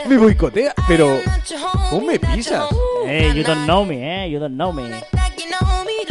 Me 0.08 0.16
boicotea, 0.16 0.74
pero 0.86 1.18
¿cómo 1.90 2.06
me 2.06 2.18
pisas? 2.18 2.66
Hey, 3.06 3.32
you 3.34 3.42
don't 3.42 3.64
know 3.64 3.84
me, 3.84 4.26
eh, 4.26 4.30
you 4.30 4.38
don't 4.38 4.54
know 4.54 4.72
me. 4.72 4.90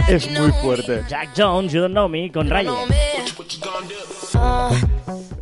Es 0.10 0.30
muy 0.32 0.52
fuerte. 0.62 1.04
Jack 1.08 1.30
Jones, 1.38 1.72
you 1.72 1.80
don't 1.80 1.94
know 1.94 2.10
me, 2.10 2.32
con 2.32 2.50
Raye. 2.50 2.70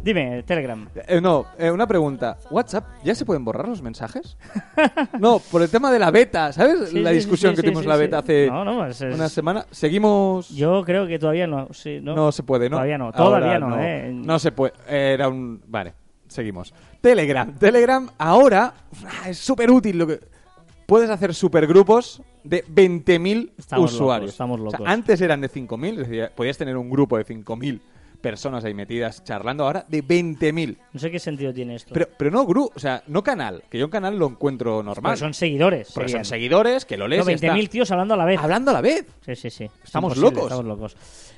Dime, 0.04 0.42
Telegram. 0.44 0.88
Eh, 1.08 1.22
no, 1.22 1.46
eh, 1.60 1.70
una 1.70 1.86
pregunta. 1.86 2.38
¿WhatsApp 2.50 2.86
ya 3.04 3.14
se 3.14 3.24
pueden 3.24 3.46
borrar 3.46 3.68
los 3.68 3.82
mensajes? 3.84 4.36
no, 5.20 5.40
por 5.52 5.62
el 5.62 5.70
tema 5.70 5.92
de 5.92 6.00
la 6.00 6.10
beta, 6.10 6.52
¿sabes? 6.52 6.90
Sí, 6.90 7.00
la 7.00 7.12
sí, 7.12 7.18
discusión 7.18 7.52
sí, 7.52 7.58
que 7.58 7.64
tuvimos 7.64 7.86
la 7.86 7.98
beta 7.98 8.18
hace 8.20 8.48
No, 8.48 8.66
no, 8.66 8.86
es- 8.88 9.00
es- 9.02 9.14
una 9.14 9.30
semana. 9.30 9.66
Seguimos. 9.70 10.50
Yo 10.50 10.84
creo 10.84 11.06
que 11.06 11.20
todavía 11.20 11.46
no. 11.46 11.68
No. 12.02 12.16
No 12.16 12.32
se 12.32 12.42
puede, 12.44 12.70
¿no? 12.70 12.78
Todavía 12.78 12.98
no, 12.98 13.06
Ahora 13.14 13.18
todavía 13.18 13.60
no, 13.60 13.80
eh. 13.80 14.12
No 14.12 14.40
se 14.40 14.52
puede. 14.52 14.74
Era 14.88 15.30
un. 15.30 15.62
Vale, 15.68 15.94
seguimos. 16.28 16.74
Telegram. 17.00 17.54
Telegram 17.56 18.10
ahora 18.18 18.74
ah, 19.06 19.30
es 19.30 19.38
súper 19.38 19.70
útil. 19.70 19.98
Lo 20.00 20.08
que... 20.08 20.20
Puedes 20.88 21.10
hacer 21.10 21.34
supergrupos 21.34 22.22
de 22.44 22.66
20.000 22.66 23.52
Estamos 23.58 23.94
usuarios. 23.94 24.22
locos, 24.22 24.32
estamos 24.34 24.60
O 24.60 24.70
sea, 24.72 24.80
locos. 24.80 24.94
antes 24.94 25.22
eran 25.22 25.40
de 25.40 25.50
5.000, 25.50 25.92
es 25.92 25.98
decir, 26.00 26.30
podías 26.36 26.58
tener 26.58 26.76
un 26.76 26.90
grupo 26.90 27.18
de 27.18 27.26
5.000 27.26 27.80
personas 28.22 28.64
ahí 28.64 28.74
metidas 28.74 29.24
charlando, 29.24 29.66
ahora 29.66 29.86
de 29.88 30.04
20.000. 30.04 30.78
No 30.94 31.00
sé 31.00 31.12
qué 31.12 31.20
sentido 31.20 31.54
tiene 31.54 31.76
esto. 31.76 31.94
Pero, 31.94 32.08
pero 32.18 32.32
no 32.32 32.46
grupo, 32.46 32.72
o 32.76 32.80
sea, 32.80 33.04
no 33.08 33.24
canal, 33.24 33.64
que 33.70 33.78
yo 33.78 33.86
un 33.86 33.92
canal 33.92 34.18
lo 34.18 34.28
encuentro 34.28 34.84
normal. 34.84 35.12
Porque 35.12 35.20
son 35.20 35.34
seguidores. 35.34 35.92
Porque 35.94 36.10
son 36.10 36.26
seguidores, 36.26 36.86
que 36.86 36.98
lo 36.98 37.08
lees 37.08 37.26
No, 37.26 37.32
y 37.32 37.36
está 37.36 37.54
20.000 37.54 37.70
tíos 37.70 37.92
hablando 37.92 38.14
a 38.14 38.18
la 38.18 38.26
vez. 38.26 38.40
hablando 38.40 38.72
a 38.72 38.76
la 38.76 38.82
vez. 38.82 39.06
Sí, 39.26 39.36
sí, 39.36 39.50
sí. 39.50 39.64
Es 39.66 39.72
Estamos 39.86 40.18
locos. 40.18 40.44
Estamos 40.44 40.66
locos. 40.66 40.96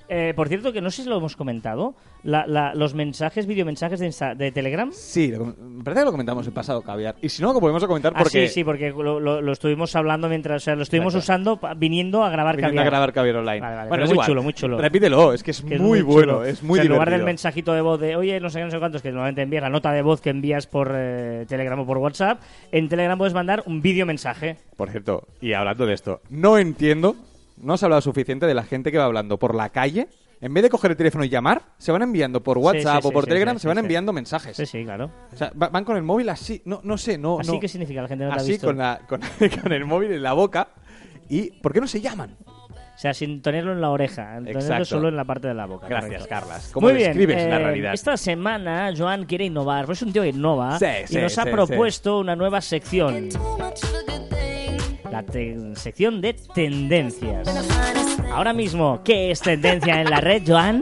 Eh, 0.10 0.34
por 0.36 0.48
cierto, 0.50 0.74
que 0.74 0.82
no 0.82 0.92
sé 0.92 1.04
si 1.04 1.10
lo 1.10 1.18
hemos 1.18 1.36
comentado, 1.36 1.96
la- 2.24 2.46
la- 2.46 2.74
los 2.76 2.94
mensajes, 2.94 3.46
videomensajes 3.48 4.00
de, 4.00 4.08
Insta- 4.08 4.36
de 4.36 4.52
Telegram. 4.52 4.92
Sí, 4.92 5.32
lo- 5.32 5.46
me 5.46 5.84
parece 5.84 6.02
que 6.02 6.06
lo 6.06 6.12
comentamos 6.12 6.46
el 6.46 6.54
pasado, 6.54 6.82
Caviar. 6.82 7.16
Y 7.22 7.30
si 7.30 7.42
no, 7.42 7.54
lo 7.54 7.60
podemos 7.60 7.84
comentar 7.86 8.12
Ah, 8.16 8.20
porque... 8.24 8.48
sí, 8.48 8.54
sí, 8.54 8.64
porque 8.64 8.90
lo, 8.92 9.20
lo- 9.20 9.42
lo 9.42 9.52
estuvimos 9.52 9.96
hablando 9.96 10.28
mientras, 10.30 10.62
o 10.62 10.66
sea, 10.66 10.76
lo 10.76 10.84
estuvimos 10.84 11.16
Exacto. 11.16 11.24
usando 11.34 11.58
pa- 11.58 11.74
viniendo 11.74 12.24
a 12.24 12.30
grabar 12.30 12.56
Viniendo 12.58 12.80
a 12.82 12.84
caviar. 12.84 12.92
grabar 12.92 13.14
Caviar 13.14 13.36
Online. 13.38 13.62
Vale, 13.62 13.76
vale, 13.76 13.90
bueno, 13.90 14.04
es 14.04 14.10
muy 14.10 14.16
igual. 14.16 14.28
chulo, 14.28 14.44
muy 14.44 14.54
chulo. 14.54 14.78
Repítelo, 14.78 15.34
es 15.34 15.42
que 15.44 15.52
es, 15.52 15.62
Que 15.62 15.76
es 15.76 15.82
muy, 15.82 16.00
chulo. 16.00 16.12
bueno, 16.14 16.44
es 16.44 16.62
muy 16.64 16.80
O 16.80 16.82
sea, 16.82 16.86
En 16.86 16.92
lugar 16.92 17.10
del 17.10 17.24
mensajito 17.24 17.74
de 17.74 17.82
voz 17.82 18.00
de, 18.00 18.16
oye, 18.16 18.40
no 18.40 18.50
sé 18.50 18.60
qué, 18.60 18.66
no 18.66 18.72
sé 18.72 18.80
cuántos, 18.80 19.02
que 19.02 19.10
normalmente 19.10 19.42
envías 19.42 19.64
la 19.64 19.70
nota 19.70 19.92
de 19.92 20.02
voz 20.02 20.22
que 20.22 20.30
envías 20.30 20.68
por 20.68 20.92
eh, 20.94 21.46
Telegram 21.48 21.80
o 21.80 21.86
por 21.86 21.98
WhatsApp, 21.98 22.42
en 22.72 22.90
Telegram 22.90 23.18
puedes 23.18 23.34
mandar 23.34 23.64
un 23.66 23.82
vídeo 23.82 24.06
mensaje. 24.06 24.58
Por 24.76 24.90
cierto, 24.90 25.28
y 25.42 25.54
hablando 25.54 25.86
de 25.86 25.94
esto, 25.94 26.22
no 26.30 26.58
entiendo, 26.58 27.16
no 27.58 27.78
se 27.78 27.86
ha 27.86 27.88
hablado 27.88 28.02
suficiente 28.02 28.46
de 28.46 28.54
la 28.54 28.64
gente 28.64 28.92
que 28.92 28.98
va 28.98 29.06
hablando 29.06 29.38
por 29.40 29.56
la 29.56 29.70
calle. 29.70 30.08
En 30.42 30.54
vez 30.54 30.62
de 30.64 30.70
coger 30.70 30.92
el 30.92 30.98
teléfono 30.98 31.24
y 31.24 31.30
llamar, 31.30 31.62
se 31.78 31.92
van 31.94 32.02
enviando 32.02 32.44
por 32.44 32.58
WhatsApp 32.58 33.02
sí, 33.02 33.08
o 33.08 33.12
por 33.12 33.24
sí, 33.24 33.30
Telegram, 33.30 33.56
sí, 33.56 33.62
se 33.62 33.68
van 33.70 33.78
sí, 33.78 33.80
sí. 33.80 33.86
enviando 33.86 34.12
mensajes. 34.12 34.58
Sí, 34.58 34.66
sí, 34.66 34.84
claro. 34.84 35.10
O 35.32 35.38
sea, 35.38 35.54
va- 35.62 35.70
van 35.70 35.86
con 35.86 35.96
el 35.96 36.04
móvil 36.04 36.28
así, 36.28 36.62
no, 36.66 36.82
no 36.84 36.98
sé, 36.98 37.18
no. 37.18 37.40
¿Así 37.40 37.52
no. 37.54 37.60
qué 37.62 37.70
significa? 37.70 38.02
La 38.02 38.10
gente 38.10 38.26
no 38.26 38.30
lo 38.32 38.34
ha 38.34 38.38
Así 38.42 38.52
visto. 38.52 38.68
con, 38.68 38.78
la, 38.78 39.00
con, 39.08 39.22
con 39.62 39.72
el 39.72 39.86
móvil 39.86 40.12
en 40.12 40.22
la 40.22 40.34
boca. 40.34 40.68
¿Y 41.30 41.52
por 41.52 41.72
qué 41.72 41.80
no 41.80 41.88
se 41.88 42.02
llaman? 42.02 42.36
O 42.46 42.98
sea, 42.98 43.14
sin 43.14 43.42
tenerlo 43.42 43.72
en 43.72 43.80
la 43.82 43.90
oreja, 43.90 44.36
tenerlo 44.36 44.60
Exacto. 44.60 44.86
solo 44.86 45.08
en 45.08 45.16
la 45.16 45.24
parte 45.24 45.48
de 45.48 45.54
la 45.54 45.66
boca. 45.66 45.88
Gracias, 45.88 46.28
correcto. 46.28 46.30
Carlas. 46.30 46.70
¿Cómo 46.74 46.88
Muy 46.88 46.96
bien, 46.98 47.08
describes 47.18 47.48
la 47.50 47.56
eh, 47.56 47.60
realidad? 47.64 47.94
Esta 47.94 48.18
semana 48.18 48.94
Joan 48.96 49.26
quiere 49.26 49.46
innovar, 49.46 49.86
pues 49.86 50.00
es 50.00 50.04
un 50.08 50.14
tío 50.14 50.22
que 50.24 50.30
innova 50.30 50.78
Sí, 50.78 50.86
y 51.06 51.08
sí, 51.08 51.18
nos 51.22 51.38
ha 51.38 51.44
sí, 51.44 51.50
propuesto 51.52 52.20
una 52.20 52.36
nueva 52.36 52.60
sección, 52.62 53.30
la 55.14 55.76
sección 55.76 56.22
de 56.22 56.34
tendencias. 56.56 57.48
Ahora 58.32 58.52
mismo, 58.52 59.02
¿qué 59.04 59.30
es 59.30 59.42
tendencia 59.42 60.02
en 60.02 60.10
la 60.10 60.20
red, 60.20 60.42
Joan? 60.46 60.82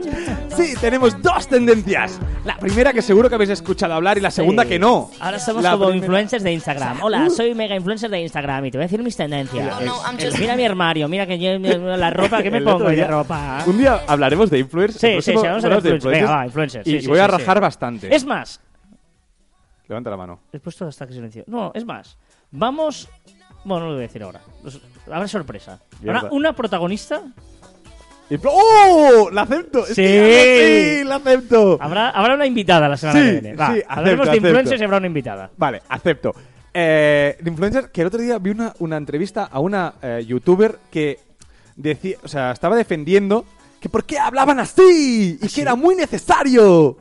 Sí, 0.56 0.72
tenemos 0.80 1.20
dos 1.20 1.46
tendencias. 1.48 2.18
La 2.46 2.56
primera 2.56 2.94
que 2.94 3.02
seguro 3.02 3.28
que 3.28 3.34
habéis 3.34 3.50
escuchado 3.50 3.92
hablar 3.92 4.16
y 4.16 4.22
la 4.22 4.30
segunda 4.30 4.62
Sí. 4.62 4.70
que 4.70 4.78
no. 4.78 5.10
Ahora 5.20 5.38
somos 5.38 5.62
La 5.62 5.72
como 5.72 5.84
primera- 5.88 5.98
influencers 6.06 6.42
de 6.42 6.52
Instagram. 6.52 7.02
Hola, 7.02 7.28
soy 7.28 7.54
mega 7.54 7.76
influencer 7.76 8.08
de 8.10 8.20
Instagram 8.22 8.64
y 8.64 8.70
te 8.70 8.78
voy 8.78 8.84
a 8.84 8.86
decir 8.86 9.02
mis 9.02 9.16
tendencias. 9.16 9.76
El- 10.18 10.38
mira 10.38 10.56
mi 10.56 10.64
armario, 10.64 11.08
mira 11.08 11.26
que 11.26 11.38
yo, 11.38 11.58
la 11.58 12.10
ropa 12.10 12.42
que 12.42 12.50
me 12.50 12.62
pongo 12.62 12.86
y 12.86 12.90
de 12.92 12.96
día- 12.96 13.08
ropa. 13.08 13.62
Un 13.66 13.76
día 13.76 14.00
hablaremos 14.06 14.48
de 14.48 14.58
influencers. 14.60 15.00
Sí, 15.00 15.32
sí, 15.32 15.38
sí, 15.38 15.46
vamos 15.46 15.62
a 15.62 15.66
hablamos 15.66 15.84
de 15.84 15.90
influencers. 15.90 16.22
Venga, 16.26 16.36
va, 16.38 16.46
influencers. 16.46 16.86
Y, 16.86 16.90
Sí, 16.90 16.96
y 16.96 17.00
sí, 17.02 17.06
voy 17.08 17.18
a 17.18 17.26
rajar 17.26 17.58
sí. 17.58 17.60
bastante. 17.60 18.14
Es 18.14 18.24
más, 18.24 18.60
Levanta 19.88 20.08
la 20.08 20.16
mano. 20.16 20.40
he 20.52 20.58
puesto 20.58 20.86
hasta 20.86 21.06
que 21.06 21.12
silencio. 21.12 21.44
No, 21.48 21.70
es 21.74 21.84
más. 21.84 22.16
Vamos. 22.50 23.08
Bueno, 23.64 23.84
no 23.84 23.90
lo 23.90 23.94
voy 23.96 24.04
a 24.04 24.06
decir 24.08 24.22
ahora. 24.22 24.40
Habrá 25.06 25.28
sorpresa. 25.28 25.80
Habrá 26.00 26.24
una 26.30 26.52
protagonista. 26.54 27.22
¡Oh! 28.44 29.28
¡La 29.32 29.42
acepto! 29.42 29.84
Sí. 29.86 29.94
¡Sí! 29.94 31.04
¡La 31.04 31.16
acepto! 31.16 31.76
Habrá, 31.80 32.10
habrá 32.10 32.34
una 32.34 32.46
invitada 32.46 32.88
la 32.88 32.96
semana 32.96 33.20
Sí, 33.20 33.26
que 33.26 33.32
viene. 33.40 33.54
Va, 33.56 33.74
sí, 33.74 33.82
hablaremos 33.86 34.28
acepto, 34.28 34.30
de 34.30 34.36
influencers 34.36 34.66
acepto. 34.68 34.82
y 34.82 34.84
habrá 34.86 34.96
una 34.98 35.06
invitada. 35.06 35.50
Vale, 35.56 35.82
acepto. 35.88 36.34
Eh, 36.72 37.36
de 37.40 37.50
influencer, 37.50 37.90
que 37.90 38.00
el 38.00 38.06
otro 38.06 38.20
día 38.20 38.38
vi 38.38 38.50
una, 38.50 38.72
una 38.78 38.96
entrevista 38.96 39.44
a 39.44 39.60
una 39.60 39.94
eh, 40.00 40.24
youtuber 40.26 40.78
que 40.90 41.18
decía, 41.76 42.16
o 42.24 42.28
sea, 42.28 42.52
estaba 42.52 42.76
defendiendo 42.76 43.44
que 43.82 43.88
por 43.88 44.04
qué 44.04 44.16
hablaban 44.18 44.60
así 44.60 45.38
y 45.42 45.48
que 45.48 45.60
era 45.60 45.74
muy 45.74 45.96
necesario 45.96 46.96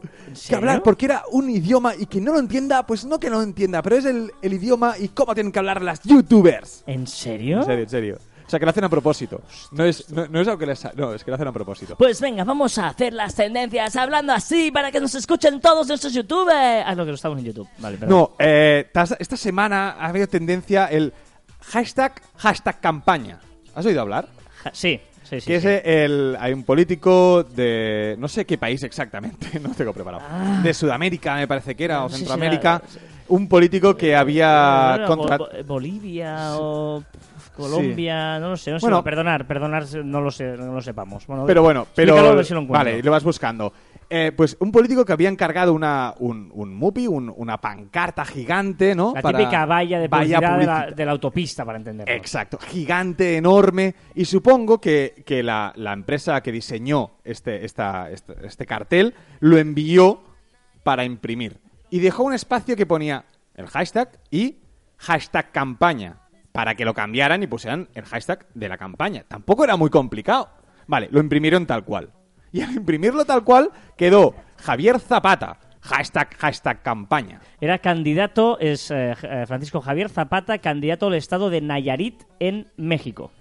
que 0.48 0.56
hablar 0.56 0.82
porque 0.82 1.06
era 1.06 1.24
un 1.32 1.48
idioma 1.50 1.94
y 1.96 2.08
que 2.08 2.20
no 2.20 2.34
lo 2.34 2.40
entienda, 2.40 2.86
pues 2.88 3.06
no 3.06 3.20
que 3.20 3.30
no 3.30 3.38
lo 3.38 3.44
entienda, 3.44 3.82
pero 3.84 3.98
es 3.98 4.06
el, 4.06 4.32
el 4.42 4.54
idioma 4.54 4.96
y 4.98 5.10
cómo 5.10 5.34
tienen 5.36 5.52
que 5.52 5.60
hablar 5.60 5.82
las 5.84 6.02
youtubers. 6.04 6.84
¿En 6.88 7.06
serio? 7.06 7.60
En 7.60 7.66
serio, 7.66 7.84
en 7.84 7.90
serio. 7.90 8.18
O 8.48 8.50
sea, 8.52 8.60
que 8.60 8.66
lo 8.66 8.72
hacen 8.72 8.84
a 8.84 8.90
propósito. 8.90 9.42
No 9.72 9.86
es, 9.86 10.10
no, 10.10 10.28
no 10.28 10.42
es 10.42 10.48
algo 10.48 10.58
que 10.60 10.66
les... 10.66 10.84
ha- 10.84 10.92
No, 10.96 11.14
es 11.14 11.24
que 11.24 11.32
lo 11.32 11.36
hacen 11.36 11.48
a 11.48 11.54
propósito. 11.54 11.96
Pues 11.96 12.20
venga, 12.20 12.44
vamos 12.44 12.78
a 12.80 12.88
hacer 12.88 13.14
las 13.14 13.36
tendencias 13.36 13.96
hablando 13.96 14.34
así 14.34 14.72
para 14.72 14.92
que 14.92 15.00
nos 15.00 15.14
escuchen 15.16 15.62
todos 15.62 15.88
nuestros 15.88 16.12
youtubers. 16.14 16.84
Ah, 16.86 16.94
no, 16.96 17.04
que 17.06 17.12
no 17.12 17.16
estamos 17.16 17.38
en 17.40 17.46
YouTube. 17.46 17.68
Vale, 17.78 17.98
perdón. 17.98 18.18
No, 18.18 18.32
eh, 18.40 18.90
esta 19.20 19.38
semana 19.38 19.92
ha 19.92 20.08
habido 20.08 20.28
tendencia 20.28 20.88
el 20.88 21.14
hashtag, 21.62 22.22
hashtag 22.38 22.80
campaña. 22.82 23.40
¿Has 23.76 23.86
oído 23.86 24.02
hablar? 24.02 24.28
Ja- 24.64 24.72
Sí, 24.74 25.00
sí, 25.32 25.42
sí. 25.42 25.48
que 25.48 25.56
es 25.56 25.64
sí. 25.64 25.70
el, 25.84 26.38
hay 26.40 26.54
un 26.54 26.64
político 26.64 27.44
de 27.44 28.16
no 28.20 28.28
sé 28.28 28.46
qué 28.46 28.58
país 28.60 28.84
exactamente, 28.84 29.60
no 29.64 29.70
tengo 29.70 29.94
preparado. 29.94 30.24
De 30.62 30.74
Sudamérica 30.74 31.36
me 31.36 31.48
parece 31.48 31.74
que 31.76 31.86
era, 31.86 32.04
o 32.04 32.06
Ah. 32.06 32.10
No 32.12 32.18
Centroamérica. 32.18 32.82
era- 32.84 33.02
Un 33.30 33.48
político 33.48 33.96
que 33.96 34.14
había 34.16 35.04
contra... 35.08 35.38
Bo- 35.38 35.50
Bolivia 35.66 36.58
o 36.58 37.02
Colombia, 37.56 38.40
no 38.40 38.50
lo 38.52 38.58
sé, 38.58 38.72
no 38.72 38.80
sé. 38.80 38.86
Bueno. 38.86 39.04
perdonar, 39.04 39.46
perdonar, 39.46 39.86
no 40.04 40.22
lo 40.22 40.32
sé, 40.32 40.46
no 40.58 40.74
lo 40.74 40.82
sepamos. 40.82 41.26
Bueno, 41.28 41.46
Pero 41.46 41.62
bueno, 41.62 41.88
pero... 41.96 42.16
vale, 42.68 43.02
lo 43.04 43.12
vas 43.12 43.24
buscando. 43.24 43.72
Eh, 44.14 44.34
pues 44.36 44.58
un 44.60 44.74
político 44.74 45.06
que 45.06 45.14
había 45.14 45.30
encargado 45.30 45.74
una, 45.74 46.14
un, 46.20 46.52
un 46.54 46.76
mupi, 46.76 47.08
un- 47.08 47.34
una 47.34 47.60
pancarta 47.62 48.26
gigante, 48.26 48.94
¿no? 48.94 49.14
La 49.16 49.22
Para- 49.22 49.38
típica 49.38 49.66
valla 49.66 50.00
de 50.00 50.10
valla 50.10 50.38
publicidad 50.38 50.40
de 50.60 50.66
la, 50.66 50.74
publicita- 50.82 50.96
de 50.98 51.06
la 51.06 51.12
autopista, 51.14 51.64
para 51.66 51.78
entenderlo. 51.78 52.14
Exacto, 52.14 52.58
gigante, 52.58 53.38
enorme. 53.38 53.96
Y 54.14 54.26
supongo 54.26 54.82
que, 54.82 55.24
que 55.26 55.42
la, 55.44 55.72
la 55.78 55.94
empresa 55.94 56.42
que 56.42 56.52
diseñó 56.52 57.12
este, 57.24 57.64
esta, 57.64 58.12
este, 58.12 58.36
este 58.46 58.66
cartel 58.66 59.14
lo 59.40 59.58
envió 59.58 60.22
para 60.84 61.06
imprimir. 61.06 61.62
Y 61.90 62.00
dejó 62.00 62.24
un 62.24 62.34
espacio 62.34 62.76
que 62.76 62.86
ponía 62.86 63.24
el 63.56 63.68
hashtag 63.68 64.10
y 64.30 64.58
hashtag 64.98 65.52
campaña. 65.54 66.18
Para 66.52 66.76
que 66.76 66.84
lo 66.84 66.94
cambiaran 66.94 67.42
y 67.44 67.48
pusieran 67.48 67.88
el 67.94 68.04
hashtag 68.04 68.46
de 68.56 68.68
la 68.68 68.78
campaña. 68.78 69.24
Tampoco 69.26 69.64
era 69.64 69.78
muy 69.78 69.90
complicado. 69.90 70.50
Vale, 70.86 71.08
lo 71.10 71.22
imprimieron 71.22 71.66
tal 71.66 71.86
cual. 71.86 72.10
Y 72.52 72.62
al 72.62 72.74
imprimirlo 72.74 73.26
tal 73.26 73.44
cual 73.44 73.70
quedó 73.98 74.36
Javier 74.58 75.00
Zapata. 75.00 75.58
Hashtag, 75.84 76.36
hashtag 76.38 76.84
campaña. 76.84 77.42
Era 77.60 77.80
candidato, 77.80 78.60
es 78.60 78.92
eh, 78.92 79.16
eh, 79.24 79.46
Francisco 79.48 79.82
Javier 79.82 80.10
Zapata, 80.10 80.60
candidato 80.60 81.08
al 81.08 81.16
estado 81.16 81.50
de 81.50 81.60
Nayarit 81.62 82.22
en 82.40 82.68
México. 82.78 83.32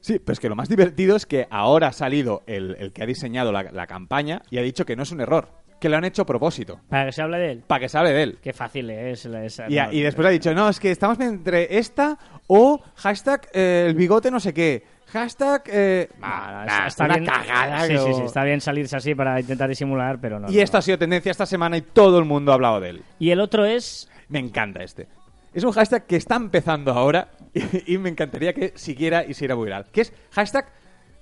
Sí, 0.00 0.18
pero 0.18 0.32
es 0.32 0.40
que 0.40 0.48
lo 0.48 0.56
más 0.56 0.68
divertido 0.68 1.14
es 1.14 1.24
que 1.24 1.46
ahora 1.50 1.88
ha 1.88 1.92
salido 1.92 2.42
el, 2.46 2.76
el 2.80 2.92
que 2.92 3.04
ha 3.04 3.06
diseñado 3.06 3.52
la, 3.52 3.62
la 3.70 3.86
campaña 3.86 4.42
y 4.50 4.58
ha 4.58 4.62
dicho 4.62 4.84
que 4.84 4.96
no 4.96 5.04
es 5.04 5.12
un 5.12 5.20
error, 5.20 5.48
que 5.80 5.88
lo 5.88 5.96
han 5.96 6.04
hecho 6.04 6.22
a 6.22 6.26
propósito, 6.26 6.80
Para 6.88 7.06
que 7.06 7.12
se 7.12 7.22
hable 7.22 7.38
de 7.38 7.52
él. 7.52 7.62
para 7.66 7.80
que 7.80 7.88
se 7.88 7.96
hable 7.96 8.12
de 8.12 8.22
él. 8.24 8.38
Qué 8.42 8.52
fácil 8.52 8.90
es. 8.90 9.24
es- 9.24 9.62
Y, 9.68 9.76
no, 9.76 9.92
y 9.92 10.02
después 10.02 10.26
ha 10.26 10.30
dicho, 10.30 10.52
no, 10.52 10.68
es 10.68 10.80
que 10.80 10.90
estamos 10.90 11.18
entre 11.20 11.78
esta 11.78 12.18
o 12.48 12.82
hashtag 12.96 13.48
eh, 13.54 13.84
el 13.88 13.94
bigote 13.94 14.30
no 14.32 14.40
sé 14.40 14.52
qué, 14.52 14.82
hashtag... 15.14 15.62
eh, 15.68 16.08
Ah, 16.20 16.64
nah, 16.66 16.86
está 16.88 17.04
una 17.06 17.14
bien, 17.16 17.24
cagada. 17.30 17.86
Sí, 17.86 17.96
sí, 17.96 18.14
sí, 18.14 18.22
está 18.26 18.44
bien 18.44 18.60
salirse 18.60 18.96
así 18.96 19.14
para 19.14 19.40
intentar 19.40 19.68
disimular, 19.70 20.18
pero 20.20 20.38
no. 20.38 20.50
Y 20.50 20.56
no, 20.56 20.78
ha 20.78 20.82
sido 20.82 20.98
tendencia 20.98 21.30
esta 21.30 21.46
semana 21.46 21.76
y 21.78 21.82
todo 21.82 22.18
el 22.18 22.26
mundo 22.26 22.52
ha 22.52 22.56
hablado 22.56 22.80
de 22.80 22.90
él. 22.90 23.02
Y 23.18 23.30
el 23.30 23.40
otro 23.40 23.64
es 23.64 24.10
Me 24.28 24.38
encanta 24.40 24.82
este. 24.82 25.06
Es 25.54 25.64
un 25.64 25.72
hashtag 25.72 26.06
que 26.06 26.16
está 26.16 26.34
empezando 26.36 26.92
ahora 26.92 27.28
y, 27.54 27.94
y 27.94 27.98
me 27.98 28.10
encantaría 28.10 28.52
que 28.52 28.72
siguiera 28.74 29.22
y 29.22 29.26
se 29.28 29.30
hiciera 29.32 29.54
viral. 29.54 29.86
Que 29.92 30.02
es 30.02 30.12
hashtag 30.32 30.66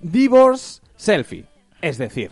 divorce 0.00 0.80
selfie. 0.96 1.44
Es 1.80 1.98
decir, 1.98 2.30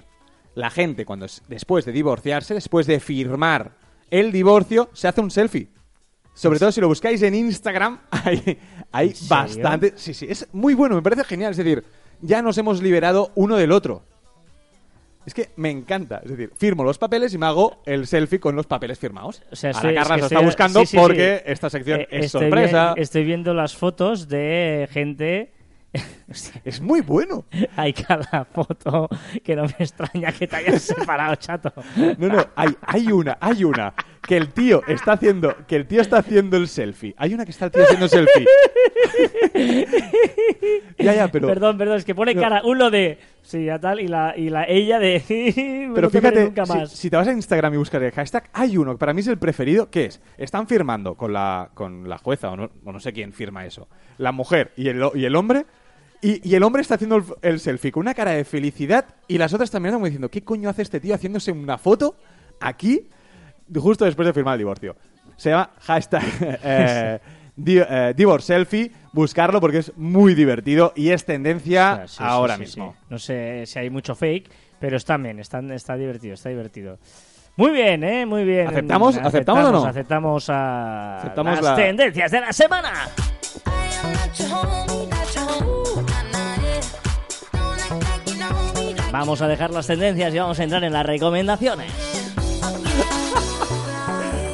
la 0.55 0.71
gente 0.71 1.05
cuando 1.05 1.27
es- 1.27 1.43
después 1.49 1.85
de 1.85 1.93
divorciarse, 1.93 2.55
después 2.55 2.87
de 2.87 3.01
firmar 3.01 3.73
el 4.11 4.33
divorcio, 4.33 4.91
se 4.93 5.09
hace 5.09 5.21
un 5.21 5.31
selfie. 5.31 5.69
Sobre 6.41 6.59
todo 6.59 6.73
si 6.73 6.81
lo 6.81 6.89
buscáis 6.89 7.21
en 7.23 7.35
Instagram, 7.35 7.99
hay, 8.11 8.59
hay 8.93 9.15
bastante... 9.29 9.93
Sí, 9.97 10.15
sí, 10.15 10.27
es 10.29 10.49
muy 10.53 10.75
bueno, 10.75 10.95
me 10.97 11.03
parece 11.03 11.25
genial. 11.25 11.51
Es 11.51 11.59
decir, 11.59 11.85
ya 12.23 12.41
nos 12.41 12.57
hemos 12.59 12.83
liberado 12.83 13.31
uno 13.35 13.57
del 13.57 13.73
otro. 13.73 14.03
Es 15.27 15.35
que 15.35 15.51
me 15.57 15.71
encanta. 15.71 16.23
Es 16.25 16.31
decir, 16.31 16.51
firmo 16.57 16.83
los 16.83 16.97
papeles 16.97 17.35
y 17.35 17.39
me 17.39 17.45
hago 17.45 17.83
el 17.85 18.07
selfie 18.07 18.41
con 18.41 18.57
los 18.57 18.67
papeles 18.67 18.99
firmados. 18.99 19.43
O 19.53 19.57
sea, 19.57 19.71
Ahora 19.73 19.91
estoy- 19.91 19.91
es 19.91 19.99
Carlas 19.99 20.17
que 20.17 20.21
lo 20.21 20.27
estoy- 20.27 20.37
está 20.37 20.47
buscando 20.47 20.81
sí, 20.81 20.87
sí, 20.87 20.97
porque 20.97 21.43
sí. 21.45 21.53
esta 21.53 21.71
sección 21.71 22.01
Eh, 22.01 22.09
es 22.11 22.25
estoy 22.27 22.41
sorpresa. 22.41 22.95
estoy 22.97 23.25
viendo 23.25 23.53
las 23.53 23.77
fotos 23.77 24.29
de 24.29 24.89
gente. 24.91 25.53
Es 26.65 26.81
muy 26.81 27.01
bueno. 27.01 27.45
hay 27.77 27.93
cada 27.93 28.45
foto 28.45 29.09
que 29.45 29.57
no 29.57 29.65
me 29.65 29.75
extraña 29.81 30.31
que 30.33 30.47
te 30.47 30.57
hayas 30.57 30.81
separado, 30.97 31.35
chato. 31.35 31.73
No, 32.17 32.29
no, 32.29 32.47
hay, 32.55 32.69
hay 32.83 33.11
una, 33.13 33.37
hay 33.41 33.65
una 33.65 33.93
que 34.23 34.37
el 34.37 34.53
tío 34.53 34.83
está 34.87 35.13
haciendo, 35.13 35.55
que 35.67 35.77
el 35.77 35.87
tío 35.87 36.01
está 36.01 36.19
haciendo 36.19 36.57
el 36.57 36.69
selfie. 36.69 37.15
Hay 37.17 37.35
una 37.35 37.45
que 37.45 37.51
está 37.51 37.67
el 37.67 37.71
tío 37.73 37.83
haciendo 37.83 38.07
el 38.07 38.11
selfie. 38.11 38.47
ya, 40.99 41.15
ya, 41.15 41.29
pero. 41.29 41.49
Perdón, 41.49 41.79
perdón, 41.79 41.97
es 41.97 42.05
que 42.05 42.15
pone 42.15 42.35
No. 42.35 42.41
cara 42.41 42.63
uno 42.65 42.91
de. 42.91 43.19
Sí, 43.43 43.65
ya 43.65 43.79
tal, 43.79 44.01
y 44.01 44.09
la, 44.09 44.35
y 44.37 44.51
la 44.51 44.65
ella 44.69 44.99
de. 44.99 45.23
Pero 45.95 46.03
no 46.03 46.11
fíjate, 46.11 46.45
nunca 46.45 46.67
si, 46.67 46.73
más. 46.73 46.91
si 46.93 47.11
te 47.11 47.17
vas 47.17 47.27
a 47.27 47.33
Instagram 47.33 47.75
y 47.75 47.77
buscas 47.79 48.03
el 48.03 48.13
hashtag, 48.13 48.51
hay 48.53 48.77
uno 48.77 48.93
que 48.93 48.99
para 48.99 49.15
mí 49.15 49.21
es 49.21 49.27
el 49.29 49.39
preferido, 49.39 49.91
que 49.91 50.05
es, 50.07 50.21
están 50.37 50.69
firmando 50.69 51.15
con 51.15 51.33
la, 51.33 51.71
con 51.75 52.09
la 52.09 52.19
jueza, 52.19 52.51
o 52.51 52.57
no, 52.57 52.71
o 52.85 52.93
no 52.93 53.01
sé 53.01 53.13
quién 53.13 53.33
firma 53.33 53.65
eso, 53.65 53.89
la 54.19 54.31
mujer 54.31 54.73
y 54.77 54.89
el, 54.89 55.03
y 55.15 55.25
el 55.25 55.35
hombre, 55.37 55.65
y, 56.21 56.47
y 56.49 56.55
el 56.55 56.63
hombre 56.63 56.83
está 56.83 56.97
haciendo 56.97 57.17
el, 57.17 57.25
el 57.41 57.61
selfie 57.61 57.91
con 57.91 58.03
una 58.03 58.15
cara 58.15 58.33
de 58.33 58.45
felicidad 58.45 59.07
y 59.27 59.39
las 59.39 59.55
otras 59.55 59.71
también 59.71 59.95
como 59.95 60.05
diciendo, 60.05 60.29
¿qué 60.31 60.45
coño 60.45 60.69
hace 60.69 60.83
este 60.83 61.01
tío 61.01 61.15
haciéndose 61.15 61.51
una 61.51 61.79
foto 61.79 62.17
aquí 62.61 63.09
justo 63.77 64.05
después 64.05 64.27
de 64.27 64.33
firmar 64.33 64.55
el 64.55 64.59
divorcio? 64.59 64.97
Se 65.37 65.51
llama 65.51 65.71
hashtag 65.81 66.23
eh, 66.65 67.19
di- 67.57 67.79
eh, 67.79 68.13
divorce 68.17 68.47
selfie, 68.49 68.91
buscarlo 69.13 69.61
porque 69.61 69.79
es 69.79 69.93
muy 69.97 70.35
divertido 70.35 70.93
y 70.97 71.11
es 71.11 71.25
tendencia 71.25 72.05
sí, 72.07 72.17
ahora 72.23 72.55
sí, 72.55 72.61
mismo. 72.61 72.95
No 73.09 73.19
sé 73.19 73.65
si 73.67 73.79
hay 73.79 73.91
mucho 73.91 74.15
fake, 74.15 74.51
pero 74.79 74.97
está 74.97 75.17
bien, 75.17 75.39
está, 75.41 75.61
está 75.75 75.97
divertido, 75.97 76.35
está 76.35 76.49
divertido. 76.49 76.99
Muy 77.57 77.71
bien, 77.73 78.05
¿eh? 78.05 78.25
Muy 78.27 78.45
bien. 78.45 78.69
¿Aceptamos? 78.69 79.17
¿Aceptamos 79.19 79.65
o 79.65 79.73
no? 79.73 79.85
Aceptamos 79.85 80.49
a 80.51 81.19
Aceptamos 81.19 81.55
las 81.57 81.65
la- 81.65 81.77
tendencias 81.77 82.31
de 82.31 82.41
la 82.41 82.53
semana. 82.53 82.93
Vamos 89.13 89.43
a 89.43 89.49
dejar 89.49 89.71
las 89.71 89.87
tendencias 89.87 90.33
y 90.35 90.39
vamos 90.39 90.59
a 90.61 90.65
entrar 90.65 90.85
en 90.85 90.93
las 90.93 91.05
recomendaciones. 91.05 91.91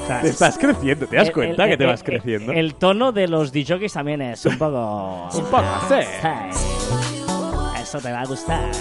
Sea, 0.07 0.21
Te 0.21 0.29
estás 0.29 0.57
creciendo, 0.59 1.07
¿te 1.07 1.17
das 1.17 1.29
el- 1.29 1.33
cuenta 1.35 1.65
el- 1.65 1.71
que 1.71 1.77
te 1.77 1.85
el- 1.85 1.91
vas 1.91 2.03
creciendo? 2.03 2.53
El 2.53 2.75
tono 2.77 3.11
de 3.13 3.27
los 3.29 3.51
DJs 3.53 3.93
también 3.93 4.23
es 4.23 4.45
un 4.47 4.57
poco... 4.59 5.29
Un 5.35 5.45
poco, 5.47 5.65
sí. 5.89 5.95
Sí. 6.23 7.83
Eso 7.83 7.99
te 8.01 8.13
va 8.13 8.21
a 8.21 8.27
gustar, 8.27 8.65
¿eh? 8.65 8.73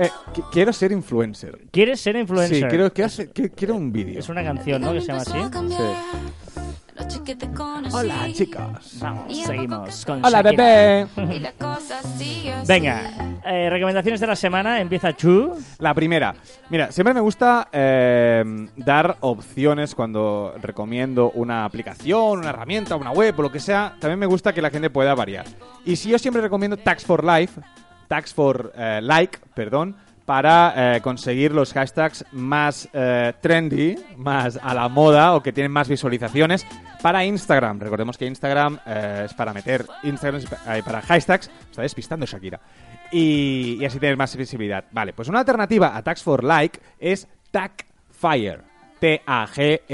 Eh, 0.00 0.10
qu- 0.32 0.44
quiero 0.52 0.72
ser 0.72 0.92
influencer. 0.92 1.58
¿Quieres 1.72 2.00
ser 2.00 2.14
influencer? 2.16 2.56
Sí, 2.56 2.64
quiero, 2.68 2.92
quiero, 2.92 3.06
hacer- 3.06 3.30
quiero- 3.32 3.54
quiero 3.54 3.74
un 3.74 3.92
vídeo. 3.92 4.20
Es 4.20 4.28
una 4.28 4.44
canción, 4.44 4.80
¿no? 4.80 4.92
Que 4.92 5.00
se 5.00 5.08
llama 5.08 5.22
así. 5.22 5.32
La 5.32 5.50
Hola, 7.92 8.28
chicos. 8.32 8.98
Vamos, 9.00 9.36
seguimos 9.46 10.04
con 10.04 10.24
Hola, 10.24 10.42
Shakira. 10.42 11.06
bebé. 11.16 11.36
Y 11.36 11.38
la 11.38 11.52
cosa 11.52 12.02
sigue 12.02 12.52
así. 12.52 12.66
Venga, 12.66 13.02
eh, 13.44 13.70
recomendaciones 13.70 14.20
de 14.20 14.26
la 14.26 14.36
semana. 14.36 14.80
Empieza 14.80 15.14
Chu. 15.16 15.56
La 15.78 15.94
primera. 15.94 16.34
Mira, 16.70 16.90
siempre 16.90 17.14
me 17.14 17.20
gusta 17.20 17.68
eh, 17.72 18.44
dar 18.76 19.16
opciones 19.20 19.94
cuando 19.94 20.54
recomiendo 20.60 21.30
una 21.34 21.64
aplicación, 21.64 22.40
una 22.40 22.50
herramienta, 22.50 22.96
una 22.96 23.12
web 23.12 23.34
o 23.38 23.42
lo 23.42 23.52
que 23.52 23.60
sea. 23.60 23.94
También 24.00 24.18
me 24.18 24.26
gusta 24.26 24.52
que 24.52 24.60
la 24.62 24.70
gente 24.70 24.90
pueda 24.90 25.14
variar. 25.14 25.46
Y 25.84 25.96
si 25.96 26.08
yo 26.10 26.18
siempre 26.18 26.42
recomiendo 26.42 26.76
Tags 26.76 27.04
for 27.04 27.24
Life, 27.24 27.60
Tags 28.08 28.34
for 28.34 28.72
eh, 28.76 29.00
Like, 29.02 29.38
perdón, 29.54 29.96
para 30.28 30.74
eh, 30.76 31.00
conseguir 31.00 31.52
los 31.52 31.72
hashtags 31.72 32.22
más 32.32 32.86
eh, 32.92 33.32
trendy, 33.40 33.96
más 34.18 34.60
a 34.62 34.74
la 34.74 34.86
moda 34.90 35.34
o 35.34 35.42
que 35.42 35.54
tienen 35.54 35.72
más 35.72 35.88
visualizaciones 35.88 36.66
para 37.00 37.24
Instagram. 37.24 37.80
Recordemos 37.80 38.18
que 38.18 38.26
Instagram 38.26 38.78
eh, 38.84 39.22
es 39.24 39.32
para 39.32 39.54
meter 39.54 39.86
Instagram 40.02 40.42
para 40.84 41.00
hashtags. 41.00 41.50
Está 41.70 41.80
despistando 41.80 42.26
Shakira. 42.26 42.60
Y, 43.10 43.78
y 43.80 43.86
así 43.86 43.98
tener 43.98 44.18
más 44.18 44.36
visibilidad. 44.36 44.84
Vale, 44.90 45.14
pues 45.14 45.28
una 45.30 45.38
alternativa 45.38 45.96
a 45.96 46.02
Tags 46.02 46.22
for 46.22 46.44
Like 46.44 46.78
es 46.98 47.26
Tagfire. 47.50 48.58
T-A-G-F-I-R-E. 49.00 49.84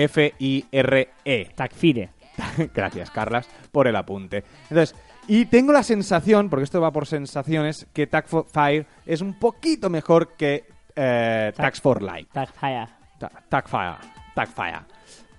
Tagfire. 1.55 2.11
Gracias, 2.75 3.11
Carlas, 3.13 3.49
por 3.71 3.87
el 3.87 3.95
apunte. 3.95 4.43
Entonces, 4.69 4.97
y 5.29 5.47
tengo 5.47 5.73
la 5.73 5.83
sensación, 5.83 6.49
porque 6.51 6.65
esto 6.65 6.81
va 6.81 6.91
por 6.93 7.07
sensaciones, 7.07 7.87
que 7.93 8.07
Tagfire 8.07 8.87
es 9.07 9.21
un 9.21 9.39
poquito 9.39 9.89
mejor 9.91 10.35
que 10.37 10.65
eh, 10.97 11.53
Tag- 11.55 11.63
Tags 11.63 11.81
for 11.81 12.03
Like. 12.03 12.31
Tagfire. 12.33 12.87
Ta- 13.19 13.31
Tagfire. 13.49 13.97
Tagfire. 14.35 14.81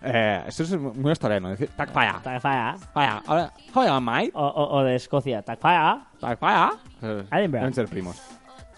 Eh, 0.08 0.44
esto 0.48 0.64
es 0.64 0.72
muy 0.80 1.10
australiano, 1.10 1.50
decir 1.50 1.70
Tagfire. 1.76 2.14
Tagfire. 2.24 2.74
Fire. 2.94 3.22
Ahora, 3.26 3.54
Hola, 3.74 4.00
mate. 4.00 4.32
O, 4.36 4.46
o- 4.46 4.78
o 4.80 4.84
de 4.84 4.96
Escocia. 4.96 5.42
Tagfire. 5.42 6.02
Tagfire. 6.20 6.70
Eh, 7.02 7.26
Edinburgh. 7.32 7.62
Deben 7.62 7.74
ser 7.74 7.88
primos. 7.88 8.22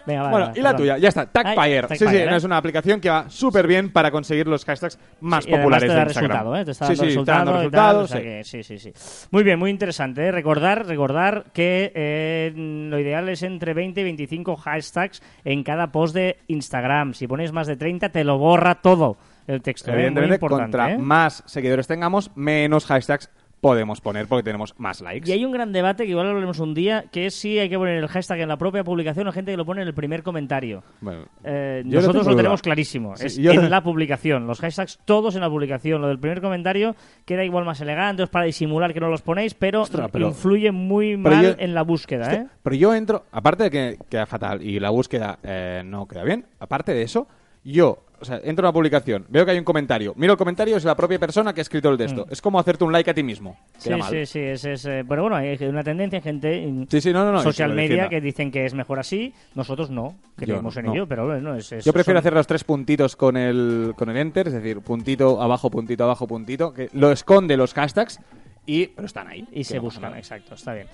Venga, 0.08 0.22
vale, 0.24 0.32
Bueno, 0.32 0.45
vale, 0.47 0.60
y 0.60 0.64
la 0.64 0.70
perdón. 0.70 0.82
tuya, 0.82 0.97
ya 0.97 1.10
está, 1.10 1.26
Tagfire. 1.28 1.88
Sí, 1.89 1.97
sí, 2.08 2.16
¿eh? 2.16 2.36
es 2.36 2.43
una 2.45 2.58
aplicación 2.58 2.99
que 2.99 3.10
va 3.10 3.30
súper 3.30 3.68
bien 3.68 3.91
para 3.91 4.10
conseguir 4.10 4.47
los 4.47 4.66
hashtags 4.66 4.97
más 5.20 5.43
Sí, 5.43 5.51
populares 5.51 5.88
te 5.89 5.93
da 5.93 5.99
de 5.99 6.01
Instagram. 6.05 6.32
resultado, 6.32 6.55
¿eh? 6.55 6.66
Te 6.66 6.72
está 6.72 6.86
sí, 6.88 6.95
dando 6.95 7.03
sí, 7.03 7.16
dando 7.26 7.51
resultado 7.51 7.51
tal, 7.51 7.55
resultados. 7.58 8.03
o 8.03 8.08
sea 8.08 8.18
sí. 8.18 8.24
que 8.24 8.43
sí, 8.43 8.64
sí, 8.64 8.80
sí. 8.80 9.28
Muy 9.32 9.43
bien, 9.43 9.60
muy 9.60 9.70
interesante. 9.70 10.26
¿eh? 10.26 10.32
Recordar, 10.32 10.88
recordar 10.88 11.43
que 11.53 12.51
lo 12.55 12.99
ideal 12.99 13.30
es 13.30 13.43
entre 13.43 13.74
20 13.74 14.01
y 14.01 14.03
25 14.05 14.55
hashtags 14.55 15.22
en 15.43 15.64
cada 15.64 15.91
post 15.91 16.16
de 16.16 16.38
Instagram. 16.47 17.14
Si 17.14 17.28
pones 17.28 17.51
más 17.51 17.68
de 17.68 17.76
30, 17.76 18.10
te 18.10 18.24
lo 18.24 18.38
borra 18.38 18.76
todo 18.76 19.18
el 19.47 19.62
texto. 19.62 19.91
Evidentemente, 19.91 20.36
importante, 20.36 20.78
contra 20.78 20.97
más 20.97 21.43
seguidores 21.45 21.88
tengamos, 21.88 22.32
menos 22.36 22.86
hashtags 22.86 23.30
podemos 23.62 24.01
poner 24.01 24.28
porque 24.28 24.43
tenemos 24.43 24.74
más 24.78 25.01
likes. 25.01 25.30
Y 25.30 25.34
hay 25.34 25.43
un 25.43 25.51
gran 25.51 25.72
debate 25.74 26.03
que 26.05 26.12
igual 26.12 26.26
lo 26.26 26.30
hablaremos 26.32 26.60
un 26.60 26.74
día, 26.74 27.05
que 27.12 27.26
es 27.26 27.34
si 27.36 27.58
hay 27.58 27.70
que 27.70 27.78
poner 27.78 27.97
el 27.97 28.08
hashtag 28.08 28.39
en 28.41 28.49
la 28.49 28.58
propia 28.58 28.84
publicación 28.84 29.28
o 29.28 29.32
gente 29.32 29.51
que 29.51 29.58
lo 29.58 29.66
pone 29.66 29.82
en 29.82 29.88
el 29.88 29.93
primer 29.93 30.22
comentario. 30.24 30.84
Bueno, 31.01 31.26
Eh, 31.43 31.82
nosotros 31.86 32.28
lo 32.28 32.36
tenemos 32.36 32.62
clarísimo. 32.62 33.16
Sí, 33.18 33.26
es 33.26 33.38
yo- 33.38 33.51
en 33.51 33.70
la 33.70 33.82
publicación. 33.82 34.45
Los 34.47 34.60
hashtags 34.60 34.99
todos 35.05 35.36
en 35.36 35.41
la 35.41 35.49
publicación. 35.49 36.01
Lo 36.01 36.08
del 36.08 36.20
primer 36.20 36.41
comentario 36.41 36.95
queda 37.26 37.43
igual 37.43 37.66
más 37.66 37.82
elegante, 37.82 38.24
es 38.24 38.30
para 38.30 38.45
disimular 38.45 38.93
que 38.93 38.99
no 38.99 39.10
los 39.10 39.22
ponéis, 39.22 39.53
pero, 39.53 39.82
Ostras, 39.82 40.10
pero- 40.12 40.28
influye 40.28 40.72
muy 40.72 41.18
pero 41.18 41.36
mal 41.36 41.45
yo- 41.45 41.55
en 41.58 41.74
la 41.74 41.82
búsqueda. 41.82 42.24
Hostia, 42.28 42.41
¿eh? 42.41 42.47
Pero 42.62 42.76
yo 42.76 42.93
entro, 42.93 43.26
aparte 43.32 43.64
de 43.64 43.70
que 43.72 43.97
queda 44.10 44.26
fatal 44.26 44.62
y 44.62 44.80
la 44.80 44.89
búsqueda 44.91 45.39
eh, 45.43 45.82
no 45.86 46.08
queda 46.08 46.24
bien, 46.24 46.45
aparte 46.60 46.93
de 46.93 47.01
eso, 47.01 47.28
yo, 47.64 48.05
o 48.20 48.26
sea, 48.26 48.39
entro 48.43 48.65
a 48.65 48.70
una 48.70 48.74
publicación, 48.74 49.26
veo 49.30 49.45
que 49.45 49.51
hay 49.51 49.57
un 49.57 49.63
comentario, 49.63 50.13
miro 50.15 50.34
el 50.34 50.38
comentario, 50.38 50.78
es 50.78 50.84
la 50.84 50.95
propia 50.95 51.20
persona 51.20 51.53
que 51.53 51.61
ha 51.61 51.63
escrito 51.63 51.89
el 51.89 51.97
texto. 51.97 52.26
Es 52.30 52.41
como 52.41 52.59
hacerte 52.59 52.84
un 52.84 52.91
like 52.91 53.09
a 53.09 53.13
ti 53.13 53.24
mismo. 53.24 53.51
Mm. 53.51 53.80
Sí, 53.80 53.89
mal. 53.91 54.09
sí, 54.09 54.26
sí. 54.26 54.39
Es, 54.39 54.65
es, 54.65 54.86
eh, 54.86 55.05
pero 55.07 55.24
bueno, 55.24 55.36
hay 55.36 55.57
una 55.63 55.84
tendencia 55.84 56.18
en 56.18 56.24
gente 56.24 56.63
en 56.63 56.88
Sí, 56.89 57.01
sí, 57.01 57.13
no, 57.13 57.24
no, 57.26 57.32
no, 57.32 57.41
social 57.41 57.74
media 57.74 58.09
que 58.09 58.22
dicen 58.22 58.51
que 58.51 58.65
es 58.65 58.74
mejor 58.74 58.99
así. 58.99 59.34
Nosotros 59.55 59.89
no. 59.89 60.15
Creemos 60.36 60.76
en 60.78 60.88
ello, 60.88 61.07
pero 61.07 61.26
bueno, 61.28 61.55
es, 61.55 61.72
es- 61.72 61.86
Yo 61.86 61.93
prefiero 61.93 62.18
son- 62.20 62.22
hacer 62.22 62.34
los 62.34 62.47
tres 62.47 62.63
puntitos 62.63 63.15
con 63.15 63.38
el, 63.38 63.93
con 63.95 64.09
el 64.09 64.18
enter, 64.18 64.47
es 64.47 64.53
decir, 64.53 64.82
puntito 64.82 65.41
abajo, 65.41 65.70
puntito 65.70 66.03
abajo, 66.03 66.28
puntito, 66.28 66.74
que 66.74 66.89
lo 66.93 67.11
esconde 67.11 67.57
los 67.57 67.74
hashtags, 67.74 68.20
y, 68.65 68.88
pero 68.88 69.05
están 69.05 69.28
ahí. 69.28 69.47
Y 69.51 69.63
se 69.63 69.80
buscan, 69.80 70.15
exacto, 70.18 70.55
está 70.55 70.74
bien. 70.74 70.88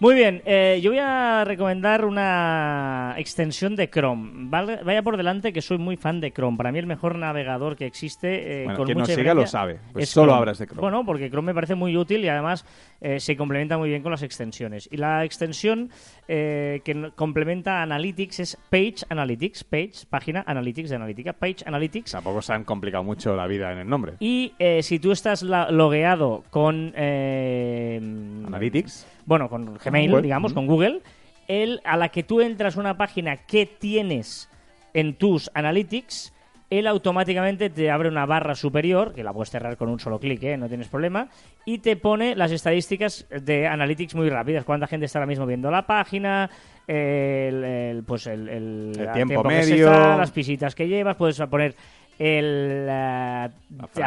Muy 0.00 0.16
bien, 0.16 0.42
eh, 0.44 0.80
yo 0.82 0.90
voy 0.90 0.98
a 0.98 1.44
recomendar 1.46 2.04
una 2.04 3.14
extensión 3.16 3.74
de 3.76 3.88
Chrome. 3.88 4.48
Vale- 4.50 4.80
Vaya 4.84 5.02
por 5.02 5.16
delante 5.16 5.52
que 5.52 5.62
soy 5.62 5.78
muy 5.78 5.96
fan 5.96 6.20
de 6.20 6.30
Chrome. 6.32 6.58
Para 6.58 6.72
mí 6.72 6.78
el 6.80 6.86
mejor 6.86 7.16
navegador 7.16 7.74
que 7.76 7.86
existe. 7.86 8.62
eh, 8.62 8.64
Bueno, 8.64 8.76
con 8.78 8.86
quien 8.86 8.98
mucha 8.98 9.12
nos 9.12 9.16
siga 9.16 9.34
lo 9.34 9.46
sabe, 9.46 9.78
pues 9.92 10.02
es 10.02 10.10
solo 10.10 10.34
hablas 10.34 10.58
de 10.58 10.66
Chrome. 10.66 10.80
Bueno, 10.82 11.06
porque 11.06 11.30
Chrome 11.30 11.46
me 11.46 11.54
parece 11.54 11.74
muy 11.76 11.96
útil 11.96 12.22
y 12.24 12.28
además 12.28 12.66
eh, 13.00 13.18
se 13.20 13.34
complementa 13.36 13.78
muy 13.78 13.88
bien 13.88 14.02
con 14.02 14.10
las 14.10 14.22
extensiones. 14.22 14.88
Y 14.92 14.96
la 14.98 15.24
extensión 15.24 15.88
eh, 16.28 16.82
que 16.84 17.10
complementa 17.14 17.80
Analytics 17.82 18.40
es 18.40 18.58
Page 18.68 19.06
Analytics. 19.08 19.64
Page, 19.64 19.92
página 20.10 20.44
Analytics 20.46 20.90
de 20.90 20.96
analítica. 20.96 21.32
Page 21.32 21.58
Analytics. 21.64 22.10
Tampoco 22.12 22.42
se 22.42 22.52
han 22.52 22.64
complicado 22.64 23.04
mucho 23.04 23.34
la 23.36 23.46
vida 23.46 23.72
en 23.72 23.78
el 23.78 23.88
nombre. 23.88 24.14
Y 24.20 24.52
si 24.82 24.98
tú 24.98 25.12
estás 25.12 25.42
la- 25.42 25.70
logueado 25.70 26.44
con... 26.50 26.92
eh, 26.96 28.00
Analytics. 28.48 29.06
Bueno, 29.26 29.48
con 29.48 29.74
Gmail, 29.82 30.10
Google. 30.10 30.22
digamos, 30.22 30.52
con 30.52 30.66
Google, 30.66 31.00
él, 31.48 31.80
a 31.84 31.96
la 31.96 32.08
que 32.08 32.22
tú 32.22 32.40
entras 32.40 32.76
una 32.76 32.96
página 32.96 33.36
que 33.38 33.66
tienes 33.66 34.48
en 34.92 35.14
tus 35.14 35.50
analytics, 35.54 36.32
él 36.70 36.86
automáticamente 36.86 37.68
te 37.70 37.90
abre 37.90 38.08
una 38.08 38.26
barra 38.26 38.54
superior, 38.54 39.12
que 39.14 39.22
la 39.22 39.32
puedes 39.32 39.50
cerrar 39.50 39.76
con 39.76 39.88
un 39.88 40.00
solo 40.00 40.18
clic, 40.18 40.42
¿eh? 40.42 40.56
no 40.56 40.68
tienes 40.68 40.88
problema, 40.88 41.28
y 41.64 41.78
te 41.78 41.96
pone 41.96 42.34
las 42.34 42.50
estadísticas 42.50 43.26
de 43.30 43.66
analytics 43.66 44.14
muy 44.14 44.28
rápidas, 44.30 44.64
cuánta 44.64 44.86
gente 44.86 45.06
está 45.06 45.18
ahora 45.18 45.26
mismo 45.26 45.46
viendo 45.46 45.70
la 45.70 45.86
página, 45.86 46.50
el, 46.86 47.64
el- 47.64 48.02
pues 48.04 48.26
el, 48.26 48.48
el- 48.48 48.92
El 48.98 49.00
el 49.08 49.12
tiempo 49.12 49.42
que 49.42 49.62
se 49.62 49.70
medio. 49.70 49.86
está, 49.92 50.16
las 50.16 50.34
visitas 50.34 50.74
que 50.74 50.88
llevas, 50.88 51.16
puedes 51.16 51.38
poner 51.42 51.74
el, 52.18 52.86
la, 52.86 53.50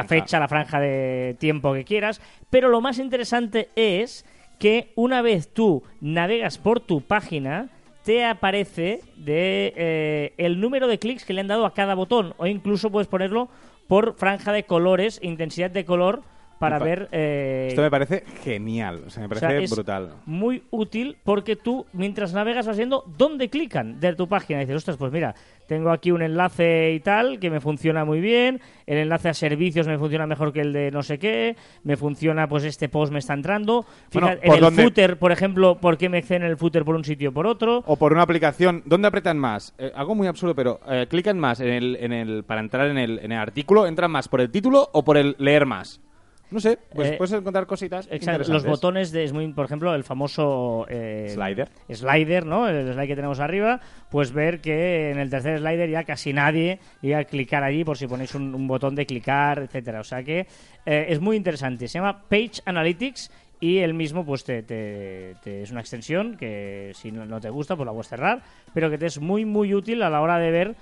fecha, 0.07 0.39
la 0.39 0.47
franja 0.47 0.79
de 0.79 1.35
tiempo 1.39 1.73
que 1.73 1.83
quieras, 1.83 2.21
pero 2.49 2.69
lo 2.69 2.81
más 2.81 2.99
interesante 2.99 3.69
es 3.75 4.25
que 4.59 4.91
una 4.95 5.21
vez 5.21 5.53
tú 5.53 5.83
navegas 6.01 6.57
por 6.57 6.79
tu 6.79 7.01
página, 7.01 7.69
te 8.03 8.23
aparece 8.23 9.01
de 9.17 9.73
eh, 9.75 10.33
el 10.37 10.61
número 10.61 10.87
de 10.87 10.97
clics 10.97 11.25
que 11.25 11.33
le 11.33 11.41
han 11.41 11.47
dado 11.47 11.65
a 11.65 11.73
cada 11.73 11.93
botón, 11.93 12.33
o 12.37 12.47
incluso 12.47 12.89
puedes 12.89 13.07
ponerlo 13.07 13.49
por 13.87 14.15
franja 14.15 14.51
de 14.51 14.63
colores, 14.63 15.19
intensidad 15.21 15.71
de 15.71 15.85
color, 15.85 16.23
para 16.59 16.79
pa- 16.79 16.85
ver... 16.85 17.09
eh, 17.11 17.67
Esto 17.69 17.81
me 17.81 17.91
parece 17.91 18.23
genial, 18.43 19.03
o 19.05 19.09
sea, 19.09 19.21
me 19.21 19.25
o 19.27 19.29
parece 19.29 19.47
sea, 19.47 19.57
es 19.59 19.71
brutal. 19.71 20.09
Muy 20.25 20.63
útil 20.71 21.17
porque 21.23 21.55
tú, 21.55 21.85
mientras 21.93 22.33
navegas, 22.33 22.67
vas 22.67 22.77
viendo 22.77 23.03
dónde 23.17 23.49
clican 23.49 23.99
de 23.99 24.15
tu 24.15 24.27
página. 24.27 24.59
Y 24.61 24.65
dices, 24.65 24.77
ostras, 24.77 24.97
pues 24.97 25.11
mira, 25.11 25.35
tengo 25.67 25.91
aquí 25.91 26.11
un 26.11 26.21
enlace 26.21 26.93
y 26.93 26.99
tal 27.01 27.39
que 27.39 27.49
me 27.49 27.59
funciona 27.59 28.05
muy 28.05 28.19
bien. 28.21 28.59
El 28.85 28.97
enlace 28.97 29.29
a 29.29 29.33
servicios 29.33 29.87
me 29.87 29.97
funciona 29.97 30.25
mejor 30.25 30.53
que 30.53 30.61
el 30.61 30.73
de 30.73 30.91
no 30.91 31.03
sé 31.03 31.19
qué. 31.19 31.55
Me 31.83 31.97
funciona, 31.97 32.47
pues 32.47 32.63
este 32.63 32.89
post 32.89 33.11
me 33.11 33.19
está 33.19 33.33
entrando. 33.33 33.85
Fíjate, 34.09 34.37
¿por 34.37 34.45
en 34.45 34.53
el 34.55 34.61
dónde? 34.61 34.83
footer, 34.83 35.17
por 35.19 35.31
ejemplo, 35.31 35.75
¿por 35.79 35.97
qué 35.97 36.09
me 36.09 36.19
exceden 36.19 36.43
el 36.43 36.57
footer 36.57 36.83
por 36.85 36.95
un 36.95 37.03
sitio 37.03 37.29
o 37.29 37.33
por 37.33 37.47
otro? 37.47 37.83
O 37.85 37.95
por 37.97 38.13
una 38.13 38.23
aplicación, 38.23 38.81
¿dónde 38.85 39.07
apretan 39.09 39.37
más? 39.37 39.73
Eh, 39.77 39.91
algo 39.95 40.15
muy 40.15 40.27
absurdo, 40.27 40.55
pero 40.55 40.79
eh, 40.89 41.05
clican 41.09 41.37
más 41.39 41.59
en 41.59 41.69
el, 41.69 41.95
en 41.97 42.13
el, 42.13 42.43
para 42.43 42.61
entrar 42.61 42.87
en 42.87 42.97
el, 42.97 43.19
en 43.19 43.31
el 43.31 43.37
artículo, 43.37 43.85
¿entran 43.87 44.09
más 44.11 44.27
por 44.27 44.41
el 44.41 44.49
título 44.49 44.89
o 44.93 45.03
por 45.03 45.17
el 45.17 45.35
leer 45.39 45.65
más? 45.65 46.01
No 46.49 46.59
sé, 46.61 46.79
pues 46.93 47.09
Eh, 47.09 47.15
puedes 47.17 47.33
encontrar 47.33 47.65
cositas 47.67 48.07
Exacto, 48.09 48.51
los 48.53 48.63
botones 48.65 49.11
de, 49.11 49.25
es 49.25 49.33
muy, 49.33 49.51
por 49.51 49.65
ejemplo, 49.65 49.93
el 49.93 50.03
famoso 50.05 50.85
eh, 50.89 51.29
Slider. 51.33 51.67
slider, 51.93 52.45
¿no? 52.45 52.69
El 52.69 52.93
slide 52.93 53.07
que 53.07 53.15
tenemos 53.15 53.39
arriba, 53.41 53.81
pues 54.09 54.31
ver 54.31 54.61
que 54.61 55.11
en 55.11 55.19
el 55.19 55.29
tercer 55.29 55.59
slider 55.59 55.89
ya 55.89 56.03
casi 56.05 56.31
nadie 56.31 56.79
llega 57.01 57.19
a 57.19 57.23
clicar 57.25 57.63
allí 57.63 57.83
por 57.83 57.97
si 57.97 58.07
ponéis 58.07 58.33
un, 58.35 58.55
un 58.55 58.65
botón 58.67 58.95
de 58.95 59.05
clicar, 59.05 59.59
etcétera. 59.59 59.99
O 59.99 60.03
sea 60.05 60.23
que 60.23 60.47
eh, 60.85 61.05
es 61.09 61.19
muy 61.19 61.35
interesante. 61.35 61.87
Se 61.89 61.99
llama 61.99 62.23
Page 62.29 62.61
Analytics 62.65 63.29
y 63.59 63.79
el 63.79 63.93
mismo 63.93 64.23
pues 64.25 64.43
te, 64.45 64.63
te- 64.63 65.35
te- 65.43 65.63
es 65.63 65.71
una 65.71 65.81
extensión 65.81 66.37
que 66.37 66.91
si 66.95 67.11
no, 67.11 67.25
no 67.25 67.41
te 67.41 67.49
gusta 67.49 67.75
pues 67.75 67.85
la 67.87 67.91
puedes 67.91 68.07
cerrar, 68.07 68.41
pero 68.73 68.89
que 68.89 68.97
te 68.97 69.07
es 69.07 69.19
muy 69.19 69.43
muy 69.45 69.73
útil 69.73 70.01
a 70.03 70.09
la 70.09 70.21
hora 70.21 70.37
de 70.37 70.51
ver 70.51 70.75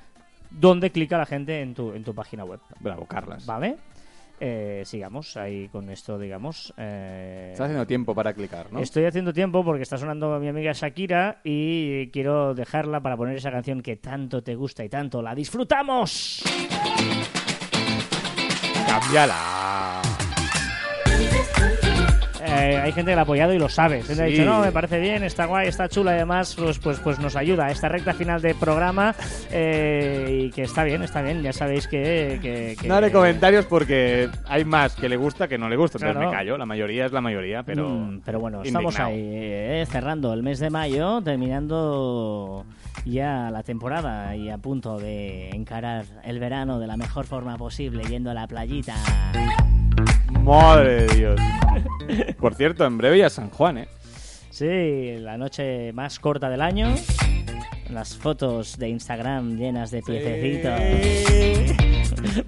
dónde 0.51 0.91
clica 0.91 1.17
la 1.17 1.25
gente 1.25 1.61
en 1.61 1.73
tu, 1.73 1.93
en 1.93 2.03
tu 2.03 2.13
página 2.13 2.43
web. 2.45 2.59
Bravo, 2.81 3.05
Carlas. 3.05 3.45
¿Vale? 3.45 3.77
Eh, 4.39 4.81
sigamos 4.85 5.37
ahí 5.37 5.69
con 5.69 5.89
esto, 5.89 6.19
digamos. 6.19 6.73
eh, 6.77 7.49
Estás 7.51 7.65
haciendo 7.65 7.87
tiempo 7.87 8.13
para 8.13 8.33
clicar, 8.33 8.71
¿no? 8.71 8.79
Estoy 8.79 9.05
haciendo 9.05 9.31
tiempo 9.31 9.63
porque 9.63 9.83
está 9.83 9.97
sonando 9.97 10.37
mi 10.39 10.47
amiga 10.49 10.71
Shakira 10.73 11.39
y 11.43 12.07
quiero 12.11 12.53
dejarla 12.53 12.99
para 13.01 13.15
poner 13.15 13.37
esa 13.37 13.51
canción 13.51 13.81
que 13.81 13.95
tanto 13.95 14.43
te 14.43 14.55
gusta 14.55 14.83
y 14.83 14.89
tanto 14.89 15.21
la 15.21 15.33
disfrutamos. 15.33 16.43
Cámbiala. 18.87 20.01
Eh, 22.43 22.77
hay 22.83 22.91
gente 22.91 23.11
que 23.11 23.15
la 23.15 23.21
ha 23.21 23.23
apoyado 23.23 23.53
y 23.53 23.59
lo 23.59 23.69
sabe. 23.69 24.01
Gente 24.03 24.23
ha 24.23 24.25
Sí. 24.27 24.33
dicho, 24.33 24.45
no, 24.45 24.61
me 24.61 24.71
parece 24.71 24.99
bien, 24.99 25.23
está 25.23 25.45
guay, 25.45 25.67
está 25.67 25.87
chula 25.87 26.11
y 26.11 26.15
además 26.15 26.55
pues, 26.57 26.79
pues, 26.79 26.99
pues 26.99 27.19
nos 27.19 27.35
ayuda 27.35 27.65
a 27.67 27.71
esta 27.71 27.87
recta 27.89 28.13
final 28.13 28.41
de 28.41 28.55
programa 28.55 29.15
eh, 29.51 30.41
y 30.45 30.51
que 30.51 30.63
está 30.63 30.83
bien, 30.83 31.03
está 31.03 31.21
bien. 31.21 31.41
Ya 31.41 31.53
sabéis 31.53 31.87
que... 31.87 32.39
que, 32.41 32.75
que- 32.79 32.87
No 32.87 32.95
haré 32.95 33.11
comentarios 33.11 33.65
porque 33.65 34.29
hay 34.47 34.65
más 34.65 34.95
que 34.95 35.09
le 35.09 35.17
gusta 35.17 35.47
que 35.47 35.57
no 35.57 35.69
le 35.69 35.75
gusta, 35.75 35.97
entonces 35.97 36.15
Claro. 36.15 36.29
me 36.31 36.35
callo. 36.35 36.57
La 36.57 36.65
mayoría 36.65 37.05
es 37.05 37.11
la 37.11 37.21
mayoría, 37.21 37.63
pero... 37.63 37.87
Mm, 37.89 38.21
pero 38.25 38.39
bueno, 38.39 38.61
estamos 38.63 38.93
indignado. 38.93 39.09
ahí 39.15 39.21
eh, 39.21 39.85
cerrando 39.89 40.33
el 40.33 40.43
mes 40.43 40.59
de 40.59 40.69
mayo, 40.69 41.21
terminando 41.21 42.65
ya 43.05 43.49
la 43.51 43.63
temporada 43.63 44.35
y 44.35 44.49
a 44.49 44.57
punto 44.57 44.97
de 44.97 45.49
encarar 45.49 46.05
el 46.23 46.39
verano 46.39 46.79
de 46.79 46.87
la 46.87 46.97
mejor 46.97 47.25
forma 47.25 47.57
posible, 47.57 48.03
yendo 48.09 48.31
a 48.31 48.33
la 48.33 48.47
playita. 48.47 48.95
Madre 50.43 51.05
de 51.07 51.15
Dios. 51.15 51.39
Por 52.39 52.53
cierto, 52.55 52.85
en 52.85 52.97
breve 52.97 53.17
ya 53.19 53.29
San 53.29 53.49
Juan, 53.49 53.77
¿eh? 53.79 53.87
Sí, 54.49 55.15
la 55.19 55.37
noche 55.37 55.91
más 55.93 56.19
corta 56.19 56.49
del 56.49 56.61
año. 56.61 56.93
Las 57.91 58.15
fotos 58.17 58.77
de 58.79 58.89
Instagram 58.89 59.57
llenas 59.57 59.91
de 59.91 60.01
piececitos. 60.01 60.71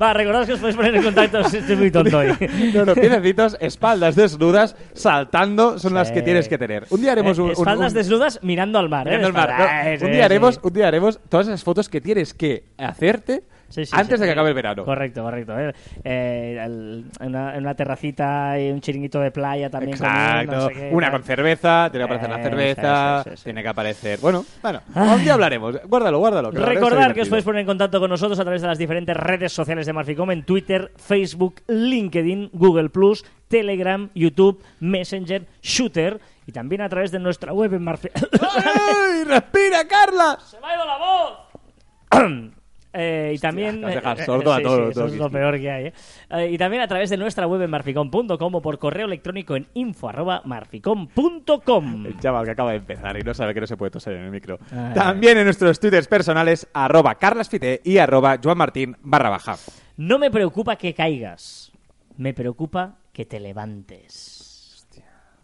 Va, 0.01 0.13
recordad 0.13 0.45
que 0.45 0.53
os 0.53 0.59
podéis 0.59 0.75
poner 0.75 0.95
en 0.95 1.03
contacto. 1.03 1.39
Estoy 1.41 1.75
muy 1.75 1.91
tonto 1.91 2.17
hoy. 2.17 2.33
No, 2.73 2.85
no, 2.85 2.95
piececitos, 2.95 3.57
espaldas 3.59 4.15
desnudas, 4.15 4.75
saltando, 4.93 5.77
son 5.79 5.93
las 5.93 6.11
que 6.11 6.21
tienes 6.21 6.47
que 6.47 6.57
tener. 6.57 6.85
Un 6.89 7.01
día 7.01 7.11
haremos 7.11 7.37
Eh, 7.37 7.41
un... 7.41 7.51
espaldas 7.51 7.91
un- 7.91 7.97
desnudas 7.97 8.39
mirando 8.41 8.79
al 8.79 8.89
mar. 8.89 9.07
¿eh? 9.07 9.11
mirando 9.17 9.27
el 9.27 9.33
mar. 9.33 9.49
Espalda- 9.49 9.83
No, 9.83 9.89
Eh, 9.89 9.99
un 10.01 10.11
día 10.11 10.25
haremos, 10.25 10.55
sí. 10.55 10.61
un 10.63 10.73
día 10.73 10.87
haremos 10.87 11.19
todas 11.29 11.47
esas 11.47 11.63
fotos 11.63 11.87
que 11.89 12.01
tienes 12.01 12.33
que 12.33 12.63
hacerte 12.77 13.43
Sí, 13.69 13.85
sí, 13.85 13.91
antes 13.95 14.15
sí. 14.15 14.21
de 14.21 14.25
que 14.27 14.31
acabe 14.31 14.49
el 14.49 14.55
verano. 14.55 14.85
Correcto, 14.85 15.23
correcto. 15.23 15.59
eh. 15.59 15.73
Eh, 16.03 16.57
el- 16.63 17.05
en, 17.19 17.27
una, 17.27 17.53
en 17.55 17.63
una 17.63 17.75
terracita 17.75 18.59
y 18.59 18.71
un 18.71 18.79
chiringuito 18.81 19.19
de 19.19 19.31
playa 19.31 19.69
también. 19.69 19.93
Exacto. 19.93 20.17
comiendo, 20.45 20.55
no 20.55 20.67
sé 20.67 20.73
qué, 20.73 20.89
Una 20.95 21.07
tal. 21.07 21.11
con 21.19 21.23
cerveza, 21.23 21.89
tiene 21.91 22.07
que 22.07 22.13
aparecer 22.13 22.29
la 22.29 22.39
Eh, 22.39 22.43
cerveza, 22.43 23.23
sí, 23.23 23.29
sí. 23.35 23.43
tiene 23.43 23.61
que 23.63 23.67
aparecer. 23.69 24.19
Bueno, 24.19 24.45
bueno, 24.61 24.81
un 24.95 25.21
día 25.23 25.33
hablaremos. 25.33 25.75
Guárdalo, 25.87 26.19
guárdalo. 26.19 26.51
que 26.51 26.59
Recordar 26.59 27.13
que 27.13 27.21
os 27.21 27.29
podéis 27.29 27.45
poner 27.45 27.61
en 27.61 27.67
contacto 27.67 27.99
con 27.99 28.09
nosotros 28.09 28.39
a 28.39 28.43
través 28.43 28.61
de 28.61 28.67
las 28.69 28.77
diferentes 28.77 29.15
redes 29.17 29.51
sociales 29.51 29.85
de 29.85 29.93
Marficom 29.93 30.31
en 30.31 30.43
Twitter, 30.43 30.91
Facebook, 30.95 31.61
LinkedIn, 31.67 32.51
Google 32.53 32.89
Plus, 32.89 33.25
Telegram, 33.49 34.09
YouTube, 34.15 34.63
Messenger, 34.79 35.45
Shooter 35.61 36.19
y 36.45 36.51
también 36.53 36.81
a 36.81 36.89
través 36.89 37.11
de 37.11 37.19
nuestra 37.19 37.51
web 37.53 37.73
en 37.73 37.83
Marfi... 37.83 38.07
¡Ay, 38.13 39.23
respira, 39.25 39.85
Carla! 39.87 40.37
¡Se 40.45 40.57
me 40.61 40.67
ha 40.67 40.75
ido 40.75 40.85
la 40.85 40.97
voz! 40.97 42.53
Eh, 42.99 43.33
y 43.35 43.37
también 43.39 43.81
te 43.81 43.87
dejado 43.87 44.19
eh, 44.21 44.25
sordo 44.25 44.53
a 44.53 44.57
sí, 44.57 44.63
todo, 44.63 44.75
sí, 44.85 44.91
eso 44.91 44.99
todo, 45.01 45.05
es 45.07 45.17
lo 45.17 45.29
peor 45.29 45.59
que 45.59 45.69
hay 45.69 45.85
¿eh? 45.85 45.93
Eh, 46.31 46.49
y 46.51 46.57
también 46.57 46.81
a 46.81 46.87
través 46.87 47.09
de 47.11 47.17
nuestra 47.17 47.45
web 47.45 47.61
en 47.61 47.69
marficom.com 47.69 48.55
o 48.55 48.61
por 48.61 48.79
correo 48.79 49.05
electrónico 49.05 49.55
en 49.55 49.67
info 49.75 50.09
arroba 50.09 50.41
marficom.com 50.45 52.05
El 52.05 52.19
chaval 52.19 52.45
que 52.45 52.51
acaba 52.51 52.71
de 52.71 52.77
empezar 52.77 53.17
y 53.17 53.21
no 53.21 53.33
sabe 53.33 53.53
que 53.53 53.61
no 53.61 53.67
se 53.67 53.77
puede 53.77 53.91
toser 53.91 54.13
en 54.13 54.23
el 54.23 54.31
micro. 54.31 54.57
Ay. 54.71 54.93
También 54.93 55.37
en 55.37 55.45
nuestros 55.45 55.79
twitters 55.79 56.07
personales, 56.07 56.67
arroba 56.73 57.15
carlasfite 57.15 57.81
y 57.83 57.97
arroba 57.97 58.39
joanmartin 58.43 58.95
barra 59.03 59.29
baja. 59.29 59.55
no 59.97 60.17
me 60.19 60.31
preocupa 60.31 60.75
que 60.75 60.93
caigas 60.93 61.71
me 62.17 62.33
preocupa 62.33 62.95
que 63.13 63.25
te 63.25 63.39
levantes 63.39 64.85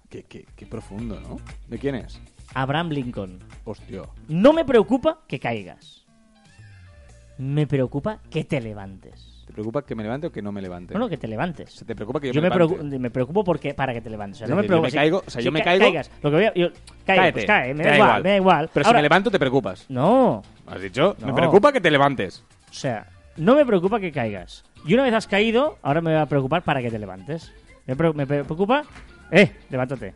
Qué, 0.10 0.24
qué- 0.24 0.46
qué 0.56 0.66
profundo, 0.68 1.20
¿no? 1.20 1.38
¿De 1.68 1.80
quién 1.80 1.96
es? 1.96 2.22
Abraham 2.54 2.90
Lincoln. 2.90 3.40
Hostia. 3.66 4.04
No 4.28 4.54
me 4.54 4.64
preocupa 4.64 5.22
que 5.28 5.40
caigas. 5.40 6.03
Me 7.38 7.66
preocupa 7.68 8.20
que 8.30 8.44
te 8.44 8.62
levantes. 8.62 9.44
¿Te 9.48 9.52
preocupa 9.54 9.84
que 9.86 9.94
me 9.96 10.04
levante 10.04 10.28
o 10.28 10.32
que 10.32 10.42
no 10.42 10.52
me 10.52 10.62
levante? 10.62 10.94
No, 10.94 11.02
no, 11.02 11.10
que 11.10 11.18
te 11.18 11.28
levantes. 11.28 11.72
¿Se 11.74 11.84
te 11.86 11.96
preocupa 11.96 12.20
que 12.22 12.28
yo, 12.28 12.34
Yo 12.34 12.42
me, 12.42 12.50
me, 12.50 12.56
levante? 12.56 12.76
preocupo, 12.78 13.00
me 13.00 13.10
preocupo 13.12 13.44
porque, 13.44 13.74
para 13.74 13.94
que 13.94 14.02
te 14.02 14.10
levantes. 14.10 14.38
O 14.38 14.40
sea, 14.40 14.48
no 14.48 14.56
me 14.56 14.62
decir, 14.62 14.76
yo 14.76 14.82
me 14.82 14.90
si- 14.92 14.98
caigo- 14.98 15.24
o 15.26 15.30
sea, 15.30 15.42
si 15.42 15.46
yo 15.46 15.52
me 15.52 15.60
ca- 15.60 15.66
caigo- 15.72 15.80
Caigas. 15.86 16.12
Lo 16.22 16.30
que 16.30 16.36
voy 16.38 16.46
a. 16.46 16.54
Yo, 16.54 16.68
cállate, 16.70 16.84
Cállate, 17.06 17.32
pues 17.34 17.46
cae, 17.46 17.74
me 17.74 17.84
te 17.84 17.90
da 17.90 17.96
igual, 17.98 18.24
me 18.24 18.30
da 18.30 18.36
igual. 18.38 18.70
Pero 18.74 18.84
si 18.84 18.88
Ahora- 18.88 18.98
me 19.00 19.04
levanto 19.04 19.30
te 19.32 19.40
preocupas. 19.40 19.86
No. 19.90 20.42
¿Has 20.66 20.82
dicho? 20.82 21.16
Me 21.20 21.28
No. 21.28 21.36
preocupa 21.36 21.72
que 21.74 21.82
te 21.82 21.92
levantes. 21.92 22.44
O 22.70 22.74
sea, 22.74 23.08
no 23.36 23.56
me 23.56 23.66
preocupa 23.66 24.00
que 24.00 24.12
caigas. 24.12 24.64
Y 24.86 24.94
una 24.94 25.04
vez 25.04 25.14
has 25.14 25.28
caído, 25.28 25.78
ahora 25.82 26.02
me 26.02 26.14
va 26.14 26.22
a 26.22 26.26
preocupar 26.28 26.62
para 26.64 26.82
que 26.82 26.90
te 26.90 26.98
levantes. 27.00 27.52
Me, 27.86 27.96
me 28.14 28.26
preocupa. 28.26 28.84
¡Eh! 29.32 29.52
Levántate. 29.70 30.14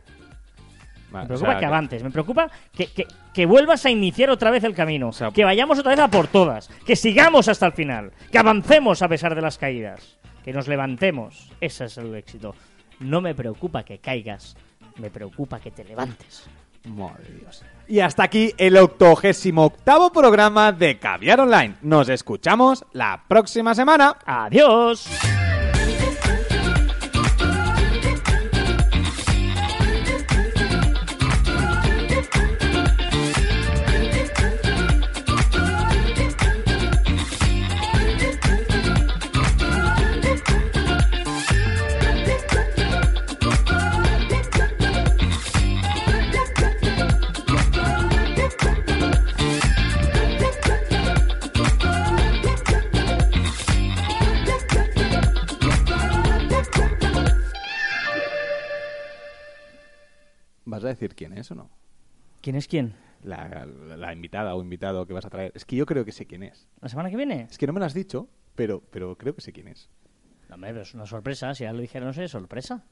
Me 1.20 1.24
o 1.26 1.28
preocupa 1.28 1.52
sea, 1.52 1.60
que 1.60 1.66
avances, 1.66 2.04
me 2.04 2.12
preocupa 2.12 2.50
que, 2.76 2.88
que- 2.88 3.08
que 3.34 3.46
vuelvas 3.46 3.86
a 3.86 3.90
iniciar 3.90 4.30
otra 4.30 4.52
vez 4.52 4.64
el 4.64 4.74
camino, 4.74 5.12
sea, 5.12 5.32
que 5.32 5.44
vayamos 5.46 5.78
otra 5.80 5.92
vez 5.92 6.00
a 6.00 6.08
por 6.10 6.28
todas, 6.28 6.70
que 6.86 6.96
sigamos 6.96 7.48
hasta 7.48 7.66
el 7.68 7.74
final, 7.74 8.12
que 8.32 8.38
avancemos 8.40 9.02
a 9.02 9.08
pesar 9.08 9.36
de 9.36 9.42
las 9.42 9.58
caídas, 9.58 10.18
que 10.44 10.54
nos 10.54 10.68
levantemos. 10.68 11.52
Ese 11.62 11.86
es 11.86 11.98
el 11.98 12.14
éxito. 12.16 12.56
No 13.00 13.22
me 13.22 13.36
preocupa 13.36 13.84
que 13.84 14.00
caigas, 14.00 14.56
me 14.98 15.10
preocupa 15.12 15.60
que 15.60 15.72
te 15.72 15.84
levantes. 15.84 16.48
Madre 16.86 17.26
Dios. 17.40 17.64
Y 17.90 18.00
hasta 18.00 18.24
aquí 18.24 18.54
el 18.58 18.78
octogésimo 18.78 19.66
octavo 19.66 20.12
programa 20.12 20.72
de 20.72 20.98
Caviar 20.98 21.42
Online. 21.42 21.76
Nos 21.82 22.08
escuchamos 22.10 22.86
la 22.94 23.24
próxima 23.28 23.76
semana. 23.76 24.16
¡Adiós! 24.26 25.08
¿Vas 60.70 60.84
a 60.84 60.88
decir 60.88 61.16
quién 61.16 61.32
es 61.34 61.50
o 61.52 61.56
no? 61.56 61.70
¿Quién 62.42 62.56
es 62.58 62.68
quién? 62.68 62.94
La, 63.24 63.48
la- 63.66 63.98
la 63.98 64.14
invitada 64.14 64.54
o 64.54 64.62
invitado 64.62 65.06
que 65.08 65.14
vas 65.14 65.26
a 65.26 65.30
traer. 65.30 65.52
Es 65.56 65.64
que 65.66 65.76
yo 65.76 65.86
creo 65.86 66.04
que 66.06 66.12
sé 66.12 66.26
quién 66.28 66.44
es. 66.44 66.68
¿La 66.82 66.90
semana 66.90 67.10
que 67.10 67.16
viene? 67.16 67.48
Es 67.50 67.58
que 67.58 67.66
no 67.68 67.74
me 67.74 67.80
lo 67.80 67.86
has 67.86 67.94
dicho, 67.94 68.28
pero, 68.56 68.82
pero 68.92 69.18
creo 69.18 69.34
que 69.34 69.42
sé 69.42 69.52
quién 69.54 69.70
es. 69.70 69.90
No, 70.50 70.56
hombre, 70.56 70.72
pero 70.72 70.82
es 70.84 70.94
una 70.94 71.06
sorpresa. 71.06 71.54
Si 71.56 71.64
ya 71.64 71.74
lo 71.74 71.80
dijeron, 71.82 72.08
no 72.08 72.14
sé, 72.14 72.28
sorpresa. 72.28 72.84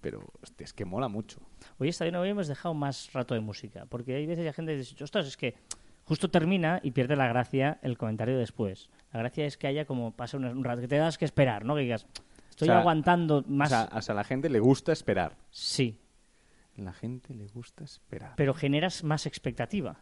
Pero 0.00 0.22
hostia, 0.42 0.64
es 0.64 0.72
que 0.72 0.84
mola 0.84 1.08
mucho. 1.08 1.40
Oye, 1.78 1.90
esta 1.90 2.04
vez 2.04 2.12
no 2.12 2.20
habíamos 2.20 2.48
dejado 2.48 2.74
más 2.74 3.12
rato 3.12 3.34
de 3.34 3.40
música, 3.40 3.86
porque 3.86 4.14
hay 4.14 4.26
veces 4.26 4.42
que 4.42 4.46
la 4.46 4.52
gente 4.52 4.76
dice, 4.76 5.02
ostras, 5.02 5.26
es 5.26 5.36
que 5.36 5.54
justo 6.04 6.30
termina 6.30 6.80
y 6.82 6.90
pierde 6.92 7.16
la 7.16 7.26
gracia 7.26 7.78
el 7.82 7.96
comentario 7.98 8.38
después. 8.38 8.90
La 9.12 9.20
gracia 9.20 9.46
es 9.46 9.56
que 9.56 9.66
haya 9.66 9.84
como 9.86 10.12
pase 10.12 10.36
un, 10.36 10.44
un 10.44 10.62
rato, 10.64 10.82
que 10.82 10.88
te 10.88 10.96
das 10.98 11.16
que 11.18 11.24
esperar, 11.24 11.64
¿no? 11.64 11.74
Que 11.74 11.80
digas, 11.80 12.06
estoy 12.50 12.68
O 12.68 12.72
sea, 12.72 12.80
aguantando 12.80 13.42
más. 13.48 13.68
O 13.68 13.74
sea, 13.74 13.88
o 13.98 14.02
sea, 14.02 14.12
a 14.12 14.16
la 14.16 14.24
gente 14.24 14.48
le 14.50 14.60
gusta 14.60 14.92
esperar. 14.92 15.36
sí, 15.50 15.98
La 16.76 16.92
gente 16.92 17.34
le 17.34 17.46
gusta 17.48 17.84
esperar. 17.84 18.34
pero 18.36 18.54
generas 18.54 19.02
más 19.04 19.26
expectativa. 19.26 19.98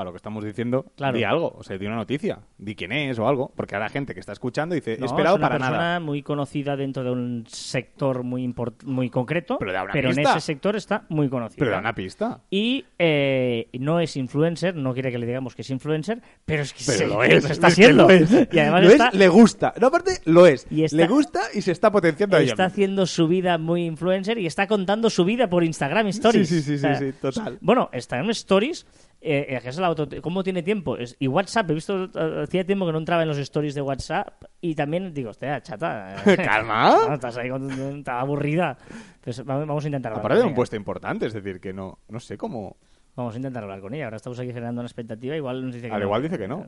Para 0.00 0.08
lo 0.08 0.12
que 0.14 0.16
estamos 0.16 0.42
diciendo, 0.42 0.86
Claro. 0.96 1.18
di 1.18 1.24
algo. 1.24 1.52
O 1.58 1.62
sea, 1.62 1.76
di 1.76 1.84
una 1.84 1.96
noticia. 1.96 2.38
Di 2.56 2.74
quién 2.74 2.90
es 2.92 3.18
o 3.18 3.28
algo. 3.28 3.52
Porque 3.54 3.74
ahora 3.74 3.90
gente 3.90 4.14
que 4.14 4.20
está 4.20 4.32
escuchando 4.32 4.74
dice, 4.74 4.96
No, 4.98 5.04
esperado 5.04 5.36
es 5.36 5.40
una 5.40 5.46
para 5.48 5.58
persona 5.58 5.76
nada. 5.78 6.00
muy 6.00 6.22
conocida 6.22 6.74
dentro 6.74 7.04
de 7.04 7.10
un 7.10 7.44
sector 7.46 8.22
muy 8.22 8.42
import- 8.48 8.82
muy 8.84 9.10
concreto, 9.10 9.58
Pero 9.58 9.72
da 9.74 9.82
una 9.82 9.92
en 9.92 10.06
pista. 10.06 10.30
ese 10.30 10.40
sector 10.40 10.76
está 10.76 11.04
muy 11.10 11.28
conocida. 11.28 11.56
Pero 11.58 11.72
da 11.72 11.80
una 11.80 11.94
pista. 11.94 12.40
Y 12.48 12.86
eh, 12.98 13.68
no 13.78 14.00
es 14.00 14.16
influencer, 14.16 14.74
no 14.74 14.94
quiere 14.94 15.12
que 15.12 15.18
le 15.18 15.26
digamos 15.26 15.54
que 15.54 15.60
es 15.60 15.68
influencer, 15.68 16.22
pero 16.46 16.62
es 16.62 16.72
que 16.72 16.82
Pero 16.86 16.98
sí, 16.98 17.04
lo 17.04 17.22
es. 17.24 17.50
está 17.50 17.68
es 17.68 17.94
lo 17.94 18.08
es. 18.08 18.30
Y 18.50 18.58
además 18.58 18.82
Lo 18.84 18.88
está, 18.88 19.08
es, 19.08 19.14
le 19.14 19.28
gusta. 19.28 19.74
No, 19.78 19.88
aparte, 19.88 20.12
lo 20.24 20.46
es. 20.46 20.66
Y 20.70 20.84
está- 20.84 20.96
le 20.96 21.06
gusta 21.08 21.40
y 21.52 21.60
se 21.60 21.72
está 21.72 21.92
potenciando 21.92 22.38
ella 22.38 22.52
está 22.52 22.64
haciendo 22.64 23.04
su 23.04 23.28
vida 23.28 23.58
muy 23.58 23.84
influencer 23.84 24.38
y 24.38 24.46
está 24.46 24.66
contando 24.66 25.10
su 25.10 25.26
vida 25.26 25.50
por 25.50 25.62
Instagram 25.62 26.06
Stories. 26.06 26.48
Sí, 26.48 26.62
sí, 26.62 26.78
sí, 26.78 26.86
sí, 26.86 26.94
sí, 26.98 27.12
total. 27.20 27.58
Bueno, 27.60 27.90
en 27.92 28.30
Stories. 28.30 28.86
Eh, 29.22 29.58
eh, 29.62 29.82
auto- 29.84 30.08
¿Cómo 30.22 30.42
tiene 30.42 30.62
tiempo? 30.62 30.96
Es- 30.96 31.14
y 31.18 31.26
WhatsApp, 31.28 31.70
he 31.70 31.74
visto, 31.74 32.04
eh, 32.04 32.42
hacía 32.44 32.64
tiempo 32.64 32.86
que 32.86 32.92
no 32.92 32.98
entraba 32.98 33.22
en 33.22 33.28
los 33.28 33.36
stories 33.38 33.74
de 33.74 33.82
WhatsApp 33.82 34.44
y 34.62 34.74
también 34.74 35.12
digo, 35.12 35.30
hostia, 35.30 35.60
chata. 35.62 36.16
eh, 36.24 36.36
Calma. 36.42 36.90
no, 37.08 37.14
estás 37.14 37.36
ahí 37.36 37.50
con, 37.50 37.70
estás 37.98 38.22
aburrida. 38.22 38.78
Pues 39.20 39.44
vamos 39.44 39.84
a 39.84 39.88
intentar 39.88 40.12
hablar 40.12 40.24
Aparte 40.24 40.42
de 40.42 40.48
un 40.48 40.54
puesto 40.54 40.76
importante, 40.76 41.26
es 41.26 41.34
decir, 41.34 41.60
que 41.60 41.72
no, 41.72 41.98
no 42.08 42.18
sé 42.18 42.38
cómo. 42.38 42.78
Vamos 43.14 43.34
a 43.34 43.36
intentar 43.36 43.62
hablar 43.64 43.80
con 43.82 43.92
ella. 43.92 44.04
Ahora 44.04 44.16
estamos 44.16 44.38
aquí 44.38 44.48
generando 44.52 44.80
una 44.80 44.86
expectativa. 44.86 45.36
Igual 45.36 45.66
nos 45.66 45.74
dice 45.74 45.88
que 45.88 45.92
Al 45.92 46.00
no. 46.00 46.06
igual 46.06 46.22
dice 46.22 46.38
que 46.38 46.48
no. 46.48 46.64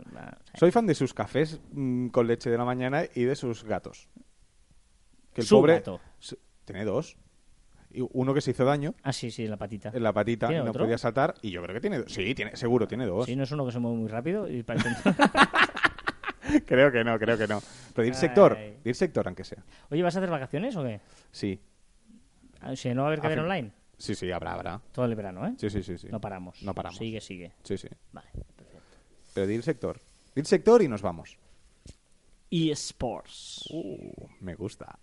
Soy 0.55 0.70
fan 0.70 0.86
de 0.86 0.94
sus 0.94 1.14
cafés 1.14 1.59
mm, 1.72 2.09
con 2.09 2.26
leche 2.26 2.50
de 2.50 2.59
la 2.59 2.64
mañana 2.66 3.05
y 3.14 3.22
de 3.24 3.34
sus 3.36 3.64
gatos. 3.64 4.09
Que 5.32 5.40
el 5.40 5.46
Su 5.46 5.57
pobre 5.57 5.74
gato. 5.74 6.00
tiene 6.66 6.84
dos. 6.84 7.16
Uno 8.12 8.32
que 8.34 8.40
se 8.40 8.53
hizo 8.53 8.64
daño 8.64 8.95
Ah, 9.03 9.12
sí, 9.12 9.30
sí, 9.30 9.45
en 9.45 9.51
la 9.51 9.57
patita. 9.57 9.90
en 9.95 10.03
la 10.03 10.12
patita 10.12 10.47
y 10.47 10.49
¿Tiene 10.51 10.64
no 10.64 10.70
otro? 10.70 10.84
podía 10.84 10.99
saltar. 10.99 11.34
Y 11.43 11.51
yo 11.51 11.62
creo 11.62 11.74
que 11.74 11.80
tiene 11.80 11.99
dos. 11.99 12.12
Sí, 12.12 12.34
tiene, 12.34 12.57
seguro 12.57 12.86
tiene 12.88 13.07
dos. 13.07 13.26
Sí, 13.26 13.36
no 13.36 13.43
es 13.45 13.51
uno 13.53 13.66
que 13.66 13.72
se 13.72 13.78
mueve 13.78 13.99
muy 13.99 14.09
rápido. 14.09 14.49
Y 14.49 14.62
parece- 14.62 14.88
creo 16.66 16.90
que 16.93 17.05
no, 17.05 17.18
creo 17.18 17.36
que 17.38 17.47
no. 17.47 17.61
Pero 17.95 18.05
dir 18.05 18.14
sector, 18.14 18.57
Ay. 18.57 18.95
sector 18.95 19.26
aunque 19.26 19.45
sea. 19.45 19.62
Oye, 19.90 20.03
¿vas 20.03 20.16
a 20.16 20.18
hacer 20.20 20.30
vacaciones 20.30 20.76
o 20.76 20.82
qué? 20.82 21.01
Sí, 21.30 21.61
Ah, 22.61 22.76
Si 22.76 22.95
no 22.95 23.03
va 23.03 23.09
a 23.09 23.09
haber 23.09 23.18
A 23.18 23.22
cadena 23.22 23.43
fin- 23.43 23.51
online. 23.51 23.72
sí, 23.99 24.14
sí, 24.14 24.30
habrá, 24.30 24.53
habrá. 24.53 24.80
Todo 24.93 25.05
el 25.07 25.14
verano, 25.16 25.47
¿eh? 25.49 25.55
Sí, 25.59 25.68
sí, 25.68 25.82
sí, 25.82 25.99
sí. 25.99 26.07
No 26.11 26.20
paramos. 26.20 26.62
No 26.62 26.74
paramos. 26.74 26.97
Sigue, 26.99 27.20
sigue. 27.20 27.53
Sí, 27.64 27.76
sí. 27.76 27.88
Vale, 28.12 28.28
perfecto. 28.57 28.86
Pero 29.34 29.47
dir 29.49 29.62
sector. 29.64 30.01
Dir 30.34 30.47
sector 30.47 30.80
y 30.82 30.88
nos 30.88 31.03
vamos. 31.03 31.36
eSports. 32.51 33.68
Uh, 33.72 34.26
me 34.40 34.55
gusta. 34.55 34.99